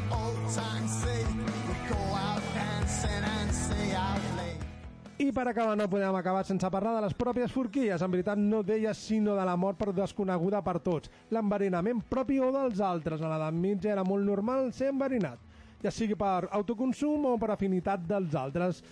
I 5.18 5.30
per 5.32 5.46
acabar 5.48 5.78
no 5.80 5.86
podem 5.88 6.12
acabar 6.12 6.42
sense 6.44 6.68
parlar 6.68 6.90
de 6.98 7.06
les 7.06 7.14
pròpies 7.16 7.52
forquilles. 7.52 8.02
En 8.04 8.12
veritat 8.12 8.36
no 8.36 8.60
deia 8.60 8.92
sinó 8.92 9.32
de 9.38 9.46
la 9.48 9.54
mort 9.56 9.78
per 9.80 9.94
desconeguda 9.96 10.60
per 10.60 10.76
tots. 10.84 11.08
L'enverinament 11.32 12.02
propi 12.10 12.36
o 12.36 12.50
dels 12.52 12.82
altres. 12.84 13.22
A 13.24 13.30
l'edat 13.32 13.56
mitja 13.56 13.94
era 13.94 14.04
molt 14.04 14.28
normal 14.28 14.68
ser 14.76 14.90
enverinat, 14.92 15.40
ja 15.80 15.90
sigui 15.90 16.18
per 16.20 16.50
autoconsum 16.52 17.24
o 17.32 17.38
per 17.40 17.48
afinitat 17.54 18.04
dels 18.04 18.36
altres. 18.36 18.82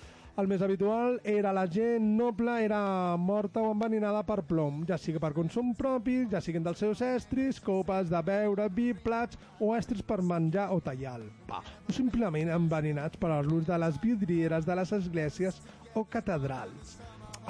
El 0.40 0.48
més 0.50 0.64
habitual 0.64 1.20
era 1.30 1.52
la 1.54 1.66
gent 1.70 2.08
noble, 2.16 2.56
era 2.64 2.80
morta 3.20 3.60
o 3.60 3.68
enverinada 3.70 4.24
per 4.26 4.40
plom, 4.48 4.80
ja 4.88 4.96
sigui 4.98 5.20
per 5.22 5.30
consum 5.36 5.74
propi, 5.78 6.24
ja 6.32 6.40
siguin 6.42 6.64
dels 6.64 6.80
seus 6.82 7.04
estris, 7.06 7.60
copes 7.62 8.08
de 8.10 8.24
beure, 8.26 8.66
vi, 8.74 8.88
plats 8.96 9.38
o 9.60 9.76
estris 9.76 10.02
per 10.02 10.18
menjar 10.24 10.72
o 10.74 10.80
tallar 10.82 11.20
el 11.20 11.28
pa, 11.46 11.62
o 11.86 11.94
simplement 11.94 12.50
enverinats 12.56 13.20
per 13.20 13.44
l'ús 13.44 13.68
de 13.68 13.78
les 13.78 14.00
vidrieres 14.02 14.66
de 14.66 14.74
les 14.80 14.96
esglésies 14.98 15.62
o 15.94 16.04
catedrals. 16.10 16.98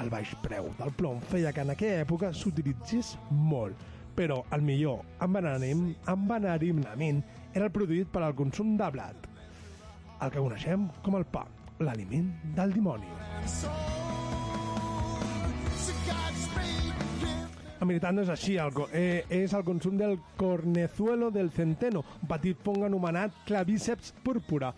El 0.01 0.09
baix 0.11 0.33
preu 0.43 0.69
del 0.79 0.91
plom 0.99 1.21
feia 1.31 1.53
que 1.55 1.63
en 1.63 1.71
aquella 1.73 2.03
època 2.03 2.31
s'utilitzés 2.35 3.15
molt, 3.31 3.79
però 4.15 4.41
el 4.55 4.63
millor 4.63 5.03
envenenament 5.23 7.21
era 7.53 7.65
el 7.67 7.73
produït 7.75 8.11
per 8.11 8.23
al 8.23 8.35
consum 8.35 8.75
de 8.79 8.89
blat, 8.91 9.27
el 10.21 10.31
que 10.31 10.41
coneixem 10.41 10.89
com 11.03 11.19
el 11.19 11.27
pa, 11.31 11.45
l'aliment 11.79 12.31
del 12.55 12.75
dimoni. 12.75 13.11
En 17.75 17.89
veritat 17.91 18.15
no 18.15 18.23
és 18.23 18.29
així, 18.31 18.55
el, 18.57 18.71
eh, 18.95 19.25
és 19.29 19.53
el 19.53 19.63
consum 19.67 19.97
del 19.99 20.15
cornezuelo 20.39 21.29
del 21.31 21.51
centeno, 21.51 22.05
un 22.21 22.29
petit 22.31 22.61
fong 22.63 22.85
anomenat 22.87 23.43
clavíceps 23.45 24.13
púrpura. 24.23 24.71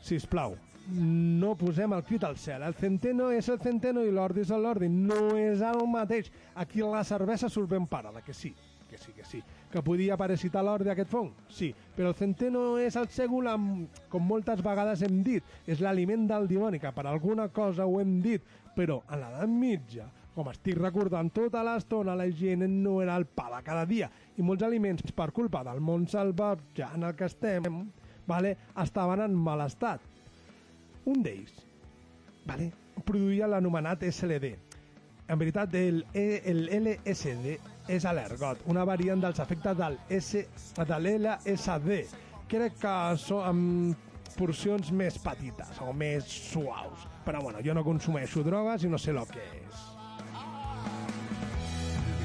Si 0.00 0.16
us 0.16 0.26
plau, 0.30 0.54
no 0.92 1.54
posem 1.56 1.92
el 1.96 2.04
crit 2.04 2.24
al 2.24 2.36
cel. 2.36 2.62
El 2.62 2.76
centeno 2.76 3.30
és 3.32 3.48
el 3.48 3.60
centeno 3.62 4.04
i 4.04 4.12
l'ordi 4.12 4.44
és 4.44 4.52
l'ordi. 4.52 4.88
No 4.88 5.36
és 5.38 5.62
el 5.64 5.80
mateix. 5.90 6.30
Aquí 6.54 6.84
la 6.84 7.04
cervesa 7.04 7.48
surt 7.48 7.70
ben 7.70 7.86
parada, 7.86 8.22
que 8.22 8.34
sí, 8.34 8.54
que 8.90 8.98
sí, 8.98 9.12
que 9.12 9.24
sí. 9.24 9.42
Que 9.72 9.82
podia 9.82 10.16
parasitar 10.16 10.64
l'ordi 10.64 10.92
aquest 10.92 11.10
fong? 11.10 11.32
Sí, 11.48 11.72
però 11.96 12.12
el 12.12 12.18
centeno 12.18 12.66
és 12.78 12.96
el 13.00 13.08
sègol 13.10 13.48
amb, 13.50 14.02
com 14.12 14.22
moltes 14.22 14.62
vegades 14.62 15.02
hem 15.02 15.22
dit, 15.26 15.56
és 15.66 15.80
l'aliment 15.82 16.28
del 16.30 16.46
dimoni, 16.50 16.78
que 16.78 16.92
per 16.94 17.06
alguna 17.08 17.48
cosa 17.48 17.86
ho 17.86 17.98
hem 18.00 18.20
dit, 18.22 18.44
però 18.76 19.00
a 19.08 19.18
l'edat 19.18 19.50
mitja, 19.50 20.06
com 20.34 20.48
estic 20.50 20.78
recordant 20.78 21.30
tota 21.34 21.62
l'estona, 21.66 22.16
la 22.18 22.26
higiene 22.26 22.68
no 22.70 23.00
era 23.02 23.16
el 23.16 23.26
pa 23.26 23.48
de 23.56 23.62
cada 23.66 23.84
dia, 23.86 24.10
i 24.36 24.42
molts 24.42 24.66
aliments, 24.66 25.14
per 25.14 25.30
culpa 25.34 25.62
del 25.66 25.82
món 25.82 26.08
salvatge 26.10 26.86
en 26.94 27.06
el 27.06 27.14
que 27.18 27.30
estem, 27.30 27.84
vale, 28.26 28.56
estaven 28.82 29.22
en 29.26 29.34
mal 29.34 29.62
estat. 29.66 30.13
Un 31.10 31.22
d'ells 31.24 31.64
vale, 32.48 32.70
produïa 33.04 33.48
l'anomenat 33.48 34.04
SLD. 34.08 34.54
En 35.28 35.38
veritat, 35.40 35.74
el, 35.74 36.02
E- 36.12 36.42
el 36.50 36.66
LSD 36.68 37.54
és 37.88 38.04
l'ergot, 38.04 38.60
una 38.68 38.84
variant 38.84 39.22
dels 39.24 39.40
efectes 39.40 39.76
del 39.78 39.96
S, 40.12 40.44
de 40.76 40.98
l'LSD. 40.98 42.02
Crec 42.52 42.76
que 42.82 42.96
són 43.20 43.48
amb 43.48 44.10
porcions 44.36 44.90
més 44.92 45.16
petites 45.24 45.80
o 45.80 45.92
més 45.96 46.28
suaus. 46.50 47.08
Però 47.24 47.40
bueno, 47.40 47.64
jo 47.64 47.72
no 47.76 47.84
consumeixo 47.86 48.44
drogues 48.44 48.84
i 48.84 48.92
no 48.92 49.00
sé 49.00 49.14
el 49.16 49.24
que 49.32 49.48
és. 49.64 49.86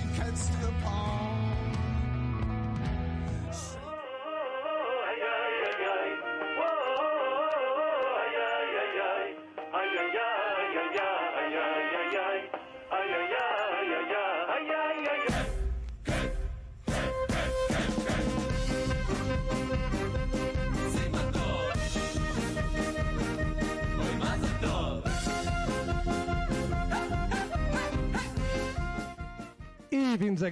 I 0.04 0.12
fins 0.20 0.50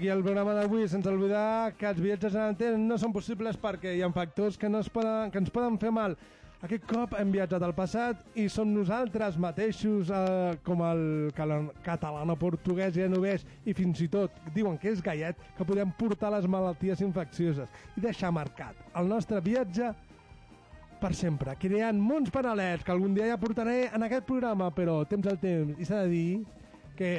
aquí 0.08 0.16
el 0.16 0.24
programa 0.24 0.54
d'avui, 0.56 0.88
sense 0.88 1.10
oblidar 1.12 1.74
que 1.76 1.88
els 1.90 2.00
viatges 2.00 2.36
en 2.36 2.46
el 2.48 2.56
temps 2.56 2.80
no 2.80 2.96
són 2.96 3.12
possibles 3.12 3.58
perquè 3.60 3.92
hi 3.98 4.02
ha 4.06 4.08
factors 4.16 4.56
que, 4.58 4.70
no 4.72 4.80
es 4.80 4.88
poden, 4.88 5.32
que 5.34 5.40
ens 5.42 5.50
poden 5.52 5.76
fer 5.82 5.90
mal. 5.92 6.14
Aquest 6.64 6.86
cop 6.88 7.12
hem 7.20 7.34
viatjat 7.34 7.62
al 7.62 7.74
passat 7.76 8.22
i 8.40 8.48
som 8.50 8.72
nosaltres 8.72 9.36
mateixos, 9.38 10.08
eh, 10.10 10.56
com 10.64 10.80
el 10.88 11.02
cala- 11.36 11.74
catalano-portuguès 11.84 12.96
genovès, 12.96 13.44
i 13.66 13.74
fins 13.76 14.00
i 14.02 14.08
tot 14.08 14.32
diuen 14.56 14.78
que 14.80 14.94
és 14.94 15.02
gallet, 15.04 15.36
que 15.58 15.68
podem 15.68 15.92
portar 16.00 16.32
les 16.32 16.48
malalties 16.48 17.04
infeccioses 17.04 17.68
i 17.98 18.02
deixar 18.02 18.32
marcat 18.32 18.80
el 18.96 19.10
nostre 19.12 19.42
viatge 19.42 19.92
per 21.02 21.12
sempre, 21.14 21.58
creant 21.60 22.00
mons 22.00 22.32
paral·lels 22.32 22.84
que 22.84 22.96
algun 22.96 23.14
dia 23.14 23.28
ja 23.28 23.38
portaré 23.38 23.90
en 23.94 24.08
aquest 24.08 24.26
programa, 24.26 24.72
però 24.72 25.04
temps 25.06 25.28
al 25.28 25.38
temps, 25.38 25.76
i 25.78 25.86
s'ha 25.86 26.06
de 26.08 26.10
dir 26.16 26.46
que 26.96 27.12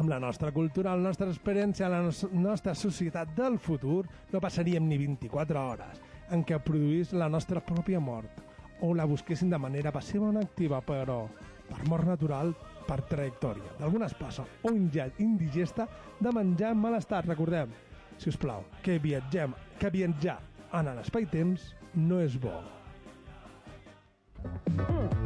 amb 0.00 0.08
la 0.08 0.18
nostra 0.18 0.50
cultura, 0.50 0.94
la 0.96 1.10
nostra 1.10 1.28
experiència, 1.28 1.88
la 1.92 2.00
nos 2.00 2.22
nostra 2.32 2.72
societat 2.74 3.34
del 3.36 3.58
futur, 3.60 4.06
no 4.32 4.40
passaríem 4.40 4.86
ni 4.88 4.96
24 4.96 5.60
hores 5.60 6.00
en 6.32 6.44
què 6.46 6.56
produís 6.64 7.12
la 7.12 7.28
nostra 7.28 7.60
pròpia 7.60 8.00
mort 8.00 8.40
o 8.80 8.94
la 8.96 9.04
busquessin 9.04 9.50
de 9.52 9.58
manera 9.60 9.92
passiva 9.92 10.30
o 10.30 10.38
activa, 10.40 10.80
però 10.80 11.26
per 11.68 11.84
mort 11.88 12.08
natural, 12.08 12.54
per 12.88 13.02
trajectòria 13.10 13.76
d'alguna 13.78 14.08
espasa 14.08 14.46
o 14.62 14.72
inge- 14.72 15.12
indigesta 15.18 15.86
de 16.18 16.32
menjar 16.32 16.72
en 16.72 16.80
mal 16.80 16.96
estat. 16.96 17.28
Recordem, 17.28 17.68
si 18.16 18.30
us 18.32 18.38
plau, 18.40 18.64
que 18.82 18.98
viatgem, 18.98 19.52
que 19.78 19.90
viatjar 19.90 20.38
en 20.72 20.94
l'espai-temps 20.96 21.74
no 21.94 22.20
és 22.24 22.40
bo. 22.40 22.56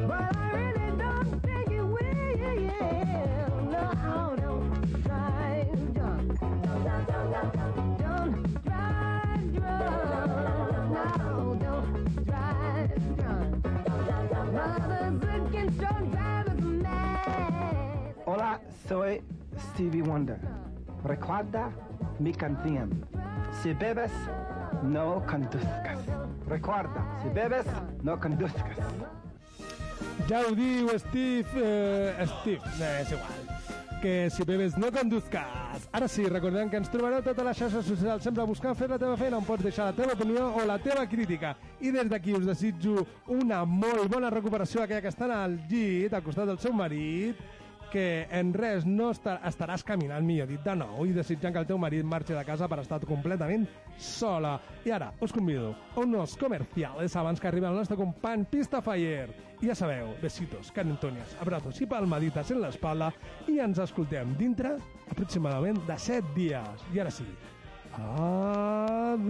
But 0.04 0.43
soy 18.88 19.22
Stevie 19.58 20.02
Wonder. 20.02 20.38
Recuerda 21.04 21.70
mi 22.18 22.32
canción. 22.32 23.04
Si 23.62 23.72
bebes, 23.72 24.12
no 24.82 25.24
conduzcas. 25.26 25.98
Recuerda, 26.46 27.18
si 27.22 27.28
bebes, 27.28 27.66
no 28.02 28.18
conduzcas. 28.18 28.78
Ja 30.28 30.40
ho 30.46 30.54
diu 30.54 30.88
Steve... 30.98 31.48
Eh, 31.56 32.26
Steve, 32.26 32.60
eh, 32.80 33.00
és 33.02 33.10
igual. 33.12 33.40
Que 34.00 34.30
si 34.30 34.44
bebes 34.44 34.76
no 34.78 34.90
conduzcas. 34.92 35.88
Ara 35.92 36.08
sí, 36.08 36.26
recordem 36.28 36.70
que 36.70 36.78
ens 36.80 36.90
trobareu 36.92 37.22
totes 37.24 37.44
les 37.44 37.58
xarxes 37.58 37.88
socials 37.88 38.24
sempre 38.24 38.44
buscant 38.48 38.76
fer 38.76 38.88
la 38.90 38.98
teva 39.00 39.16
feina 39.20 39.40
on 39.40 39.46
pots 39.48 39.64
deixar 39.64 39.90
la 39.90 39.96
teva 39.96 40.16
opinió 40.16 40.50
o 40.54 40.64
la 40.68 40.78
teva 40.78 41.06
crítica. 41.08 41.54
I 41.80 41.92
des 41.94 42.08
d'aquí 42.10 42.36
us 42.36 42.46
desitjo 42.46 43.06
una 43.32 43.64
molt 43.64 44.08
bona 44.12 44.30
recuperació 44.32 44.82
a 44.82 44.88
aquella 44.88 45.02
que 45.04 45.12
està 45.12 45.28
al 45.40 45.58
llit, 45.70 46.12
al 46.12 46.24
costat 46.24 46.52
del 46.52 46.60
seu 46.60 46.72
marit, 46.76 47.40
que 47.94 48.26
en 48.34 48.50
res 48.50 48.82
no 48.82 49.12
estar, 49.14 49.36
estaràs 49.46 49.84
caminant, 49.86 50.24
millor 50.26 50.48
dit, 50.50 50.58
de 50.64 50.74
nou, 50.74 51.04
i 51.06 51.12
desitjant 51.14 51.54
que 51.54 51.60
el 51.62 51.68
teu 51.68 51.78
marit 51.78 52.02
marxi 52.02 52.34
de 52.34 52.42
casa 52.42 52.66
per 52.66 52.80
estar 52.82 52.98
completament 53.06 53.68
sola. 54.02 54.56
I 54.82 54.90
ara 54.96 55.12
us 55.22 55.32
convido 55.32 55.76
a 55.94 56.00
unos 56.02 56.34
comerciales 56.36 57.14
abans 57.14 57.38
que 57.38 57.46
arribi 57.48 57.66
el 57.70 57.78
nostre 57.78 57.96
company 57.96 58.44
Pista 58.50 58.82
Fire. 58.82 59.30
I 59.62 59.70
ja 59.70 59.76
sabeu, 59.78 60.10
besitos, 60.20 60.72
canintonias, 60.74 61.36
abrazos 61.40 61.78
i 61.80 61.86
palmaditas 61.86 62.50
en 62.50 62.60
l'espalda 62.64 63.12
i 63.46 63.60
ens 63.62 63.78
escoltem 63.78 64.34
dintre 64.40 64.74
aproximadament 65.06 65.78
de 65.86 65.96
7 66.08 66.34
dies. 66.34 66.78
I 66.92 67.00
ara 67.04 67.14
sí, 67.14 67.28
adeu. 67.94 69.24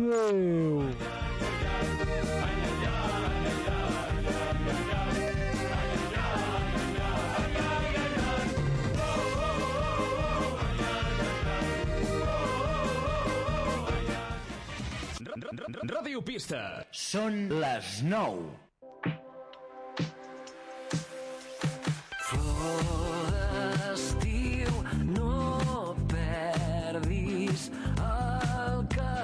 Radio 15.73 16.21
Pista. 16.21 16.85
Són 16.93 17.49
les 17.49 18.03
9. 18.05 18.53
Flor 22.29 23.04